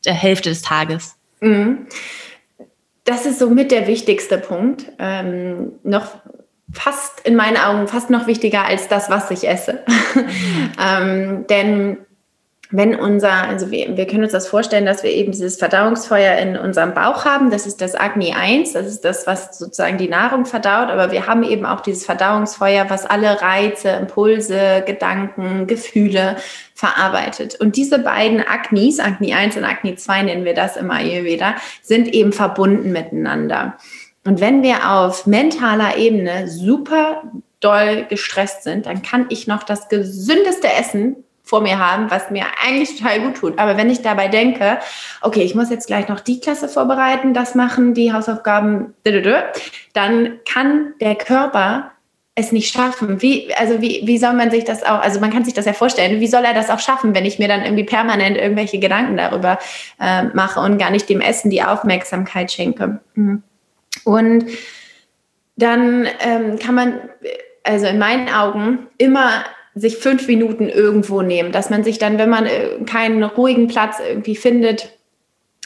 nächste 0.04 0.14
Hälfte 0.14 0.50
des 0.50 0.62
Tages. 0.62 1.16
Mhm. 1.42 1.88
Das 3.06 3.26
ist 3.26 3.40
somit 3.40 3.72
der 3.72 3.88
wichtigste 3.88 4.38
Punkt. 4.38 4.86
Ähm, 5.00 5.74
noch 5.84 6.18
fast 6.72 7.20
in 7.26 7.36
meinen 7.36 7.58
Augen 7.58 7.88
fast 7.88 8.10
noch 8.10 8.28
wichtiger 8.28 8.66
als 8.66 8.88
das, 8.88 9.10
was 9.10 9.32
ich 9.32 9.48
esse. 9.48 9.84
Ähm, 10.80 11.46
denn 11.50 11.98
wenn 12.74 12.96
unser, 12.96 13.32
also 13.32 13.70
wir, 13.70 13.96
wir 13.96 14.08
können 14.08 14.24
uns 14.24 14.32
das 14.32 14.48
vorstellen, 14.48 14.88
dass 14.88 15.04
wir 15.04 15.12
eben 15.12 15.32
dieses 15.32 15.58
Verdauungsfeuer 15.58 16.40
in 16.40 16.58
unserem 16.58 16.96
Bauch 16.96 17.24
haben. 17.24 17.52
Das 17.52 17.68
ist 17.68 17.82
das 17.82 17.94
Agni 17.94 18.34
1, 18.34 18.74
das 18.74 18.88
ist 18.88 19.06
das, 19.06 19.28
was 19.28 19.60
sozusagen 19.60 20.00
die 20.00 20.10
Nahrung 20.10 20.48
verdaut. 20.48 20.90
Aber 20.90 21.12
wir 21.12 21.28
haben 21.28 21.44
eben 21.44 21.68
auch 21.68 21.82
dieses 21.82 22.04
Verdauungsfeuer, 22.04 22.90
was 22.90 23.06
alle 23.06 23.40
Reize, 23.44 23.90
Impulse, 23.90 24.84
Gedanken, 24.88 25.68
Gefühle 25.68 26.38
verarbeitet. 26.74 27.60
Und 27.62 27.76
diese 27.76 28.00
beiden 28.00 28.42
Agnis, 28.42 29.00
Agni 29.00 29.36
1 29.36 29.56
und 29.56 29.66
Agni 29.66 29.96
2 29.96 30.24
nennen 30.24 30.44
wir 30.44 30.56
das 30.56 30.76
im 30.76 30.90
Ayurveda, 30.90 31.54
sind 31.84 32.12
eben 32.12 32.34
verbunden 32.34 32.92
miteinander. 32.92 33.78
Und 34.26 34.42
wenn 34.42 34.64
wir 34.64 34.90
auf 34.90 35.28
mentaler 35.28 35.98
Ebene 35.98 36.48
super 36.48 37.22
doll 37.60 38.08
gestresst 38.10 38.64
sind, 38.64 38.88
dann 38.88 39.04
kann 39.04 39.28
ich 39.30 39.46
noch 39.46 39.62
das 39.62 39.90
gesündeste 39.90 40.74
Essen 40.74 41.23
vor 41.44 41.62
mir 41.62 41.78
haben, 41.78 42.10
was 42.10 42.32
mir 42.32 42.46
eigentlich 42.66 42.98
total 42.98 43.20
gut 43.20 43.36
tut. 43.36 43.60
Aber 43.60 43.78
wenn 43.78 43.90
ich 43.90 44.02
dabei 44.02 44.30
denke, 44.30 44.80
okay, 45.22 45.42
ich 45.42 45.56
muss 45.56 45.70
jetzt 45.70 45.88
gleich 45.88 46.08
noch 46.08 46.22
die 46.22 46.40
Klasse 46.40 46.70
vorbereiten, 46.70 47.34
das 47.34 47.54
machen, 47.54 47.94
die 47.94 48.14
Hausaufgaben, 48.14 48.94
dann 49.94 50.40
kann 50.46 50.94
der 51.02 51.16
Körper 51.16 51.92
es 52.36 52.52
nicht 52.52 52.74
schaffen. 52.74 53.22
Wie, 53.22 53.54
also 53.56 53.82
wie, 53.82 54.02
wie 54.06 54.18
soll 54.18 54.34
man 54.34 54.50
sich 54.50 54.64
das 54.64 54.84
auch, 54.84 55.02
also 55.02 55.20
man 55.20 55.32
kann 55.32 55.46
sich 55.46 55.54
das 55.54 55.66
ja 55.66 55.74
vorstellen, 55.74 56.20
wie 56.20 56.28
soll 56.28 56.44
er 56.44 56.54
das 56.54 56.70
auch 56.70 56.80
schaffen, 56.80 57.14
wenn 57.14 57.26
ich 57.26 57.38
mir 57.38 57.48
dann 57.48 57.64
irgendwie 57.64 57.84
permanent 57.84 58.38
irgendwelche 58.38 58.80
Gedanken 58.80 59.18
darüber 59.18 59.60
äh, 60.00 60.24
mache 60.24 60.60
und 60.60 60.78
gar 60.78 60.90
nicht 60.90 61.10
dem 61.10 61.22
Essen 61.22 61.52
die 61.52 61.62
Aufmerksamkeit 61.62 62.52
schenke. 62.52 63.00
Mhm. 63.14 63.44
Und 64.06 64.46
dann 65.58 66.08
ähm, 66.22 66.58
kann 66.58 66.74
man, 66.74 67.00
also 67.64 67.86
in 67.86 68.00
meinen 68.00 68.30
Augen, 68.30 68.88
immer 68.98 69.44
sich 69.76 69.98
fünf 69.98 70.28
Minuten 70.28 70.70
irgendwo 70.70 71.22
nehmen, 71.22 71.52
dass 71.52 71.70
man 71.70 71.84
sich 71.84 71.98
dann, 71.98 72.18
wenn 72.18 72.30
man 72.30 72.46
äh, 72.46 72.84
keinen 72.86 73.24
ruhigen 73.24 73.68
Platz 73.68 73.98
irgendwie 74.00 74.36
findet, 74.36 74.98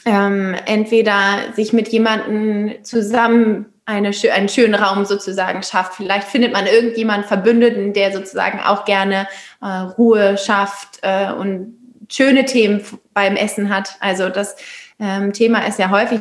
ähm, 0.04 0.54
entweder 0.66 1.52
sich 1.54 1.72
mit 1.72 1.88
jemandem 1.88 2.82
zusammen 2.82 3.66
eine, 3.84 4.12
einen 4.32 4.48
schönen 4.48 4.74
Raum 4.74 5.04
sozusagen 5.04 5.62
schafft. 5.62 5.94
Vielleicht 5.94 6.28
findet 6.28 6.52
man 6.52 6.66
irgendjemanden 6.66 7.26
Verbündeten, 7.26 7.92
der 7.92 8.12
sozusagen 8.12 8.60
auch 8.60 8.84
gerne 8.84 9.26
äh, 9.62 9.66
Ruhe 9.66 10.36
schafft 10.38 10.98
äh, 11.02 11.32
und 11.32 11.74
schöne 12.10 12.44
Themen 12.44 12.82
beim 13.14 13.36
Essen 13.36 13.74
hat. 13.74 13.96
Also 14.00 14.28
das 14.28 14.56
ähm, 14.98 15.32
Thema 15.32 15.66
ist 15.66 15.78
ja 15.78 15.90
häufig 15.90 16.20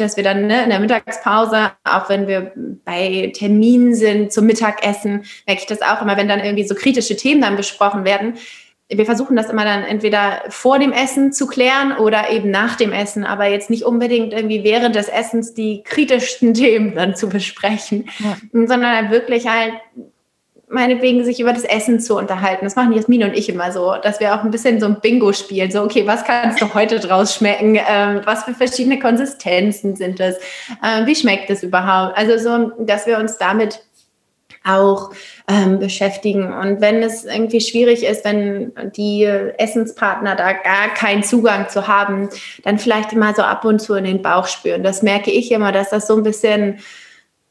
dass 0.00 0.16
wir 0.16 0.24
dann 0.24 0.46
ne, 0.46 0.64
in 0.64 0.70
der 0.70 0.80
Mittagspause, 0.80 1.72
auch 1.84 2.08
wenn 2.08 2.26
wir 2.26 2.52
bei 2.84 3.32
Terminen 3.34 3.94
sind 3.94 4.32
zum 4.32 4.46
Mittagessen, 4.46 5.24
merke 5.46 5.62
ich 5.62 5.66
das 5.66 5.82
auch 5.82 6.02
immer, 6.02 6.16
wenn 6.16 6.28
dann 6.28 6.40
irgendwie 6.40 6.66
so 6.66 6.74
kritische 6.74 7.16
Themen 7.16 7.40
dann 7.40 7.56
besprochen 7.56 8.04
werden. 8.04 8.34
Wir 8.88 9.04
versuchen 9.04 9.36
das 9.36 9.50
immer 9.50 9.64
dann 9.64 9.82
entweder 9.82 10.42
vor 10.48 10.78
dem 10.78 10.92
Essen 10.92 11.32
zu 11.32 11.48
klären 11.48 11.96
oder 11.96 12.30
eben 12.30 12.50
nach 12.50 12.76
dem 12.76 12.92
Essen, 12.92 13.24
aber 13.24 13.46
jetzt 13.46 13.68
nicht 13.68 13.84
unbedingt 13.84 14.32
irgendwie 14.32 14.62
während 14.62 14.94
des 14.94 15.08
Essens 15.08 15.54
die 15.54 15.82
kritischsten 15.82 16.54
Themen 16.54 16.94
dann 16.94 17.16
zu 17.16 17.28
besprechen, 17.28 18.08
ja. 18.20 18.36
sondern 18.52 19.10
wirklich 19.10 19.48
halt 19.48 19.72
meinetwegen 20.68 21.24
sich 21.24 21.38
über 21.40 21.52
das 21.52 21.64
Essen 21.64 22.00
zu 22.00 22.16
unterhalten. 22.16 22.64
Das 22.64 22.74
machen 22.74 22.92
Jasmin 22.92 23.22
und 23.22 23.34
ich 23.34 23.48
immer 23.48 23.70
so, 23.70 23.94
dass 24.02 24.18
wir 24.18 24.34
auch 24.34 24.42
ein 24.42 24.50
bisschen 24.50 24.80
so 24.80 24.86
ein 24.86 25.00
Bingo 25.00 25.32
spielen. 25.32 25.70
So, 25.70 25.82
okay, 25.82 26.06
was 26.06 26.24
kannst 26.24 26.60
du 26.60 26.74
heute 26.74 26.98
draus 26.98 27.34
schmecken? 27.34 27.78
Ähm, 27.88 28.22
was 28.24 28.44
für 28.44 28.54
verschiedene 28.54 28.98
Konsistenzen 28.98 29.94
sind 29.94 30.18
das? 30.18 30.36
Ähm, 30.84 31.06
wie 31.06 31.14
schmeckt 31.14 31.50
es 31.50 31.62
überhaupt? 31.62 32.16
Also 32.18 32.38
so, 32.38 32.72
dass 32.84 33.06
wir 33.06 33.18
uns 33.18 33.38
damit 33.38 33.80
auch 34.64 35.12
ähm, 35.48 35.78
beschäftigen. 35.78 36.52
Und 36.52 36.80
wenn 36.80 37.00
es 37.02 37.24
irgendwie 37.24 37.60
schwierig 37.60 38.04
ist, 38.04 38.24
wenn 38.24 38.72
die 38.96 39.22
Essenspartner 39.22 40.34
da 40.34 40.52
gar 40.52 40.88
keinen 40.94 41.22
Zugang 41.22 41.68
zu 41.68 41.86
haben, 41.86 42.28
dann 42.64 42.80
vielleicht 42.80 43.12
mal 43.12 43.34
so 43.36 43.42
ab 43.42 43.64
und 43.64 43.80
zu 43.80 43.94
in 43.94 44.04
den 44.04 44.22
Bauch 44.22 44.48
spüren. 44.48 44.82
Das 44.82 45.02
merke 45.02 45.30
ich 45.30 45.52
immer, 45.52 45.70
dass 45.70 45.90
das 45.90 46.08
so 46.08 46.16
ein 46.16 46.24
bisschen 46.24 46.80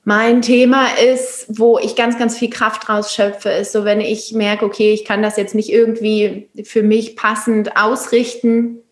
mein 0.05 0.43
Thema 0.43 0.85
ist, 1.11 1.47
wo 1.49 1.79
ich 1.79 1.95
ganz, 1.95 2.17
ganz 2.17 2.37
viel 2.37 2.51
Kraft 2.51 2.87
rausschöpfe, 2.87 3.49
ist 3.49 3.71
so, 3.71 3.85
wenn 3.85 3.99
ich 3.99 4.33
merke, 4.33 4.63
okay, 4.63 4.93
ich 4.93 5.03
kann 5.03 5.23
das 5.23 5.35
jetzt 5.35 5.55
nicht 5.55 5.71
irgendwie 5.71 6.47
für 6.63 6.83
mich 6.83 7.15
passend 7.15 7.75
ausrichten, 7.75 8.83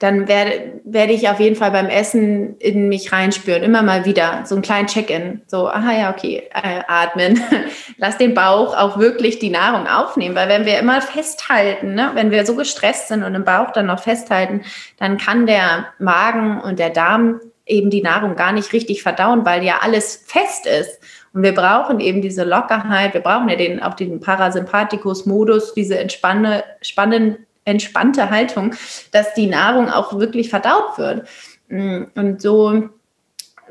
dann 0.00 0.26
werde, 0.26 0.80
werde 0.84 1.12
ich 1.12 1.28
auf 1.28 1.38
jeden 1.38 1.54
Fall 1.54 1.70
beim 1.70 1.86
Essen 1.86 2.56
in 2.58 2.88
mich 2.88 3.12
reinspüren, 3.12 3.62
immer 3.62 3.82
mal 3.82 4.04
wieder, 4.04 4.42
so 4.46 4.56
ein 4.56 4.62
kleinen 4.62 4.88
Check-in, 4.88 5.42
so, 5.46 5.68
aha, 5.68 5.92
ja, 5.92 6.10
okay, 6.10 6.42
äh, 6.52 6.80
atmen, 6.88 7.40
lass 7.96 8.18
den 8.18 8.34
Bauch 8.34 8.76
auch 8.76 8.98
wirklich 8.98 9.38
die 9.38 9.50
Nahrung 9.50 9.86
aufnehmen, 9.86 10.34
weil 10.34 10.48
wenn 10.48 10.66
wir 10.66 10.78
immer 10.80 11.00
festhalten, 11.00 11.94
ne, 11.94 12.10
wenn 12.14 12.32
wir 12.32 12.44
so 12.44 12.56
gestresst 12.56 13.08
sind 13.08 13.22
und 13.22 13.34
im 13.36 13.44
Bauch 13.44 13.70
dann 13.70 13.86
noch 13.86 14.00
festhalten, 14.00 14.62
dann 14.98 15.18
kann 15.18 15.46
der 15.46 15.86
Magen 16.00 16.60
und 16.60 16.80
der 16.80 16.90
Darm 16.90 17.40
eben 17.68 17.90
die 17.90 18.02
Nahrung 18.02 18.36
gar 18.36 18.52
nicht 18.52 18.72
richtig 18.72 19.02
verdauen, 19.02 19.44
weil 19.44 19.62
ja 19.62 19.78
alles 19.82 20.24
fest 20.26 20.66
ist. 20.66 20.98
Und 21.32 21.42
wir 21.42 21.54
brauchen 21.54 22.00
eben 22.00 22.22
diese 22.22 22.44
Lockerheit, 22.44 23.14
wir 23.14 23.20
brauchen 23.20 23.48
ja 23.48 23.56
den, 23.56 23.82
auch 23.82 23.94
den 23.94 24.20
Parasympathikus-Modus, 24.20 25.74
diese 25.74 25.98
entspannende, 25.98 26.64
spannende, 26.80 27.38
entspannte 27.64 28.30
Haltung, 28.30 28.74
dass 29.12 29.34
die 29.34 29.46
Nahrung 29.46 29.90
auch 29.90 30.18
wirklich 30.18 30.48
verdaut 30.48 30.96
wird. 30.96 31.28
Mm, 31.68 32.04
und 32.14 32.40
so 32.40 32.88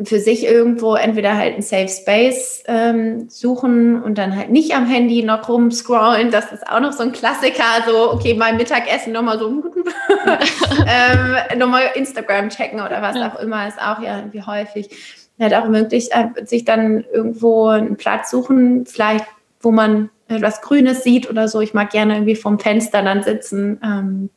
für 0.03 0.19
sich 0.19 0.45
irgendwo 0.45 0.95
entweder 0.95 1.35
halt 1.35 1.55
ein 1.55 1.61
Safe 1.61 1.87
Space 1.87 2.63
ähm, 2.67 3.29
suchen 3.29 4.01
und 4.01 4.17
dann 4.17 4.35
halt 4.35 4.49
nicht 4.49 4.75
am 4.75 4.85
Handy 4.85 5.23
noch 5.23 5.47
rumscrollen. 5.49 6.31
Das 6.31 6.51
ist 6.51 6.67
auch 6.67 6.79
noch 6.79 6.93
so 6.93 7.03
ein 7.03 7.11
Klassiker. 7.11 7.63
So, 7.87 8.11
okay, 8.11 8.33
mein 8.33 8.57
Mittagessen 8.57 9.13
nochmal 9.13 9.39
so 9.39 9.49
ähm, 9.49 11.59
nochmal 11.59 11.83
Instagram 11.95 12.49
checken 12.49 12.79
oder 12.79 13.01
was 13.01 13.15
auch 13.15 13.39
immer, 13.39 13.67
ist 13.67 13.81
auch 13.81 14.01
ja 14.01 14.17
irgendwie 14.17 14.43
häufig. 14.43 14.89
Halt 15.39 15.53
auch 15.53 15.67
möglich, 15.67 16.09
äh, 16.11 16.45
sich 16.45 16.65
dann 16.65 17.05
irgendwo 17.13 17.67
einen 17.67 17.97
Platz 17.97 18.31
suchen, 18.31 18.85
vielleicht 18.85 19.25
wo 19.59 19.71
man 19.71 20.09
etwas 20.27 20.61
Grünes 20.61 21.03
sieht 21.03 21.29
oder 21.29 21.47
so. 21.47 21.61
Ich 21.61 21.73
mag 21.73 21.91
gerne 21.91 22.15
irgendwie 22.15 22.35
vom 22.35 22.59
Fenster 22.59 23.01
dann 23.01 23.23
sitzen. 23.23 23.79
Ähm, 23.83 24.29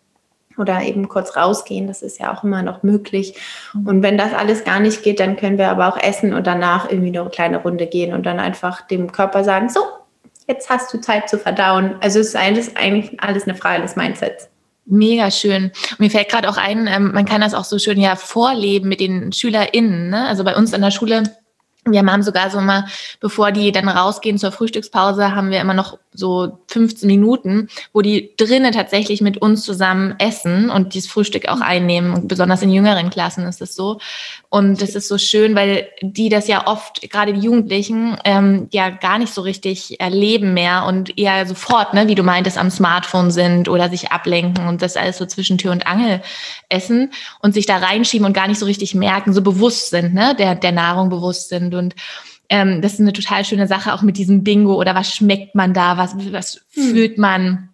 oder 0.60 0.82
eben 0.82 1.08
kurz 1.08 1.36
rausgehen. 1.36 1.86
Das 1.86 2.02
ist 2.02 2.20
ja 2.20 2.32
auch 2.32 2.44
immer 2.44 2.62
noch 2.62 2.82
möglich. 2.82 3.34
Mhm. 3.74 3.86
Und 3.86 4.02
wenn 4.02 4.18
das 4.18 4.32
alles 4.32 4.64
gar 4.64 4.80
nicht 4.80 5.02
geht, 5.02 5.20
dann 5.20 5.36
können 5.36 5.58
wir 5.58 5.70
aber 5.70 5.88
auch 5.88 5.96
essen 5.96 6.34
und 6.34 6.46
danach 6.46 6.90
irgendwie 6.90 7.18
eine 7.18 7.28
kleine 7.30 7.58
Runde 7.58 7.86
gehen 7.86 8.14
und 8.14 8.24
dann 8.26 8.38
einfach 8.38 8.86
dem 8.86 9.10
Körper 9.12 9.44
sagen, 9.44 9.68
so, 9.68 9.80
jetzt 10.46 10.68
hast 10.68 10.92
du 10.92 11.00
Zeit 11.00 11.28
zu 11.28 11.38
verdauen. 11.38 11.96
Also 12.00 12.20
es 12.20 12.28
ist 12.28 12.36
eigentlich 12.36 13.20
alles 13.20 13.44
eine 13.44 13.54
Frage 13.54 13.82
des 13.82 13.96
Mindsets. 13.96 14.48
Mega 14.86 15.30
schön. 15.30 15.64
Und 15.90 16.00
mir 16.00 16.10
fällt 16.10 16.28
gerade 16.28 16.48
auch 16.48 16.56
ein, 16.56 16.88
ähm, 16.88 17.12
man 17.12 17.24
kann 17.24 17.40
das 17.40 17.54
auch 17.54 17.64
so 17.64 17.78
schön 17.78 18.00
ja 18.00 18.16
vorleben 18.16 18.88
mit 18.88 19.00
den 19.00 19.32
SchülerInnen. 19.32 20.10
Ne? 20.10 20.26
Also 20.26 20.42
bei 20.42 20.56
uns 20.56 20.72
in 20.72 20.80
der 20.80 20.90
Schule 20.90 21.22
wir 21.86 22.00
haben 22.04 22.22
sogar 22.22 22.50
so 22.50 22.60
mal, 22.60 22.84
bevor 23.20 23.52
die 23.52 23.72
dann 23.72 23.88
rausgehen 23.88 24.38
zur 24.38 24.52
Frühstückspause, 24.52 25.34
haben 25.34 25.50
wir 25.50 25.60
immer 25.60 25.74
noch 25.74 25.98
so 26.12 26.58
15 26.68 27.06
Minuten, 27.06 27.68
wo 27.92 28.02
die 28.02 28.34
drinnen 28.36 28.72
tatsächlich 28.72 29.20
mit 29.20 29.40
uns 29.40 29.62
zusammen 29.62 30.14
essen 30.18 30.68
und 30.68 30.94
dieses 30.94 31.08
Frühstück 31.08 31.48
auch 31.48 31.60
einnehmen. 31.60 32.12
Und 32.12 32.28
besonders 32.28 32.62
in 32.62 32.70
jüngeren 32.70 33.10
Klassen 33.10 33.44
ist 33.46 33.62
es 33.62 33.74
so. 33.76 34.00
Und 34.48 34.82
das 34.82 34.96
ist 34.96 35.06
so 35.06 35.18
schön, 35.18 35.54
weil 35.54 35.88
die 36.02 36.28
das 36.28 36.48
ja 36.48 36.66
oft, 36.66 37.08
gerade 37.10 37.32
die 37.32 37.40
Jugendlichen, 37.40 38.16
ähm, 38.24 38.66
ja 38.72 38.90
gar 38.90 39.18
nicht 39.18 39.32
so 39.32 39.42
richtig 39.42 40.00
erleben 40.00 40.52
mehr 40.52 40.84
und 40.86 41.16
eher 41.16 41.46
sofort, 41.46 41.94
ne, 41.94 42.08
wie 42.08 42.16
du 42.16 42.24
meintest, 42.24 42.58
am 42.58 42.70
Smartphone 42.70 43.30
sind 43.30 43.68
oder 43.68 43.88
sich 43.88 44.10
ablenken 44.10 44.66
und 44.66 44.82
das 44.82 44.96
alles 44.96 45.18
so 45.18 45.26
zwischen 45.26 45.58
Tür 45.58 45.70
und 45.70 45.86
Angel 45.86 46.22
essen 46.68 47.12
und 47.40 47.54
sich 47.54 47.66
da 47.66 47.76
reinschieben 47.76 48.26
und 48.26 48.32
gar 48.32 48.48
nicht 48.48 48.58
so 48.58 48.66
richtig 48.66 48.96
merken, 48.96 49.32
so 49.32 49.42
bewusst 49.42 49.90
sind, 49.90 50.12
ne, 50.12 50.34
der, 50.36 50.56
der 50.56 50.72
Nahrung 50.72 51.08
bewusst 51.08 51.50
sind. 51.50 51.74
Und 51.74 51.94
ähm, 52.50 52.82
das 52.82 52.94
ist 52.94 53.00
eine 53.00 53.12
total 53.12 53.44
schöne 53.44 53.66
Sache, 53.66 53.94
auch 53.94 54.02
mit 54.02 54.18
diesem 54.18 54.44
Bingo 54.44 54.74
oder 54.74 54.94
was 54.94 55.14
schmeckt 55.14 55.54
man 55.54 55.72
da, 55.72 55.96
was, 55.96 56.14
was 56.32 56.60
hm. 56.74 56.82
fühlt 56.90 57.18
man 57.18 57.70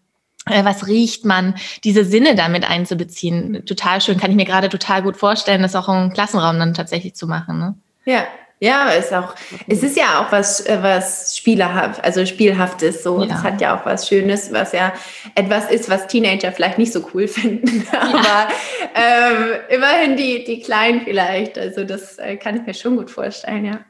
äh, 0.48 0.64
was 0.64 0.86
riecht 0.86 1.24
man, 1.24 1.56
diese 1.82 2.04
Sinne 2.04 2.36
damit 2.36 2.68
einzubeziehen. 2.68 3.64
Total 3.66 4.00
schön, 4.00 4.18
kann 4.18 4.30
ich 4.30 4.36
mir 4.36 4.44
gerade 4.44 4.68
total 4.68 5.02
gut 5.02 5.16
vorstellen, 5.16 5.62
das 5.62 5.74
auch 5.74 5.88
im 5.88 6.12
Klassenraum 6.12 6.58
dann 6.58 6.72
tatsächlich 6.72 7.14
zu 7.14 7.26
machen. 7.26 7.58
Ne? 7.58 7.74
Ja, 8.04 8.26
ja, 8.58 8.88
ist 8.88 9.12
auch, 9.12 9.34
es 9.68 9.82
ist 9.82 9.98
ja 9.98 10.20
auch 10.20 10.32
was, 10.32 10.64
äh, 10.64 10.78
was 10.80 11.36
spielerhaft, 11.36 12.02
also 12.02 12.24
spielhaftes 12.24 13.02
so. 13.02 13.20
Ja. 13.20 13.26
Das 13.26 13.42
hat 13.42 13.60
ja 13.60 13.76
auch 13.76 13.84
was 13.84 14.08
Schönes, 14.08 14.50
was 14.50 14.72
ja 14.72 14.94
etwas 15.34 15.70
ist, 15.70 15.90
was 15.90 16.06
Teenager 16.06 16.52
vielleicht 16.52 16.78
nicht 16.78 16.92
so 16.92 17.06
cool 17.12 17.28
finden. 17.28 17.84
Ja. 17.92 18.00
Aber 18.00 18.48
ähm, 18.94 19.60
immerhin 19.68 20.16
die, 20.16 20.44
die 20.44 20.60
Kleinen 20.60 21.02
vielleicht. 21.02 21.58
Also 21.58 21.84
das 21.84 22.18
äh, 22.18 22.36
kann 22.36 22.56
ich 22.56 22.62
mir 22.62 22.72
schon 22.72 22.96
gut 22.96 23.10
vorstellen, 23.10 23.66
ja. 23.66 23.80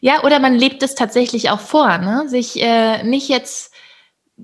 Ja, 0.00 0.22
oder 0.24 0.38
man 0.38 0.54
lebt 0.54 0.82
es 0.82 0.94
tatsächlich 0.94 1.50
auch 1.50 1.60
vor, 1.60 1.98
ne? 1.98 2.28
Sich 2.28 2.60
äh, 2.62 3.02
nicht 3.02 3.28
jetzt 3.28 3.74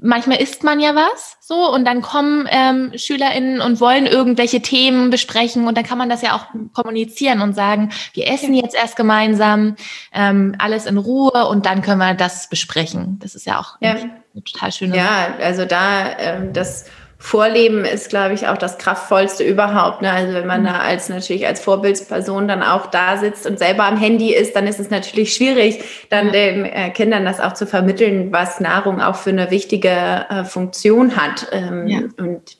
manchmal 0.03 0.41
isst 0.41 0.63
man 0.63 0.81
ja 0.81 0.95
was 0.95 1.37
so 1.41 1.73
und 1.73 1.85
dann 1.85 2.03
kommen 2.03 2.49
ähm, 2.51 2.93
SchülerInnen 2.97 3.61
und 3.61 3.81
wollen 3.81 4.07
irgendwelche 4.07 4.61
Themen 4.61 5.11
besprechen 5.11 5.67
und 5.67 5.77
dann 5.77 5.85
kann 5.85 5.99
man 5.99 6.09
das 6.09 6.23
ja 6.23 6.35
auch 6.35 6.47
kommunizieren 6.75 7.41
und 7.41 7.55
sagen, 7.55 7.91
wir 8.13 8.29
essen 8.29 8.55
jetzt 8.55 8.75
erst 8.75 8.97
gemeinsam, 8.97 9.77
ähm, 10.13 10.55
alles 10.59 10.87
in 10.87 10.99
Ruhe 10.99 11.47
und 11.49 11.67
dann 11.67 11.83
können 11.83 11.99
wir 11.99 12.15
das 12.15 12.49
besprechen. 12.49 13.19
Das 13.21 13.35
ist 13.35 13.47
ja 13.47 13.59
auch 13.61 13.77
ja. 13.81 13.93
eine 13.93 14.45
total 14.45 14.73
schöne 14.73 14.97
Ja, 14.97 15.35
also 15.41 15.65
da 15.65 16.19
ähm, 16.19 16.53
das 16.53 16.87
Vorleben 17.19 17.87
ist, 17.87 18.11
glaube 18.11 18.35
ich, 18.35 18.47
auch 18.47 18.59
das 18.59 18.77
kraftvollste 18.77 19.43
überhaupt. 19.43 20.03
Ne? 20.03 20.13
Also 20.13 20.35
wenn 20.35 20.47
man 20.47 20.61
mhm. 20.61 20.67
da 20.67 20.79
als 20.81 21.09
natürlich 21.09 21.47
als 21.47 21.61
Vorbildsperson 21.61 22.47
dann 22.47 22.63
auch 22.63 22.87
da 22.87 23.17
sitzt 23.17 23.47
und 23.47 23.59
selber 23.59 23.85
am 23.85 23.97
Handy 23.97 24.35
ist, 24.35 24.55
dann 24.55 24.67
ist 24.67 24.79
es 24.79 24.91
natürlich 24.91 25.35
schwierig, 25.35 25.83
dann 26.11 26.27
ja. 26.27 26.33
den 26.33 26.65
äh, 26.67 26.91
Kindern 26.91 27.25
das 27.25 27.41
auch 27.41 27.55
zu 27.55 27.67
vermitteln, 27.67 28.33
was 28.33 28.61
Nahrung 28.61 29.01
auch 29.01 29.17
für 29.17 29.31
eine 29.31 29.51
wichtige 29.51 29.89
äh, 29.89 30.45
Funktion 30.45 31.17
hat. 31.17 31.49
Ähm, 31.53 31.87
ja. 31.87 32.01
Und 32.19 32.59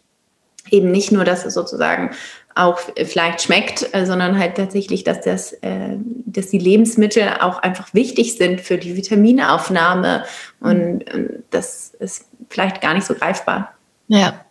eben 0.71 0.91
nicht 0.91 1.13
nur, 1.13 1.25
dass 1.25 1.45
es 1.45 1.53
sozusagen 1.53 2.13
auch 2.55 2.81
vielleicht 3.05 3.43
schmeckt, 3.43 3.87
äh, 3.93 4.07
sondern 4.07 4.39
halt 4.39 4.57
tatsächlich, 4.57 5.05
dass 5.05 5.21
das, 5.21 5.53
äh, 5.53 5.99
dass 6.25 6.49
die 6.49 6.59
Lebensmittel 6.59 7.29
auch 7.41 7.59
einfach 7.59 7.93
wichtig 7.93 8.39
sind 8.39 8.63
für 8.63 8.79
die 8.79 8.97
Vitaminaufnahme. 8.97 10.25
Mhm. 10.61 10.67
Und, 10.67 11.15
und 11.15 11.31
das 11.51 11.93
ist 11.99 12.25
vielleicht 12.49 12.81
gar 12.81 12.95
nicht 12.95 13.07
so 13.07 13.15
greifbar. 13.15 13.75
Ja, 14.09 14.46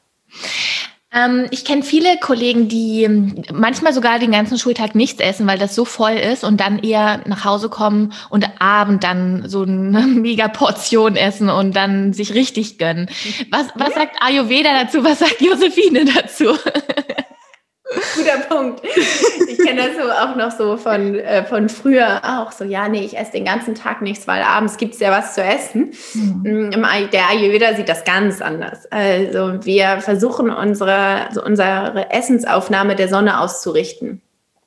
ich 1.52 1.64
kenne 1.64 1.84
viele 1.84 2.18
Kollegen, 2.18 2.68
die 2.68 3.08
manchmal 3.54 3.94
sogar 3.94 4.20
den 4.20 4.32
ganzen 4.32 4.58
Schultag 4.58 4.96
nichts 4.96 5.22
essen, 5.22 5.48
weil 5.48 5.58
das 5.58 5.74
so 5.74 5.86
voll 5.86 6.12
ist 6.12 6.44
und 6.44 6.60
dann 6.60 6.80
eher 6.80 7.22
nach 7.26 7.46
Hause 7.46 7.70
kommen 7.70 8.12
und 8.30 8.46
Abend 8.60 9.06
dann 9.06 9.48
so 9.48 9.62
eine 9.62 10.02
mega 10.06 10.50
Portion 10.50 11.16
essen 11.16 11.50
und 11.50 11.74
dann 11.74 12.12
sich 12.12 12.34
richtig 12.34 12.78
gönnen. 12.80 13.10
Was, 13.50 13.68
was 13.76 13.94
sagt 13.94 14.18
Ayurveda 14.22 14.84
dazu? 14.84 15.06
Was 15.06 15.20
sagt 15.20 15.40
Josephine 15.40 16.04
dazu? 16.04 16.58
Guter 18.16 18.40
Punkt. 18.50 18.82
Ich 19.48 19.58
kenne 19.60 19.88
das 19.88 19.96
so 19.96 20.12
auch 20.12 20.36
noch 20.36 20.52
so 20.52 20.78
von, 20.78 21.16
äh, 21.16 21.46
von 21.46 21.70
früher 21.70 22.22
auch 22.24 22.52
so, 22.52 22.64
ja, 22.64 22.90
nee, 22.90 23.06
ich 23.06 23.18
esse 23.18 23.34
den 23.34 23.46
ganzen 23.46 23.76
Tag 23.76 24.02
nichts, 24.02 24.28
weil 24.28 24.42
abends 24.42 24.78
gibt 24.78 24.96
es 24.96 25.00
ja 25.00 25.12
was 25.12 25.36
zu 25.36 25.44
essen. 25.44 25.92
Mhm. 26.14 26.70
Mm, 26.70 27.12
der 27.12 27.30
Ayurveda 27.30 27.76
sieht 27.76 27.90
das 27.90 28.04
ganz 28.04 28.42
anders. 28.42 28.92
Also 28.92 29.64
wir 29.64 30.02
versuchen 30.02 30.50
unsere, 30.50 31.28
also 31.28 31.44
unsere 31.44 32.10
Essensaufnahme 32.10 32.96
der 32.96 33.08
Sonne 33.08 33.40
auszurichten. 33.40 34.22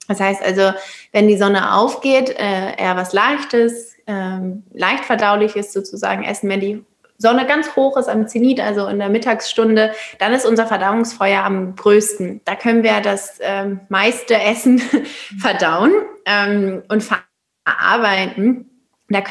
Das 0.06 0.20
heißt 0.20 0.42
also, 0.42 0.72
wenn 1.12 1.28
die 1.28 1.36
Sonne 1.36 1.74
aufgeht, 1.74 2.30
äh, 2.30 2.76
eher 2.76 2.96
was 2.96 3.12
Leichtes, 3.12 3.94
äh, 4.06 4.38
leicht 4.72 5.04
verdauliches 5.04 5.72
sozusagen 5.72 6.24
essen, 6.24 6.48
wenn 6.48 6.60
die 6.60 6.84
Sonne 7.18 7.46
ganz 7.46 7.74
hoch 7.74 7.96
ist 7.96 8.08
am 8.08 8.28
Zenit, 8.28 8.60
also 8.60 8.86
in 8.86 9.00
der 9.00 9.08
Mittagsstunde, 9.08 9.92
dann 10.20 10.32
ist 10.32 10.46
unser 10.46 10.66
Verdauungsfeuer 10.66 11.42
am 11.42 11.74
größten. 11.74 12.42
Da 12.44 12.54
können 12.54 12.84
wir 12.84 13.00
das 13.00 13.38
ähm, 13.40 13.80
meiste 13.88 14.40
Essen 14.40 14.78
verdauen 15.38 15.92
ähm, 16.24 16.84
und 16.88 17.02
verarbeiten. 17.02 18.70
Da 19.08 19.22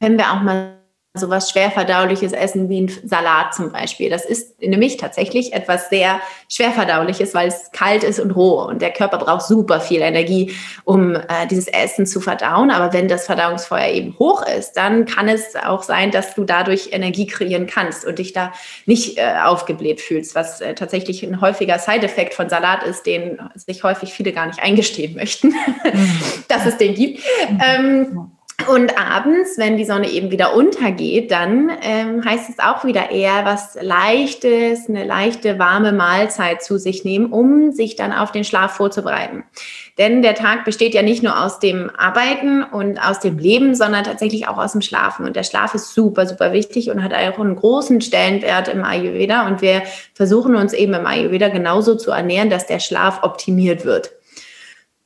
können 0.00 0.18
wir 0.18 0.32
auch 0.32 0.42
mal 0.42 0.73
sowas 1.16 1.50
schwerverdauliches 1.50 2.32
essen 2.32 2.68
wie 2.68 2.82
ein 2.82 2.92
Salat 3.04 3.54
zum 3.54 3.70
Beispiel. 3.70 4.10
Das 4.10 4.24
ist 4.24 4.60
nämlich 4.60 4.96
tatsächlich 4.96 5.52
etwas 5.52 5.88
sehr 5.88 6.20
schwerverdauliches, 6.48 7.34
weil 7.34 7.46
es 7.46 7.70
kalt 7.70 8.02
ist 8.02 8.18
und 8.18 8.32
roh 8.32 8.64
und 8.64 8.82
der 8.82 8.90
Körper 8.90 9.18
braucht 9.18 9.46
super 9.46 9.80
viel 9.80 10.00
Energie, 10.00 10.52
um 10.82 11.14
äh, 11.14 11.46
dieses 11.48 11.68
Essen 11.68 12.04
zu 12.06 12.20
verdauen. 12.20 12.72
Aber 12.72 12.92
wenn 12.92 13.06
das 13.06 13.26
Verdauungsfeuer 13.26 13.92
eben 13.92 14.18
hoch 14.18 14.44
ist, 14.44 14.72
dann 14.72 15.04
kann 15.04 15.28
es 15.28 15.54
auch 15.54 15.84
sein, 15.84 16.10
dass 16.10 16.34
du 16.34 16.42
dadurch 16.42 16.88
Energie 16.90 17.26
kreieren 17.26 17.68
kannst 17.68 18.04
und 18.04 18.18
dich 18.18 18.32
da 18.32 18.52
nicht 18.84 19.16
äh, 19.16 19.36
aufgebläht 19.44 20.00
fühlst, 20.00 20.34
was 20.34 20.60
äh, 20.60 20.74
tatsächlich 20.74 21.22
ein 21.22 21.40
häufiger 21.40 21.78
Side-Effekt 21.78 22.34
von 22.34 22.48
Salat 22.48 22.82
ist, 22.82 23.06
den 23.06 23.38
sich 23.54 23.84
häufig 23.84 24.12
viele 24.12 24.32
gar 24.32 24.46
nicht 24.48 24.60
eingestehen 24.60 25.14
möchten, 25.14 25.48
mhm. 25.84 26.20
dass 26.48 26.66
es 26.66 26.76
den 26.76 26.96
gibt. 26.96 27.20
Mhm. 27.48 27.60
Ähm, 27.64 28.30
und 28.68 28.98
abends, 28.98 29.58
wenn 29.58 29.76
die 29.76 29.84
Sonne 29.84 30.10
eben 30.10 30.30
wieder 30.30 30.54
untergeht, 30.54 31.30
dann 31.30 31.70
ähm, 31.82 32.24
heißt 32.24 32.48
es 32.50 32.58
auch 32.58 32.84
wieder 32.84 33.10
eher 33.10 33.44
was 33.44 33.76
Leichtes, 33.80 34.88
eine 34.88 35.04
leichte, 35.04 35.58
warme 35.58 35.92
Mahlzeit 35.92 36.62
zu 36.62 36.78
sich 36.78 37.04
nehmen, 37.04 37.32
um 37.32 37.72
sich 37.72 37.96
dann 37.96 38.12
auf 38.12 38.32
den 38.32 38.44
Schlaf 38.44 38.72
vorzubereiten. 38.76 39.44
Denn 39.98 40.22
der 40.22 40.34
Tag 40.34 40.64
besteht 40.64 40.94
ja 40.94 41.02
nicht 41.02 41.22
nur 41.22 41.42
aus 41.42 41.58
dem 41.58 41.90
Arbeiten 41.96 42.62
und 42.64 42.98
aus 42.98 43.20
dem 43.20 43.38
Leben, 43.38 43.74
sondern 43.74 44.04
tatsächlich 44.04 44.48
auch 44.48 44.58
aus 44.58 44.72
dem 44.72 44.80
Schlafen. 44.80 45.24
Und 45.26 45.36
der 45.36 45.44
Schlaf 45.44 45.74
ist 45.74 45.94
super, 45.94 46.26
super 46.26 46.52
wichtig 46.52 46.90
und 46.90 47.02
hat 47.02 47.14
auch 47.14 47.38
einen 47.38 47.56
großen 47.56 48.00
Stellenwert 48.00 48.68
im 48.68 48.84
Ayurveda. 48.84 49.46
Und 49.46 49.62
wir 49.62 49.82
versuchen 50.14 50.56
uns 50.56 50.72
eben 50.72 50.94
im 50.94 51.06
Ayurveda 51.06 51.48
genauso 51.48 51.94
zu 51.94 52.10
ernähren, 52.10 52.50
dass 52.50 52.66
der 52.66 52.80
Schlaf 52.80 53.22
optimiert 53.22 53.84
wird. 53.84 54.10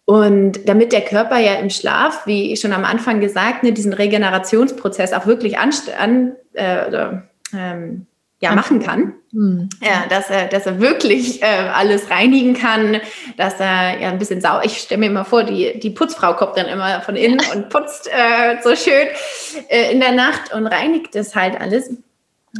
Und 0.08 0.66
damit 0.66 0.92
der 0.92 1.02
Körper 1.02 1.36
ja 1.36 1.56
im 1.56 1.68
Schlaf, 1.68 2.26
wie 2.26 2.50
ich 2.50 2.60
schon 2.60 2.72
am 2.72 2.86
Anfang 2.86 3.20
gesagt, 3.20 3.62
ne, 3.62 3.72
diesen 3.72 3.92
Regenerationsprozess 3.92 5.12
auch 5.12 5.26
wirklich 5.26 5.58
an, 5.58 5.70
an 5.98 6.32
äh, 6.54 7.18
ähm, 7.54 8.06
ja 8.40 8.54
machen 8.54 8.80
kann. 8.80 9.12
Mhm. 9.32 9.68
Ja, 9.82 10.06
dass 10.08 10.30
er, 10.30 10.46
dass 10.46 10.64
er 10.64 10.80
wirklich 10.80 11.42
äh, 11.42 11.46
alles 11.46 12.08
reinigen 12.08 12.54
kann, 12.54 13.02
dass 13.36 13.60
er 13.60 14.00
ja 14.00 14.08
ein 14.08 14.18
bisschen 14.18 14.40
sauber. 14.40 14.64
Ich 14.64 14.78
stelle 14.78 15.00
mir 15.00 15.08
immer 15.08 15.26
vor, 15.26 15.44
die, 15.44 15.78
die 15.78 15.90
Putzfrau 15.90 16.32
kommt 16.32 16.56
dann 16.56 16.68
immer 16.68 17.02
von 17.02 17.14
innen 17.14 17.42
und 17.54 17.68
putzt 17.68 18.08
äh, 18.08 18.62
so 18.62 18.74
schön 18.76 19.08
äh, 19.68 19.92
in 19.92 20.00
der 20.00 20.12
Nacht 20.12 20.54
und 20.54 20.66
reinigt 20.68 21.14
das 21.14 21.36
halt 21.36 21.60
alles. 21.60 21.90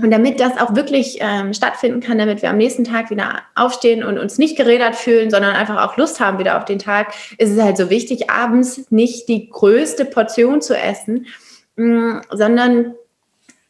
Und 0.02 0.10
damit 0.10 0.38
das 0.38 0.58
auch 0.58 0.74
wirklich 0.74 1.18
ähm, 1.20 1.54
stattfinden 1.54 2.00
kann, 2.00 2.18
damit 2.18 2.42
wir 2.42 2.50
am 2.50 2.58
nächsten 2.58 2.84
Tag 2.84 3.10
wieder 3.10 3.42
aufstehen 3.54 4.04
und 4.04 4.18
uns 4.18 4.36
nicht 4.36 4.56
gerädert 4.56 4.96
fühlen, 4.96 5.30
sondern 5.30 5.56
einfach 5.56 5.82
auch 5.82 5.96
Lust 5.96 6.20
haben 6.20 6.38
wieder 6.38 6.58
auf 6.58 6.66
den 6.66 6.78
Tag, 6.78 7.14
ist 7.38 7.50
es 7.50 7.60
halt 7.60 7.76
so 7.78 7.88
wichtig, 7.88 8.30
abends 8.30 8.90
nicht 8.90 9.28
die 9.28 9.48
größte 9.48 10.04
Portion 10.04 10.60
zu 10.60 10.76
essen, 10.76 11.26
mh, 11.76 11.86
mm, 11.86 12.22
sondern 12.30 12.94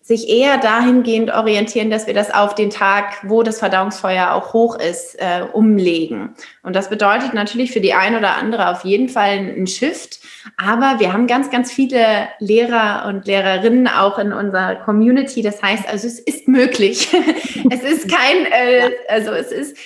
sich 0.09 0.31
eher 0.31 0.57
dahingehend 0.57 1.31
orientieren, 1.31 1.91
dass 1.91 2.07
wir 2.07 2.15
das 2.15 2.33
auf 2.33 2.55
den 2.55 2.71
Tag, 2.71 3.19
wo 3.25 3.43
das 3.43 3.59
Verdauungsfeuer 3.59 4.33
auch 4.33 4.55
hoch 4.55 4.79
ist, 4.79 5.17
äh, 5.17 5.43
umlegen. 5.53 6.31
Und 6.63 6.75
das 6.75 6.89
bedeutet 6.89 7.35
natürlich 7.35 7.73
für 7.73 7.83
die 7.83 7.93
ein 7.93 8.17
oder 8.17 8.37
andere 8.37 8.71
auf 8.71 8.87
jeden 8.87 9.11
Fall 9.11 9.33
ein 9.33 9.67
Shift. 9.67 10.21
Aber 10.57 10.99
wir 10.99 11.13
haben 11.13 11.27
ganz, 11.27 11.51
ganz 11.51 11.71
viele 11.71 12.27
Lehrer 12.39 13.05
und 13.07 13.27
Lehrerinnen 13.27 13.87
auch 13.87 14.19
in 14.19 14.33
unserer 14.33 14.77
Community. 14.77 15.43
Das 15.43 15.63
heißt, 15.63 15.87
also 15.87 16.07
es 16.07 16.19
ist 16.19 16.49
möglich. 16.49 17.15
es 17.71 17.83
ist 17.83 18.09
kein, 18.09 18.47
äh, 18.47 18.91
also 19.09 19.33
es 19.33 19.53
ist 19.53 19.77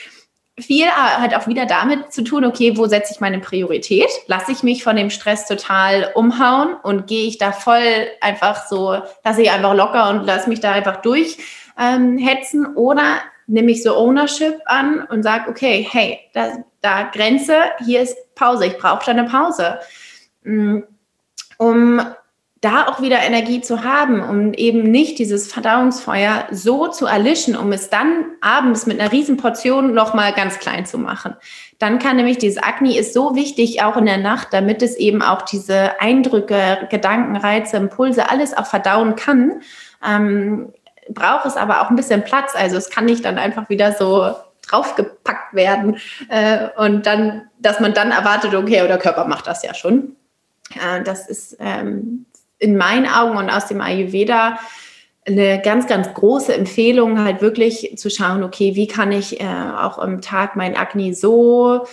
viel 0.58 0.86
hat 0.86 1.34
auch 1.34 1.46
wieder 1.46 1.64
damit 1.66 2.12
zu 2.12 2.22
tun, 2.22 2.44
okay, 2.44 2.76
wo 2.76 2.86
setze 2.86 3.14
ich 3.14 3.20
meine 3.20 3.38
Priorität? 3.38 4.10
Lasse 4.26 4.52
ich 4.52 4.62
mich 4.62 4.84
von 4.84 4.96
dem 4.96 5.10
Stress 5.10 5.46
total 5.46 6.10
umhauen 6.14 6.74
und 6.82 7.06
gehe 7.06 7.26
ich 7.26 7.38
da 7.38 7.52
voll 7.52 8.06
einfach 8.20 8.66
so, 8.66 8.98
lasse 9.24 9.42
ich 9.42 9.50
einfach 9.50 9.74
locker 9.74 10.10
und 10.10 10.26
lasse 10.26 10.48
mich 10.48 10.60
da 10.60 10.72
einfach 10.72 10.96
durchhetzen? 10.96 11.46
Ähm, 11.78 12.76
oder 12.76 13.22
nehme 13.46 13.70
ich 13.70 13.82
so 13.82 13.96
Ownership 13.96 14.60
an 14.66 15.06
und 15.10 15.22
sage, 15.22 15.50
okay, 15.50 15.86
hey, 15.90 16.20
da, 16.34 16.64
da 16.80 17.04
Grenze, 17.04 17.56
hier 17.84 18.02
ist 18.02 18.16
Pause, 18.34 18.66
ich 18.66 18.78
brauche 18.78 19.04
da 19.04 19.12
eine 19.12 19.24
Pause. 19.24 19.78
Mm, 20.44 20.80
um 21.58 22.00
da 22.62 22.86
auch 22.86 23.02
wieder 23.02 23.18
Energie 23.18 23.60
zu 23.60 23.82
haben, 23.82 24.22
um 24.22 24.54
eben 24.54 24.84
nicht 24.84 25.18
dieses 25.18 25.52
Verdauungsfeuer 25.52 26.46
so 26.52 26.86
zu 26.86 27.06
erlischen, 27.06 27.56
um 27.56 27.72
es 27.72 27.90
dann 27.90 28.24
abends 28.40 28.86
mit 28.86 29.00
einer 29.00 29.10
riesen 29.10 29.36
Portion 29.36 29.92
nochmal 29.94 30.32
ganz 30.32 30.60
klein 30.60 30.86
zu 30.86 30.96
machen. 30.96 31.34
Dann 31.80 31.98
kann 31.98 32.16
nämlich 32.16 32.38
dieses 32.38 32.62
Agni 32.62 32.96
ist 32.96 33.14
so 33.14 33.34
wichtig, 33.34 33.82
auch 33.82 33.96
in 33.96 34.06
der 34.06 34.18
Nacht, 34.18 34.48
damit 34.52 34.80
es 34.80 34.96
eben 34.96 35.22
auch 35.22 35.42
diese 35.42 36.00
Eindrücke, 36.00 36.86
Gedanken, 36.88 37.36
Reize, 37.36 37.76
Impulse, 37.76 38.30
alles 38.30 38.56
auch 38.56 38.66
verdauen 38.66 39.16
kann. 39.16 39.62
Ähm, 40.06 40.72
braucht 41.08 41.46
es 41.46 41.56
aber 41.56 41.80
auch 41.80 41.90
ein 41.90 41.96
bisschen 41.96 42.22
Platz. 42.22 42.54
Also 42.54 42.76
es 42.76 42.90
kann 42.90 43.06
nicht 43.06 43.24
dann 43.24 43.38
einfach 43.38 43.70
wieder 43.70 43.92
so 43.92 44.36
draufgepackt 44.68 45.52
werden 45.54 45.96
äh, 46.28 46.68
und 46.76 47.06
dann, 47.06 47.50
dass 47.58 47.80
man 47.80 47.92
dann 47.92 48.12
erwartet, 48.12 48.54
okay, 48.54 48.86
der 48.86 48.98
Körper 48.98 49.26
macht 49.26 49.48
das 49.48 49.64
ja 49.64 49.74
schon. 49.74 50.14
Äh, 50.76 51.02
das 51.02 51.28
ist 51.28 51.56
ähm, 51.58 52.26
in 52.62 52.76
meinen 52.76 53.06
Augen 53.06 53.36
und 53.36 53.50
aus 53.50 53.66
dem 53.66 53.80
Ayurveda 53.80 54.58
eine 55.26 55.60
ganz, 55.62 55.86
ganz 55.86 56.12
große 56.14 56.54
Empfehlung, 56.54 57.22
halt 57.22 57.42
wirklich 57.42 57.94
zu 57.96 58.10
schauen, 58.10 58.42
okay, 58.42 58.74
wie 58.74 58.86
kann 58.86 59.12
ich 59.12 59.40
äh, 59.40 59.44
auch 59.44 59.98
am 59.98 60.20
Tag 60.20 60.56
mein 60.56 60.76
Akne 60.76 61.14
so 61.14 61.86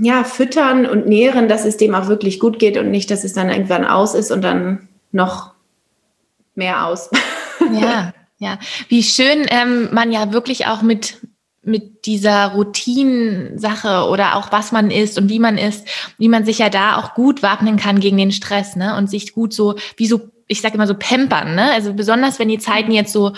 ja, 0.00 0.24
füttern 0.24 0.86
und 0.86 1.06
nähren, 1.06 1.48
dass 1.48 1.64
es 1.64 1.76
dem 1.76 1.94
auch 1.94 2.08
wirklich 2.08 2.40
gut 2.40 2.58
geht 2.58 2.76
und 2.76 2.90
nicht, 2.90 3.10
dass 3.10 3.22
es 3.22 3.32
dann 3.32 3.50
irgendwann 3.50 3.84
aus 3.84 4.14
ist 4.14 4.32
und 4.32 4.42
dann 4.42 4.88
noch 5.12 5.52
mehr 6.54 6.86
aus. 6.86 7.10
Ja, 7.78 8.14
ja. 8.38 8.58
Wie 8.88 9.02
schön 9.02 9.44
ähm, 9.50 9.90
man 9.92 10.10
ja 10.10 10.32
wirklich 10.32 10.66
auch 10.66 10.80
mit 10.80 11.18
mit 11.62 12.06
dieser 12.06 12.48
Routinensache 12.48 14.08
oder 14.08 14.36
auch 14.36 14.50
was 14.50 14.72
man 14.72 14.90
isst 14.90 15.18
und 15.18 15.28
wie 15.28 15.38
man 15.38 15.58
isst, 15.58 15.86
wie 16.16 16.28
man 16.28 16.44
sich 16.44 16.58
ja 16.58 16.70
da 16.70 16.96
auch 16.96 17.14
gut 17.14 17.42
wappnen 17.42 17.76
kann 17.76 18.00
gegen 18.00 18.16
den 18.16 18.32
Stress, 18.32 18.76
ne? 18.76 18.96
Und 18.96 19.10
sich 19.10 19.34
gut 19.34 19.52
so, 19.52 19.74
wie 19.96 20.06
so, 20.06 20.30
ich 20.46 20.62
sage 20.62 20.74
immer 20.74 20.86
so 20.86 20.94
pampern, 20.94 21.54
ne? 21.54 21.70
Also 21.72 21.92
besonders 21.92 22.38
wenn 22.38 22.48
die 22.48 22.58
Zeiten 22.58 22.92
jetzt 22.92 23.12
so 23.12 23.32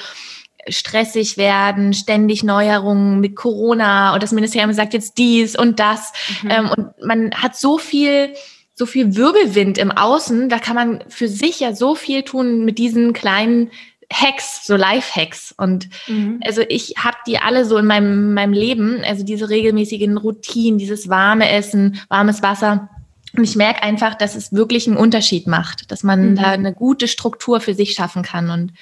stressig 0.68 1.36
werden, 1.36 1.92
ständig 1.92 2.44
Neuerungen 2.44 3.20
mit 3.20 3.34
Corona 3.34 4.14
und 4.14 4.22
das 4.22 4.32
Ministerium 4.32 4.72
sagt 4.72 4.94
jetzt 4.94 5.18
dies 5.18 5.58
und 5.58 5.80
das. 5.80 6.12
Mhm. 6.42 6.50
Ähm, 6.50 6.70
und 6.76 7.06
man 7.06 7.30
hat 7.34 7.56
so 7.56 7.78
viel, 7.78 8.34
so 8.74 8.86
viel 8.86 9.16
Wirbelwind 9.16 9.78
im 9.78 9.90
Außen, 9.90 10.48
da 10.48 10.58
kann 10.58 10.76
man 10.76 11.04
für 11.08 11.28
sich 11.28 11.60
ja 11.60 11.74
so 11.74 11.94
viel 11.94 12.22
tun 12.22 12.64
mit 12.64 12.78
diesen 12.78 13.12
kleinen 13.12 13.70
Hacks, 14.12 14.66
so 14.66 14.76
Life-Hacks. 14.76 15.54
Und 15.56 15.88
mhm. 16.06 16.40
also 16.44 16.62
ich 16.68 16.94
habe 16.98 17.16
die 17.26 17.38
alle 17.38 17.64
so 17.64 17.76
in 17.78 17.86
meinem, 17.86 18.34
meinem 18.34 18.52
Leben, 18.52 19.02
also 19.04 19.24
diese 19.24 19.48
regelmäßigen 19.48 20.16
Routinen, 20.16 20.78
dieses 20.78 21.08
warme 21.08 21.50
Essen, 21.50 22.00
warmes 22.08 22.42
Wasser. 22.42 22.88
Und 23.36 23.44
ich 23.44 23.56
merke 23.56 23.82
einfach, 23.82 24.14
dass 24.14 24.34
es 24.34 24.52
wirklich 24.52 24.86
einen 24.86 24.96
Unterschied 24.96 25.46
macht, 25.46 25.90
dass 25.90 26.02
man 26.02 26.30
mhm. 26.30 26.36
da 26.36 26.50
eine 26.50 26.74
gute 26.74 27.08
Struktur 27.08 27.60
für 27.60 27.74
sich 27.74 27.92
schaffen 27.92 28.22
kann 28.22 28.50
und 28.50 28.72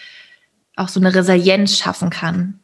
auch 0.77 0.89
so 0.89 1.01
eine 1.01 1.15
Resilienz 1.15 1.79
schaffen 1.79 2.11
kann. 2.11 2.59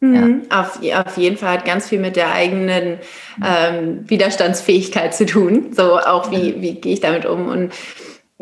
Mhm. 0.00 0.42
Ja. 0.50 0.60
Auf, 0.60 1.06
auf 1.06 1.16
jeden 1.16 1.36
Fall 1.36 1.58
hat 1.58 1.64
ganz 1.64 1.88
viel 1.88 2.00
mit 2.00 2.16
der 2.16 2.32
eigenen 2.32 2.98
ähm, 3.42 4.08
Widerstandsfähigkeit 4.08 5.14
zu 5.14 5.24
tun. 5.24 5.72
So 5.72 5.98
auch 5.98 6.30
wie, 6.30 6.60
wie 6.60 6.74
gehe 6.74 6.94
ich 6.94 7.00
damit 7.00 7.24
um. 7.24 7.48
Und 7.48 7.72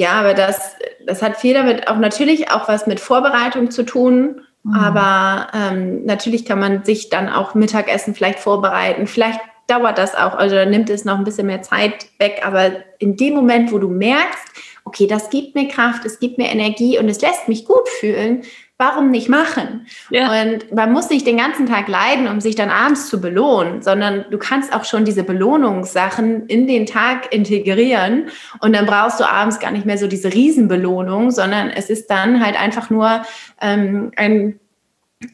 ja, 0.00 0.12
aber 0.12 0.32
das, 0.32 0.76
das 1.04 1.20
hat 1.20 1.36
viel 1.36 1.52
damit 1.52 1.86
auch 1.86 1.98
natürlich 1.98 2.50
auch 2.50 2.68
was 2.68 2.86
mit 2.86 3.00
Vorbereitung 3.00 3.70
zu 3.70 3.82
tun. 3.82 4.40
Mhm. 4.62 4.74
Aber 4.74 5.48
ähm, 5.52 6.06
natürlich 6.06 6.46
kann 6.46 6.58
man 6.58 6.84
sich 6.86 7.10
dann 7.10 7.28
auch 7.28 7.54
Mittagessen 7.54 8.14
vielleicht 8.14 8.38
vorbereiten. 8.38 9.06
Vielleicht 9.06 9.40
dauert 9.66 9.98
das 9.98 10.14
auch, 10.14 10.32
also 10.32 10.64
nimmt 10.64 10.88
es 10.88 11.04
noch 11.04 11.18
ein 11.18 11.24
bisschen 11.24 11.48
mehr 11.48 11.60
Zeit 11.60 12.06
weg. 12.18 12.40
Aber 12.46 12.70
in 12.98 13.18
dem 13.18 13.34
Moment, 13.34 13.72
wo 13.72 13.78
du 13.78 13.88
merkst, 13.88 14.48
okay, 14.86 15.06
das 15.06 15.28
gibt 15.28 15.54
mir 15.54 15.68
Kraft, 15.68 16.06
es 16.06 16.18
gibt 16.18 16.38
mir 16.38 16.48
Energie 16.48 16.98
und 16.98 17.06
es 17.10 17.20
lässt 17.20 17.46
mich 17.46 17.66
gut 17.66 17.86
fühlen, 17.86 18.40
warum 18.80 19.10
nicht 19.10 19.28
machen? 19.28 19.86
Ja. 20.08 20.32
Und 20.32 20.74
man 20.74 20.90
muss 20.90 21.10
nicht 21.10 21.26
den 21.26 21.36
ganzen 21.36 21.66
Tag 21.66 21.86
leiden, 21.86 22.26
um 22.26 22.40
sich 22.40 22.56
dann 22.56 22.70
abends 22.70 23.08
zu 23.08 23.20
belohnen, 23.20 23.82
sondern 23.82 24.24
du 24.30 24.38
kannst 24.38 24.72
auch 24.74 24.84
schon 24.84 25.04
diese 25.04 25.22
Belohnungssachen 25.22 26.46
in 26.46 26.66
den 26.66 26.86
Tag 26.86 27.32
integrieren 27.32 28.30
und 28.60 28.74
dann 28.74 28.86
brauchst 28.86 29.20
du 29.20 29.28
abends 29.28 29.60
gar 29.60 29.70
nicht 29.70 29.84
mehr 29.84 29.98
so 29.98 30.06
diese 30.06 30.32
Riesenbelohnung, 30.32 31.30
sondern 31.30 31.68
es 31.68 31.90
ist 31.90 32.10
dann 32.10 32.42
halt 32.44 32.58
einfach 32.58 32.88
nur 32.88 33.22
ähm, 33.60 34.12
ein 34.16 34.58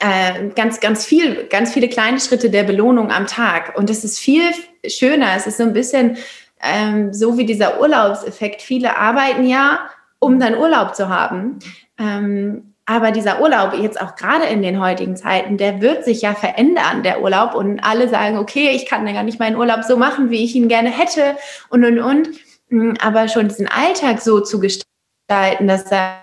äh, 0.01 0.49
ganz, 0.57 0.81
ganz 0.81 1.07
viel, 1.07 1.47
ganz 1.49 1.73
viele 1.73 1.89
kleine 1.89 2.19
Schritte 2.19 2.51
der 2.51 2.65
Belohnung 2.65 3.13
am 3.13 3.29
Tag. 3.29 3.79
Und 3.79 3.91
es 3.91 4.03
ist 4.03 4.19
viel 4.19 4.43
schöner. 4.85 5.37
Es 5.37 5.47
ist 5.47 5.59
so 5.59 5.63
ein 5.63 5.73
bisschen 5.73 6.17
ähm, 6.61 7.15
so 7.15 7.39
wie 7.39 7.47
dieser 7.47 7.81
Urlaubseffekt. 7.81 8.61
Viele 8.61 8.97
arbeiten 8.97 9.47
ja, 9.47 9.89
um 10.19 10.41
dann 10.41 10.57
Urlaub 10.57 10.97
zu 10.97 11.09
haben. 11.09 11.61
Ähm, 11.97 12.73
aber 12.87 13.11
dieser 13.11 13.41
Urlaub, 13.41 13.75
jetzt 13.75 14.01
auch 14.01 14.15
gerade 14.15 14.45
in 14.47 14.63
den 14.63 14.81
heutigen 14.81 15.17
Zeiten, 15.17 15.57
der 15.57 15.81
wird 15.81 16.05
sich 16.05 16.23
ja 16.23 16.35
verändern, 16.35 17.03
der 17.03 17.21
Urlaub. 17.21 17.55
Und 17.55 17.81
alle 17.81 18.09
sagen, 18.09 18.39
okay, 18.39 18.71
ich 18.71 18.87
kann 18.87 19.05
ja 19.07 19.13
gar 19.13 19.25
nicht 19.25 19.41
meinen 19.41 19.57
Urlaub 19.57 19.83
so 19.83 19.97
machen, 19.97 20.31
wie 20.31 20.45
ich 20.45 20.55
ihn 20.55 20.69
gerne 20.69 20.91
hätte 20.91 21.37
und, 21.69 21.85
und, 21.85 21.99
und. 21.99 22.29
Hm, 22.71 22.97
aber 23.01 23.27
schon 23.27 23.49
diesen 23.49 23.67
Alltag 23.67 24.21
so 24.21 24.41
zu 24.41 24.61
gestalten, 24.61 25.67
dass 25.67 25.91
er 25.91 26.23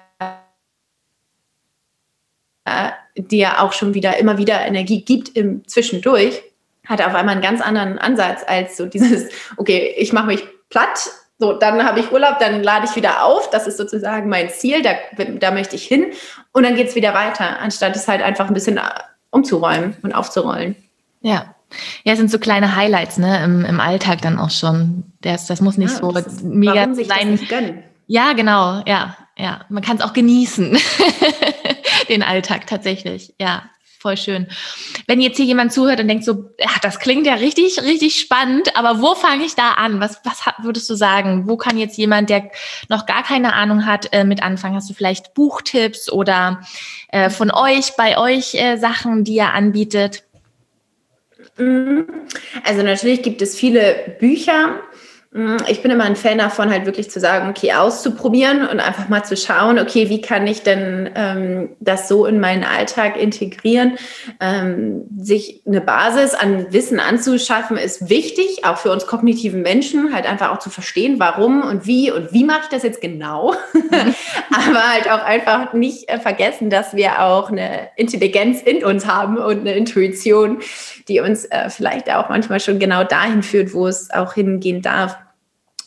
dir 3.18 3.62
auch 3.62 3.74
schon 3.74 3.94
wieder 3.94 4.18
immer 4.18 4.38
wieder 4.38 4.66
Energie 4.66 5.04
gibt 5.04 5.36
im 5.36 5.68
Zwischendurch, 5.68 6.42
hat 6.88 7.02
auf 7.02 7.14
einmal 7.14 7.36
einen 7.36 7.42
ganz 7.42 7.62
anderen 7.62 8.00
Ansatz 8.00 8.42
als 8.48 8.78
so 8.78 8.86
dieses, 8.86 9.30
okay, 9.58 9.94
ich 9.98 10.14
mache 10.14 10.28
mich 10.28 10.48
platt 10.70 11.10
so, 11.40 11.52
dann 11.52 11.84
habe 11.84 12.00
ich 12.00 12.12
Urlaub, 12.12 12.40
dann 12.40 12.64
lade 12.64 12.86
ich 12.90 12.96
wieder 12.96 13.26
auf. 13.26 13.50
Das 13.50 13.68
ist 13.68 13.78
sozusagen 13.78 14.30
mein 14.30 14.50
Ziel, 14.50 14.82
da, 14.82 14.94
da 15.40 15.52
möchte 15.52 15.76
ich 15.76 15.84
hin. 15.84 16.14
Und 16.54 16.64
dann 16.64 16.76
geht 16.76 16.88
es 16.88 16.96
wieder 16.96 17.14
weiter, 17.14 17.60
anstatt 17.60 17.96
es 17.96 18.08
halt 18.08 18.22
einfach 18.22 18.48
ein 18.48 18.54
bisschen 18.54 18.78
äh, 18.78 18.82
umzuräumen 19.32 19.98
und 20.04 20.14
aufzurollen. 20.14 20.76
Ja. 21.22 21.56
Ja, 22.04 22.14
es 22.14 22.20
sind 22.20 22.30
so 22.30 22.38
kleine 22.38 22.76
Highlights, 22.76 23.18
ne, 23.18 23.44
im, 23.44 23.66
im 23.66 23.80
Alltag 23.80 24.22
dann 24.22 24.38
auch 24.38 24.52
schon. 24.52 25.06
Das, 25.22 25.48
das 25.48 25.60
muss 25.60 25.78
nicht 25.78 25.92
ja, 25.94 25.98
so 25.98 26.12
ist, 26.12 26.44
mega 26.44 26.76
warum 26.76 26.94
sich 26.94 27.08
sein. 27.08 27.32
Das 27.32 27.42
nicht 27.42 27.50
gönnen? 27.50 27.84
Ja, 28.06 28.34
genau, 28.34 28.84
ja, 28.86 29.18
ja. 29.36 29.62
Man 29.70 29.82
kann 29.82 29.98
es 29.98 30.04
auch 30.04 30.14
genießen, 30.14 30.78
den 32.10 32.22
Alltag 32.22 32.68
tatsächlich, 32.68 33.34
ja 33.40 33.64
voll 34.04 34.18
schön. 34.18 34.48
Wenn 35.08 35.22
jetzt 35.22 35.38
hier 35.38 35.46
jemand 35.46 35.72
zuhört 35.72 36.02
und 36.02 36.10
denkt 36.10 36.26
so, 36.26 36.50
ja, 36.60 36.70
das 36.82 37.00
klingt 37.00 37.26
ja 37.26 37.36
richtig, 37.36 37.82
richtig 37.82 38.20
spannend, 38.20 38.76
aber 38.76 39.02
wo 39.02 39.16
fange 39.16 39.46
ich 39.46 39.56
da 39.56 39.72
an? 39.72 40.02
Was, 40.02 40.20
was 40.26 40.42
würdest 40.62 40.90
du 40.90 40.96
sagen? 40.96 41.48
Wo 41.48 41.56
kann 41.56 41.78
jetzt 41.78 41.98
jemand, 41.98 42.30
der 42.30 42.52
noch 42.90 43.06
gar 43.06 43.24
keine 43.24 43.54
Ahnung 43.54 43.86
hat, 43.86 44.12
äh, 44.12 44.26
mit 44.26 44.44
anfangen? 44.44 44.76
Hast 44.76 44.90
du 44.90 44.94
vielleicht 44.94 45.34
Buchtipps 45.34 46.12
oder 46.12 46.62
äh, 47.08 47.30
von 47.30 47.50
euch, 47.50 47.96
bei 47.96 48.18
euch 48.18 48.56
äh, 48.56 48.76
Sachen, 48.76 49.24
die 49.24 49.36
ihr 49.36 49.54
anbietet? 49.54 50.24
Mhm. 51.58 52.06
Also 52.66 52.84
natürlich 52.84 53.24
gibt 53.24 53.42
es 53.42 53.58
viele 53.58 54.18
Bücher. 54.20 54.82
Mm, 55.34 55.58
ich 55.68 55.82
bin 55.82 55.90
immer 55.90 56.04
ein 56.04 56.16
Fan 56.16 56.38
davon, 56.38 56.70
halt 56.70 56.86
wirklich 56.86 57.10
zu 57.10 57.20
sagen, 57.20 57.50
okay, 57.50 57.74
auszuprobieren 57.74 58.68
und 58.68 58.80
einfach 58.80 59.10
mal 59.10 59.24
zu 59.24 59.36
schauen, 59.36 59.80
okay, 59.80 60.10
wie 60.10 60.22
kann 60.22 60.46
ich 60.46 60.62
denn 60.62 61.10
ähm, 61.16 61.70
das 61.80 62.08
so 62.08 62.28
in 62.28 62.40
meinen 62.40 62.64
Alltag 62.64 63.18
integrieren? 63.18 63.98
Ähm, 64.40 65.06
sich 65.18 65.64
eine 65.66 65.82
Basis 65.82 66.36
an 66.36 66.72
Wissen 66.72 67.00
anzuschaffen, 67.00 67.78
ist 67.78 68.10
wichtig, 68.10 68.64
auch 68.64 68.78
für 68.78 68.92
uns 68.92 69.08
kognitiven 69.08 69.64
Menschen, 69.64 70.14
halt 70.14 70.28
einfach 70.28 70.52
auch 70.52 70.60
zu 70.60 70.70
verstehen, 70.70 71.16
warum 71.18 71.64
und 71.64 71.88
wie 71.88 72.12
und 72.12 72.32
wie 72.32 72.44
mache 72.44 72.62
ich 72.64 72.70
das 72.70 72.84
jetzt 72.84 73.02
genau. 73.02 73.56
Aber 74.52 74.94
halt 74.94 75.10
auch 75.10 75.24
einfach 75.26 75.74
nicht 75.74 76.10
äh, 76.10 76.20
vergessen, 76.20 76.70
dass 76.70 76.96
wir 76.96 77.24
auch 77.24 77.50
eine 77.50 77.90
Intelligenz 77.96 78.62
in 78.62 78.84
uns 78.84 79.08
haben 79.08 79.38
und 79.38 79.62
eine 79.62 79.74
Intuition, 79.74 80.60
die 81.08 81.22
uns 81.22 81.46
äh, 81.46 81.72
vielleicht 81.72 82.14
auch 82.14 82.30
manchmal 82.30 82.60
schon 82.60 82.78
genau 82.78 83.04
dahin 83.04 83.42
führt, 83.42 83.74
wo 83.74 83.88
es 83.88 84.12
auch 84.12 84.34
hingehen 84.34 84.84
darf 84.84 85.18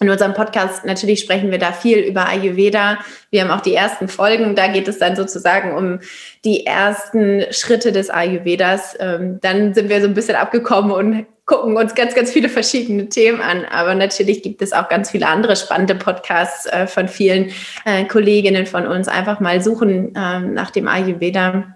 in 0.00 0.10
unserem 0.10 0.34
Podcast 0.34 0.84
natürlich 0.84 1.20
sprechen 1.20 1.50
wir 1.50 1.58
da 1.58 1.72
viel 1.72 1.98
über 1.98 2.28
Ayurveda. 2.28 2.98
Wir 3.30 3.42
haben 3.42 3.50
auch 3.50 3.62
die 3.62 3.74
ersten 3.74 4.08
Folgen, 4.08 4.54
da 4.54 4.68
geht 4.68 4.88
es 4.88 4.98
dann 4.98 5.16
sozusagen 5.16 5.74
um 5.74 6.00
die 6.44 6.66
ersten 6.66 7.44
Schritte 7.50 7.92
des 7.92 8.10
Ayurvedas. 8.10 8.96
Ähm, 9.00 9.38
dann 9.40 9.72
sind 9.74 9.88
wir 9.88 10.00
so 10.00 10.06
ein 10.06 10.14
bisschen 10.14 10.36
abgekommen 10.36 10.90
und 10.90 11.26
gucken 11.46 11.76
uns 11.76 11.94
ganz, 11.94 12.14
ganz 12.14 12.30
viele 12.32 12.48
verschiedene 12.48 13.08
Themen 13.08 13.40
an. 13.40 13.64
Aber 13.64 13.94
natürlich 13.94 14.42
gibt 14.42 14.60
es 14.60 14.72
auch 14.72 14.88
ganz 14.88 15.10
viele 15.10 15.28
andere 15.28 15.56
spannende 15.56 15.94
Podcasts 15.94 16.66
äh, 16.66 16.86
von 16.86 17.08
vielen 17.08 17.52
äh, 17.84 18.04
Kolleginnen 18.04 18.66
von 18.66 18.86
uns. 18.86 19.08
Einfach 19.08 19.40
mal 19.40 19.62
suchen 19.62 20.12
ähm, 20.16 20.54
nach 20.54 20.70
dem 20.70 20.88
Ayurveda. 20.88 21.72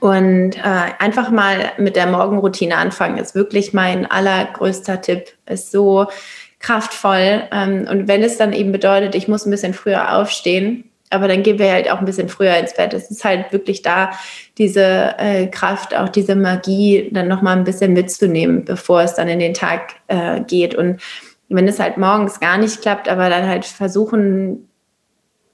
Und 0.00 0.56
äh, 0.56 0.92
einfach 0.98 1.30
mal 1.30 1.72
mit 1.76 1.96
der 1.96 2.06
Morgenroutine 2.06 2.76
anfangen, 2.76 3.18
ist 3.18 3.34
wirklich 3.34 3.74
mein 3.74 4.10
allergrößter 4.10 5.00
Tipp. 5.02 5.26
Ist 5.46 5.70
so, 5.70 6.06
kraftvoll. 6.62 7.42
Ähm, 7.52 7.86
und 7.90 8.08
wenn 8.08 8.22
es 8.22 8.38
dann 8.38 8.52
eben 8.52 8.72
bedeutet, 8.72 9.14
ich 9.14 9.28
muss 9.28 9.44
ein 9.44 9.50
bisschen 9.50 9.74
früher 9.74 10.16
aufstehen, 10.16 10.84
aber 11.10 11.28
dann 11.28 11.42
gehen 11.42 11.58
wir 11.58 11.70
halt 11.70 11.90
auch 11.90 11.98
ein 11.98 12.06
bisschen 12.06 12.30
früher 12.30 12.56
ins 12.56 12.74
Bett. 12.74 12.94
Es 12.94 13.10
ist 13.10 13.24
halt 13.24 13.52
wirklich 13.52 13.82
da, 13.82 14.12
diese 14.56 15.14
äh, 15.18 15.46
Kraft, 15.48 15.94
auch 15.94 16.08
diese 16.08 16.34
Magie 16.34 17.10
dann 17.12 17.28
nochmal 17.28 17.56
ein 17.56 17.64
bisschen 17.64 17.92
mitzunehmen, 17.92 18.64
bevor 18.64 19.02
es 19.02 19.14
dann 19.14 19.28
in 19.28 19.38
den 19.38 19.52
Tag 19.52 19.96
äh, 20.06 20.40
geht. 20.40 20.74
Und 20.74 21.02
wenn 21.50 21.68
es 21.68 21.78
halt 21.78 21.98
morgens 21.98 22.40
gar 22.40 22.56
nicht 22.56 22.80
klappt, 22.80 23.10
aber 23.10 23.28
dann 23.28 23.46
halt 23.46 23.66
versuchen, 23.66 24.68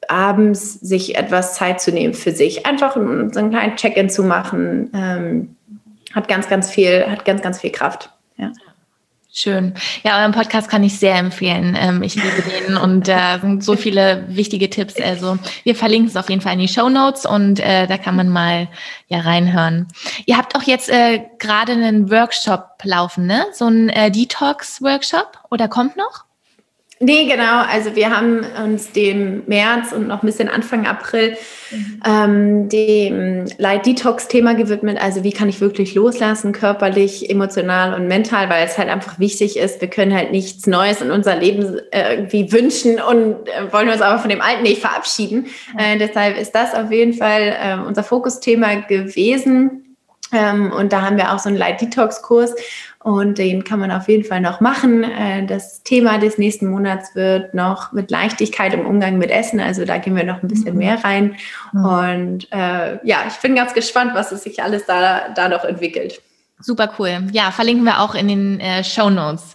abends 0.07 0.75
sich 0.75 1.17
etwas 1.17 1.55
Zeit 1.55 1.81
zu 1.81 1.91
nehmen 1.91 2.15
für 2.15 2.31
sich. 2.31 2.65
Einfach 2.65 2.95
so 2.95 3.01
einen 3.01 3.31
kleinen 3.31 3.77
Check-in 3.77 4.09
zu 4.09 4.23
machen, 4.23 4.91
ähm, 4.95 5.57
hat 6.15 6.29
ganz, 6.29 6.49
ganz 6.49 6.71
viel, 6.71 7.05
hat 7.11 7.25
ganz, 7.25 7.43
ganz 7.43 7.61
viel 7.61 7.71
Kraft. 7.71 8.11
Ja. 8.37 8.53
Schön. 9.41 9.75
Ja, 10.03 10.19
euren 10.19 10.33
Podcast 10.33 10.69
kann 10.69 10.83
ich 10.83 10.99
sehr 10.99 11.15
empfehlen. 11.15 11.79
Ähm, 11.79 12.03
ich 12.03 12.17
liebe 12.17 12.43
den 12.43 12.77
und 12.77 13.07
da 13.07 13.37
äh, 13.37 13.39
sind 13.39 13.63
so 13.63 13.77
viele 13.77 14.25
wichtige 14.27 14.69
Tipps. 14.69 15.01
Also 15.01 15.39
wir 15.63 15.77
verlinken 15.77 16.09
es 16.09 16.17
auf 16.17 16.29
jeden 16.29 16.41
Fall 16.41 16.55
in 16.55 16.59
die 16.59 16.67
Show 16.67 16.89
Notes 16.89 17.25
und 17.25 17.61
äh, 17.61 17.87
da 17.87 17.99
kann 17.99 18.17
man 18.17 18.31
mal 18.31 18.67
ja 19.07 19.21
reinhören. 19.21 19.87
Ihr 20.27 20.37
habt 20.37 20.57
auch 20.57 20.65
jetzt 20.65 20.91
äh, 20.91 21.21
gerade 21.39 21.71
einen 21.71 22.11
Workshop 22.11 22.81
laufen, 22.83 23.27
ne? 23.27 23.47
So 23.53 23.69
ein 23.69 23.91
äh, 23.91 24.11
Detox-Workshop 24.11 25.39
oder 25.51 25.69
kommt 25.69 25.97
noch? 25.97 26.25
Nee, 27.01 27.27
genau. 27.27 27.63
Also 27.63 27.95
wir 27.95 28.11
haben 28.11 28.45
uns 28.65 28.91
dem 28.91 29.45
März 29.47 29.93
und 29.93 30.09
noch 30.09 30.23
ein 30.23 30.27
bisschen 30.27 30.49
Anfang 30.49 30.85
April 30.85 31.37
mhm. 31.71 32.03
ähm, 32.05 32.69
dem 32.69 33.45
Light 33.57 33.87
Detox-Thema 33.87 34.55
gewidmet. 34.55 35.01
Also 35.01 35.23
wie 35.23 35.31
kann 35.31 35.49
ich 35.49 35.61
wirklich 35.61 35.95
loslassen, 35.95 36.53
körperlich, 36.53 37.31
emotional 37.31 37.95
und 37.95 38.09
mental, 38.09 38.51
weil 38.51 38.67
es 38.67 38.79
halt 38.79 38.89
einfach 38.89 39.21
wichtig 39.21 39.57
ist. 39.57 39.81
Wir 39.81 39.89
können 39.89 40.13
halt 40.13 40.33
nichts 40.33 40.67
Neues 40.67 41.01
in 41.01 41.13
unser 41.13 41.37
Leben 41.37 41.79
äh, 41.93 42.15
irgendwie 42.15 42.51
wünschen 42.51 43.01
und 43.01 43.49
äh, 43.49 43.73
wollen 43.73 43.89
uns 43.89 44.03
aber 44.03 44.19
von 44.19 44.31
dem 44.31 44.41
Alten 44.41 44.65
nicht 44.65 44.81
verabschieden. 44.81 45.47
Äh, 45.79 45.99
deshalb 45.99 46.37
ist 46.37 46.53
das 46.53 46.75
auf 46.75 46.91
jeden 46.91 47.13
Fall 47.13 47.57
äh, 47.63 47.87
unser 47.87 48.03
Fokusthema 48.03 48.75
gewesen. 48.89 49.85
Ähm, 50.33 50.73
und 50.73 50.93
da 50.93 51.03
haben 51.03 51.17
wir 51.17 51.33
auch 51.33 51.39
so 51.39 51.49
einen 51.49 51.59
Light 51.59 51.81
Detox 51.81 52.23
Kurs 52.23 52.55
und 53.03 53.39
den 53.39 53.63
kann 53.63 53.79
man 53.79 53.93
auf 53.93 54.09
jeden 54.09 54.25
Fall 54.25 54.41
noch 54.41 54.61
machen. 54.61 55.05
Äh, 55.05 55.47
das 55.47 55.83
Thema 55.83 56.19
des 56.19 56.37
nächsten 56.37 56.69
Monats 56.69 57.15
wird 57.15 57.55
noch 57.55 57.93
mit 57.93 58.11
Leichtigkeit 58.11 58.75
im 58.75 58.87
Umgang 58.87 59.19
mit 59.19 59.31
Essen. 59.31 59.61
Also 59.61 59.85
da 59.85 59.99
gehen 59.99 60.17
wir 60.17 60.25
noch 60.25 60.43
ein 60.43 60.49
bisschen 60.49 60.73
mhm. 60.73 60.79
mehr 60.79 61.05
rein. 61.05 61.37
Mhm. 61.73 61.85
Und 61.85 62.53
äh, 62.53 62.99
ja, 63.07 63.25
ich 63.29 63.37
bin 63.37 63.55
ganz 63.55 63.73
gespannt, 63.73 64.13
was 64.15 64.33
es 64.33 64.43
sich 64.43 64.63
alles 64.63 64.85
da, 64.87 65.29
da 65.29 65.49
noch 65.49 65.65
entwickelt. 65.65 66.21
Super 66.61 66.93
cool. 66.99 67.29
Ja, 67.31 67.53
verlinken 67.53 67.85
wir 67.85 68.01
auch 68.01 68.17
in 68.17 68.27
den 68.27 68.59
äh, 68.59 68.83
Show 68.83 69.11
Notes. 69.11 69.55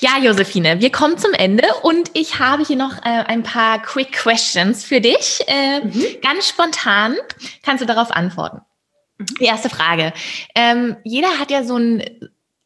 Ja, 0.00 0.18
Josephine, 0.20 0.80
wir 0.80 0.90
kommen 0.90 1.16
zum 1.16 1.32
Ende 1.32 1.68
und 1.82 2.10
ich 2.14 2.40
habe 2.40 2.64
hier 2.64 2.76
noch 2.76 2.98
äh, 3.04 3.24
ein 3.26 3.44
paar 3.44 3.80
Quick 3.80 4.10
Questions 4.10 4.84
für 4.84 5.00
dich. 5.00 5.40
Äh, 5.46 5.84
mhm. 5.84 6.04
Ganz 6.22 6.48
spontan 6.48 7.14
kannst 7.62 7.82
du 7.82 7.86
darauf 7.86 8.10
antworten. 8.10 8.62
Mhm. 9.18 9.26
Die 9.40 9.44
erste 9.44 9.70
Frage. 9.70 10.12
Ähm, 10.56 10.96
jeder 11.04 11.38
hat 11.38 11.52
ja 11.52 11.62
so 11.62 11.76
ein 11.76 12.02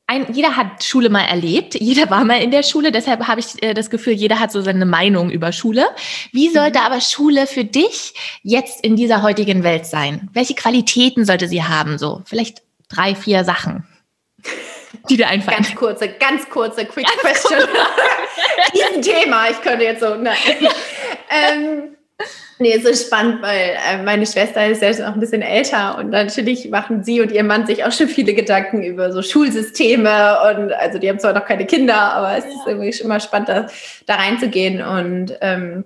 ein, 0.07 0.33
jeder 0.35 0.57
hat 0.57 0.85
Schule 0.85 1.09
mal 1.09 1.25
erlebt, 1.25 1.75
jeder 1.81 2.11
war 2.11 2.25
mal 2.25 2.43
in 2.43 2.51
der 2.51 2.63
Schule, 2.63 2.93
deshalb 2.93 3.27
habe 3.27 3.41
ich 3.41 3.63
äh, 3.63 3.73
das 3.73 3.89
Gefühl, 3.89 4.13
jeder 4.13 4.39
hat 4.39 4.53
so 4.53 4.61
seine 4.61 4.85
Meinung 4.85 5.31
über 5.31 5.51
Schule. 5.53 5.87
Wie 6.33 6.51
sollte 6.51 6.81
mhm. 6.81 6.85
aber 6.85 7.01
Schule 7.01 7.47
für 7.47 7.65
dich 7.65 8.15
jetzt 8.43 8.85
in 8.85 8.97
dieser 8.97 9.23
heutigen 9.23 9.63
Welt 9.63 9.87
sein? 9.87 10.29
Welche 10.33 10.55
Qualitäten 10.55 11.25
sollte 11.25 11.49
sie 11.49 11.63
haben? 11.63 11.97
So, 11.97 12.23
vielleicht 12.27 12.63
drei, 12.89 13.15
vier 13.15 13.45
Sachen, 13.45 13.87
die 15.09 15.17
dir 15.17 15.29
einfallen. 15.29 15.63
Ganz 15.63 15.75
kurze, 15.75 16.09
ganz 16.09 16.49
kurze 16.51 16.85
Quick 16.85 17.07
ganz 17.07 17.21
Question. 17.21 17.69
Diesen 18.75 19.03
Thema, 19.03 19.49
ich 19.49 19.61
könnte 19.63 19.85
jetzt 19.85 20.01
so, 20.01 20.15
nein. 20.17 20.37
ähm, 21.31 21.97
Nee, 22.59 22.79
so 22.79 22.95
spannend, 22.95 23.43
weil 23.43 23.77
äh, 23.91 24.03
meine 24.03 24.27
Schwester 24.27 24.67
ist 24.67 24.81
ja 24.81 24.95
schon 24.95 25.05
auch 25.05 25.15
ein 25.15 25.21
bisschen 25.21 25.43
älter 25.43 25.99
und 25.99 26.11
natürlich 26.11 26.71
machen 26.71 27.03
sie 27.03 27.21
und 27.21 27.33
ihr 27.33 27.43
Mann 27.43 27.67
sich 27.67 27.85
auch 27.85 27.91
schon 27.91 28.09
viele 28.09 28.33
Gedanken 28.33 28.83
über 28.83 29.13
so 29.13 29.23
Schulsysteme 29.23 30.39
und 30.51 30.73
also 30.73 30.99
die 30.99 31.09
haben 31.09 31.19
zwar 31.19 31.33
noch 31.33 31.47
keine 31.47 31.67
Kinder, 31.67 31.97
aber 31.97 32.37
es 32.39 32.45
ja. 32.45 32.51
ist 32.51 32.67
irgendwie 32.67 32.93
schon 32.93 33.07
immer 33.07 33.19
spannend, 33.19 33.49
da, 33.49 33.67
da 34.07 34.15
reinzugehen 34.15 34.83
und 34.83 35.37
ähm, 35.41 35.85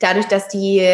dadurch, 0.00 0.26
dass 0.26 0.48
die 0.48 0.84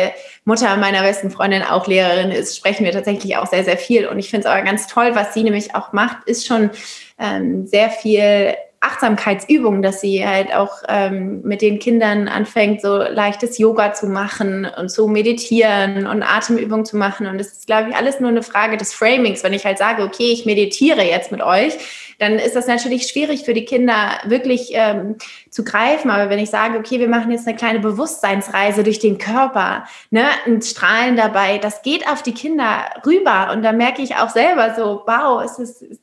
Mutter 0.45 0.77
meiner 0.77 1.01
besten 1.01 1.31
Freundin 1.31 1.63
auch 1.63 1.87
Lehrerin 1.87 2.31
ist, 2.31 2.57
sprechen 2.57 2.85
wir 2.85 2.93
tatsächlich 2.93 3.39
auch 3.39 3.47
sehr, 3.47 3.65
sehr 3.65 3.79
viel 3.79 4.07
und 4.07 4.19
ich 4.19 4.29
finde 4.29 4.47
es 4.47 4.53
aber 4.53 4.63
ganz 4.63 4.87
toll, 4.87 5.13
was 5.15 5.33
sie 5.33 5.45
nämlich 5.45 5.75
auch 5.75 5.95
macht, 5.95 6.27
ist 6.27 6.47
schon 6.47 6.71
ähm, 7.19 7.67
sehr 7.67 7.89
viel 7.89 8.55
Achtsamkeitsübungen, 8.81 9.83
dass 9.83 10.01
sie 10.01 10.27
halt 10.27 10.55
auch 10.55 10.83
ähm, 10.89 11.43
mit 11.43 11.63
den 11.63 11.79
Kindern 11.79 12.29
anfängt, 12.29 12.83
so 12.83 12.99
leichtes 12.99 13.59
Yoga 13.59 13.95
zu 13.95 14.07
machen 14.07 14.67
und 14.79 14.91
zu 14.91 15.09
meditieren 15.09 16.07
und 16.07 16.23
Atemübungen 16.23 16.85
zu 16.85 16.97
machen. 16.97 17.27
Und 17.27 17.41
es 17.41 17.53
ist, 17.53 17.67
glaube 17.67 17.91
ich, 17.91 17.97
alles 17.97 18.21
nur 18.21 18.31
eine 18.31 18.43
Frage 18.43 18.77
des 18.77 18.95
Framings. 18.95 19.43
Wenn 19.43 19.55
ich 19.55 19.65
halt 19.65 19.79
sage, 19.79 20.03
okay, 20.03 20.31
ich 20.33 20.47
meditiere 20.47 21.03
jetzt 21.03 21.33
mit 21.33 21.43
euch, 21.43 21.79
dann 22.19 22.39
ist 22.39 22.57
das 22.57 22.67
natürlich 22.67 23.09
schwierig 23.09 23.45
für 23.45 23.55
die 23.55 23.65
Kinder 23.65 24.19
wirklich 24.25 24.71
ähm, 24.73 25.17
zu 25.51 25.65
greifen. 25.65 26.11
Aber 26.11 26.31
wenn 26.31 26.39
ich 26.39 26.51
sage, 26.51 26.79
okay, 26.79 26.99
wir 26.99 27.09
machen 27.09 27.31
jetzt 27.31 27.47
eine 27.47 27.57
kleine 27.57 27.81
Bewusstseinsreise 27.81 28.85
durch 28.85 28.99
den 28.99 29.19
Körper, 29.19 29.85
ne, 30.11 30.27
ein 30.47 30.63
Strahlen 30.63 31.17
dabei, 31.17 31.59
das 31.59 31.83
geht 31.83 32.09
auf 32.09 32.23
die 32.23 32.35
Kinder 32.35 32.91
rüber. 33.05 33.51
Und 33.53 33.63
da 33.63 33.73
merke 33.73 34.03
ich 34.03 34.17
auch 34.17 34.31
selber 34.31 34.75
so, 34.77 35.03
wow, 35.07 35.43
es 35.45 35.59
ist, 35.59 36.01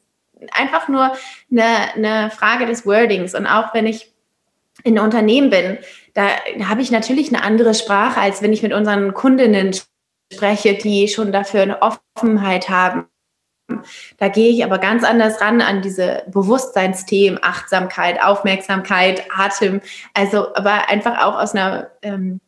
einfach 0.51 0.87
nur 0.87 1.13
eine, 1.51 1.93
eine 1.95 2.31
Frage 2.31 2.65
des 2.65 2.85
Wordings. 2.85 3.35
Und 3.35 3.47
auch 3.47 3.73
wenn 3.73 3.85
ich 3.85 4.11
in 4.83 4.99
Unternehmen 4.99 5.49
bin, 5.49 5.77
da 6.13 6.27
habe 6.67 6.81
ich 6.81 6.91
natürlich 6.91 7.33
eine 7.33 7.43
andere 7.43 7.73
Sprache, 7.73 8.19
als 8.19 8.41
wenn 8.41 8.53
ich 8.53 8.63
mit 8.63 8.73
unseren 8.73 9.13
Kundinnen 9.13 9.75
spreche, 10.31 10.75
die 10.75 11.07
schon 11.07 11.31
dafür 11.31 11.61
eine 11.61 11.81
Offenheit 11.81 12.69
haben. 12.69 13.05
Da 14.17 14.27
gehe 14.27 14.49
ich 14.49 14.63
aber 14.63 14.77
ganz 14.77 15.03
anders 15.03 15.41
ran 15.41 15.61
an 15.61 15.81
diese 15.81 16.23
Bewusstseinsthemen, 16.27 17.39
Achtsamkeit, 17.41 18.21
Aufmerksamkeit, 18.21 19.23
Atem. 19.35 19.81
Also, 20.13 20.53
aber 20.55 20.89
einfach 20.89 21.23
auch 21.23 21.39
aus 21.39 21.53
einer 21.53 21.89
ähm, 22.01 22.41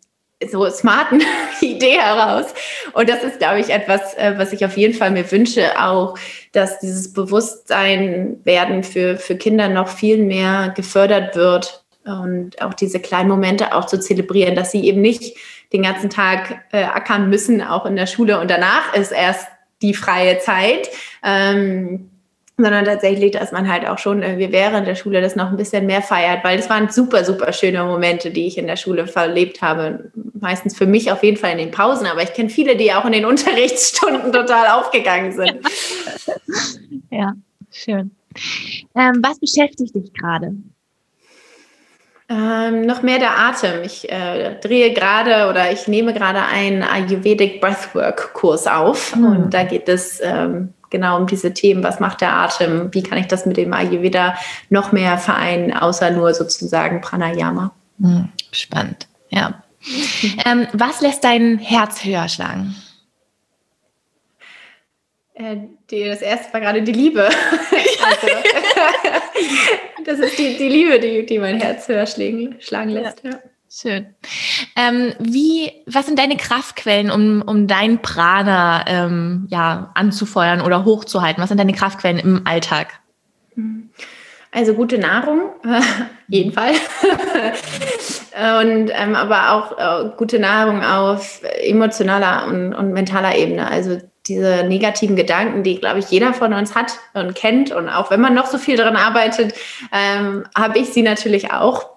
so 0.50 0.70
smarten 0.70 1.22
Idee 1.62 1.98
heraus. 2.00 2.54
Und 2.94 3.10
das 3.10 3.24
ist, 3.24 3.40
glaube 3.40 3.60
ich, 3.60 3.70
etwas, 3.70 4.14
äh, 4.16 4.34
was 4.38 4.54
ich 4.54 4.66
auf 4.66 4.78
jeden 4.78 4.94
Fall 4.94 5.12
mir 5.12 5.30
wünsche, 5.32 5.82
auch, 5.82 6.18
dass 6.52 6.80
dieses 6.80 7.14
Bewusstsein 7.14 8.40
werden 8.44 8.84
für, 8.84 9.18
für 9.18 9.36
Kinder 9.36 9.70
noch 9.70 9.88
viel 9.88 10.18
mehr 10.18 10.74
gefördert 10.76 11.36
wird 11.36 11.84
und 12.06 12.62
auch 12.62 12.74
diese 12.74 13.00
kleinen 13.00 13.30
Momente 13.30 13.74
auch 13.74 13.86
zu 13.86 14.00
zelebrieren, 14.00 14.56
dass 14.56 14.72
sie 14.72 14.86
eben 14.86 15.02
nicht 15.02 15.38
den 15.74 15.84
ganzen 15.84 16.10
Tag 16.10 16.64
äh, 16.72 16.84
ackern 16.84 17.30
müssen, 17.30 17.62
auch 17.62 17.86
in 17.86 17.96
der 17.96 18.06
Schule 18.06 18.40
und 18.40 18.52
danach 18.52 18.94
ist 18.94 19.12
erst 19.12 19.48
die 19.82 19.94
freie 19.94 20.40
Zeit. 20.40 20.90
Ähm, 21.24 22.12
sondern 22.58 22.86
tatsächlich, 22.86 23.32
dass 23.32 23.52
man 23.52 23.70
halt 23.70 23.88
auch 23.88 23.98
schon 23.98 24.22
irgendwie 24.24 24.52
während 24.52 24.88
der 24.88 24.96
Schule 24.96 25.22
das 25.22 25.36
noch 25.36 25.50
ein 25.50 25.58
bisschen 25.58 25.86
mehr 25.86 26.02
feiert, 26.02 26.44
weil 26.44 26.58
das 26.58 26.70
waren 26.70 26.90
super, 26.90 27.26
super 27.26 27.52
schöne 27.52 27.84
Momente, 27.84 28.32
die 28.32 28.48
ich 28.48 28.58
in 28.58 28.68
der 28.68 28.78
Schule 28.78 29.08
verlebt 29.08 29.62
habe. 29.62 30.12
Meistens 30.40 30.78
für 30.78 30.86
mich 30.86 31.12
auf 31.12 31.24
jeden 31.24 31.38
Fall 31.38 31.52
in 31.52 31.58
den 31.58 31.72
Pausen, 31.72 32.08
aber 32.08 32.24
ich 32.24 32.34
kenne 32.34 32.50
viele, 32.50 32.78
die 32.78 32.94
auch 32.94 33.06
in 33.06 33.12
den 33.12 33.26
Unterrichtsstunden 33.26 34.32
total 34.32 34.80
aufgegangen 34.80 35.32
sind. 35.32 35.60
Ja, 37.12 37.34
schön. 37.72 38.12
Ähm, 38.94 39.22
was 39.24 39.40
beschäftigt 39.40 39.96
dich 39.96 40.12
gerade? 40.14 40.54
Ähm, 42.28 42.82
noch 42.82 43.04
mehr 43.04 43.20
der 43.20 43.38
Atem. 43.38 43.84
Ich 43.84 44.12
äh, 44.12 44.60
drehe 44.60 44.94
gerade 44.94 45.50
oder 45.50 45.72
ich 45.72 45.88
nehme 45.88 46.14
gerade 46.14 46.42
einen 46.42 46.84
Ayurvedic 46.84 47.62
Breathwork 47.62 48.34
Kurs 48.34 48.68
auf 48.68 49.16
mhm. 49.16 49.26
und 49.26 49.54
da 49.54 49.64
geht 49.64 49.88
es 49.88 50.20
ähm, 50.22 50.74
genau 50.96 51.18
um 51.18 51.28
diese 51.28 51.54
Themen. 51.54 51.84
Was 51.84 52.00
macht 52.00 52.22
der 52.22 52.34
Atem? 52.34 52.94
Wie 52.94 53.04
kann 53.04 53.18
ich 53.18 53.28
das 53.28 53.46
mit 53.46 53.58
dem 53.58 53.74
Ayurveda 53.74 54.36
noch 54.70 54.94
mehr 54.94 55.18
vereinen, 55.18 55.74
außer 55.74 56.12
nur 56.12 56.34
sozusagen 56.34 57.02
Pranayama? 57.02 57.72
Mhm. 57.98 58.30
Spannend, 58.52 59.08
ja. 59.30 59.62
Ähm, 60.46 60.68
was 60.74 61.02
lässt 61.02 61.24
dein 61.24 61.60
Herz 61.60 62.04
höher 62.04 62.28
schlagen? 62.30 62.76
Äh, 65.34 65.58
die, 65.92 66.06
das 66.06 66.22
erste 66.22 66.54
war 66.54 66.62
gerade 66.62 66.82
die 66.82 66.94
Liebe. 66.94 67.26
also, 67.26 68.28
das 70.06 70.20
ist 70.20 70.40
die, 70.40 70.56
die 70.58 70.70
Liebe, 70.70 71.00
die, 71.00 71.26
die 71.26 71.40
mein 71.40 71.60
Herz 71.60 71.90
höher 71.90 72.08
schlagen, 72.08 72.56
schlagen 72.60 72.92
lässt. 72.92 73.22
Ja. 73.24 73.32
Ja. 73.32 73.40
Schön. 73.78 74.16
Ähm, 74.78 75.12
wie, 75.20 75.70
was 75.86 76.06
sind 76.06 76.18
deine 76.18 76.38
Kraftquellen, 76.38 77.12
um, 77.12 77.42
um 77.42 77.68
dein 77.68 78.02
Prana 78.02 78.86
ähm, 78.88 79.48
ja, 79.50 79.92
anzufeuern 79.96 80.62
oder 80.62 80.86
hochzuhalten? 80.86 81.44
Was 81.44 81.50
sind 81.50 81.58
deine 81.58 81.74
Kraftquellen 81.74 82.18
im 82.18 82.48
Alltag? 82.48 83.02
Also 84.54 84.76
gute 84.76 84.98
Nahrung, 84.98 85.50
äh, 85.66 85.82
jeden 86.30 86.52
und 86.56 86.58
ähm, 88.94 89.14
aber 89.14 89.52
auch 89.52 89.78
äh, 89.78 90.12
gute 90.16 90.40
Nahrung 90.40 90.82
auf 90.82 91.42
emotionaler 91.62 92.48
und, 92.48 92.74
und 92.74 92.94
mentaler 92.94 93.38
Ebene. 93.38 93.70
Also 93.70 93.98
diese 94.26 94.64
negativen 94.64 95.18
Gedanken, 95.18 95.64
die, 95.64 95.82
glaube 95.82 96.00
ich, 96.00 96.10
jeder 96.10 96.34
von 96.34 96.54
uns 96.54 96.76
hat 96.76 96.94
und 97.14 97.36
kennt. 97.36 97.74
Und 97.74 97.90
auch 97.90 98.10
wenn 98.10 98.22
man 98.22 98.34
noch 98.34 98.46
so 98.46 98.58
viel 98.58 98.78
daran 98.78 98.96
arbeitet, 98.96 99.54
ähm, 99.92 100.46
habe 100.58 100.80
ich 100.80 100.94
sie 100.94 101.02
natürlich 101.02 101.52
auch. 101.52 101.95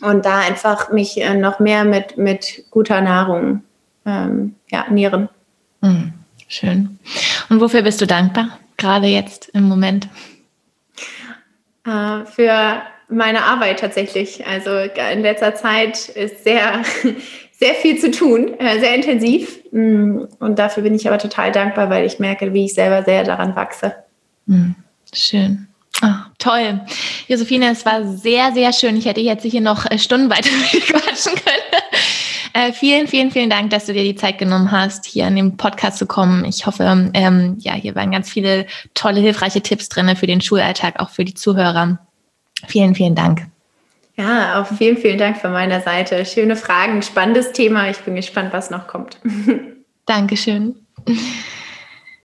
Und 0.00 0.24
da 0.24 0.38
einfach 0.38 0.90
mich 0.90 1.20
äh, 1.20 1.34
noch 1.34 1.58
mehr 1.58 1.84
mit, 1.84 2.16
mit 2.16 2.64
guter 2.70 3.00
Nahrung 3.00 3.62
ähm, 4.06 4.54
ja, 4.70 4.82
ernähren. 4.82 5.28
Mhm, 5.80 6.12
schön. 6.48 6.98
Und 7.48 7.60
wofür 7.60 7.82
bist 7.82 8.00
du 8.00 8.06
dankbar, 8.06 8.58
gerade 8.76 9.06
jetzt 9.06 9.48
im 9.48 9.64
Moment? 9.64 10.08
Äh, 11.84 12.24
für 12.26 12.82
meine 13.08 13.44
Arbeit 13.44 13.80
tatsächlich. 13.80 14.46
Also 14.46 14.70
in 14.78 15.22
letzter 15.22 15.54
Zeit 15.54 16.08
ist 16.08 16.44
sehr, 16.44 16.82
sehr 17.52 17.74
viel 17.74 17.98
zu 17.98 18.10
tun, 18.10 18.58
äh, 18.58 18.78
sehr 18.78 18.94
intensiv. 18.94 19.58
Mm, 19.72 20.24
und 20.38 20.58
dafür 20.58 20.82
bin 20.82 20.94
ich 20.94 21.08
aber 21.08 21.18
total 21.18 21.52
dankbar, 21.52 21.90
weil 21.90 22.04
ich 22.04 22.18
merke, 22.18 22.52
wie 22.52 22.66
ich 22.66 22.74
selber 22.74 23.02
sehr 23.04 23.24
daran 23.24 23.56
wachse. 23.56 23.94
Mm, 24.46 24.72
schön. 25.12 25.68
Oh, 26.02 26.14
toll. 26.38 26.80
Josephine, 27.26 27.72
es 27.72 27.84
war 27.84 28.04
sehr, 28.04 28.52
sehr 28.52 28.72
schön. 28.72 28.96
Ich 28.96 29.06
hätte 29.06 29.20
jetzt 29.20 29.44
hier 29.44 29.60
noch 29.60 29.84
äh, 29.90 29.98
Stunden 29.98 30.30
weiter 30.30 30.48
quatschen 30.86 31.34
können. 31.34 31.82
Äh, 32.52 32.72
vielen, 32.72 33.06
vielen, 33.08 33.30
vielen 33.30 33.50
Dank, 33.50 33.70
dass 33.70 33.86
du 33.86 33.92
dir 33.92 34.04
die 34.04 34.14
Zeit 34.14 34.38
genommen 34.38 34.70
hast, 34.70 35.06
hier 35.06 35.26
in 35.26 35.36
den 35.36 35.56
Podcast 35.56 35.98
zu 35.98 36.06
kommen. 36.06 36.44
Ich 36.44 36.66
hoffe, 36.66 37.10
ähm, 37.14 37.56
ja, 37.58 37.74
hier 37.74 37.94
waren 37.94 38.10
ganz 38.10 38.30
viele 38.30 38.66
tolle, 38.94 39.20
hilfreiche 39.20 39.60
Tipps 39.60 39.88
drin 39.88 40.14
für 40.16 40.26
den 40.26 40.40
Schulalltag, 40.40 41.00
auch 41.00 41.10
für 41.10 41.24
die 41.24 41.34
Zuhörer. 41.34 41.98
Vielen, 42.66 42.94
vielen 42.94 43.14
Dank. 43.14 43.46
Ja, 44.16 44.60
auch 44.60 44.66
vielen, 44.66 44.96
vielen 44.96 45.18
Dank 45.18 45.36
von 45.36 45.52
meiner 45.52 45.80
Seite. 45.80 46.24
Schöne 46.24 46.56
Fragen, 46.56 47.02
spannendes 47.02 47.52
Thema. 47.52 47.88
Ich 47.88 47.98
bin 47.98 48.16
gespannt, 48.16 48.52
was 48.52 48.70
noch 48.70 48.88
kommt. 48.88 49.18
Dankeschön. 50.06 50.74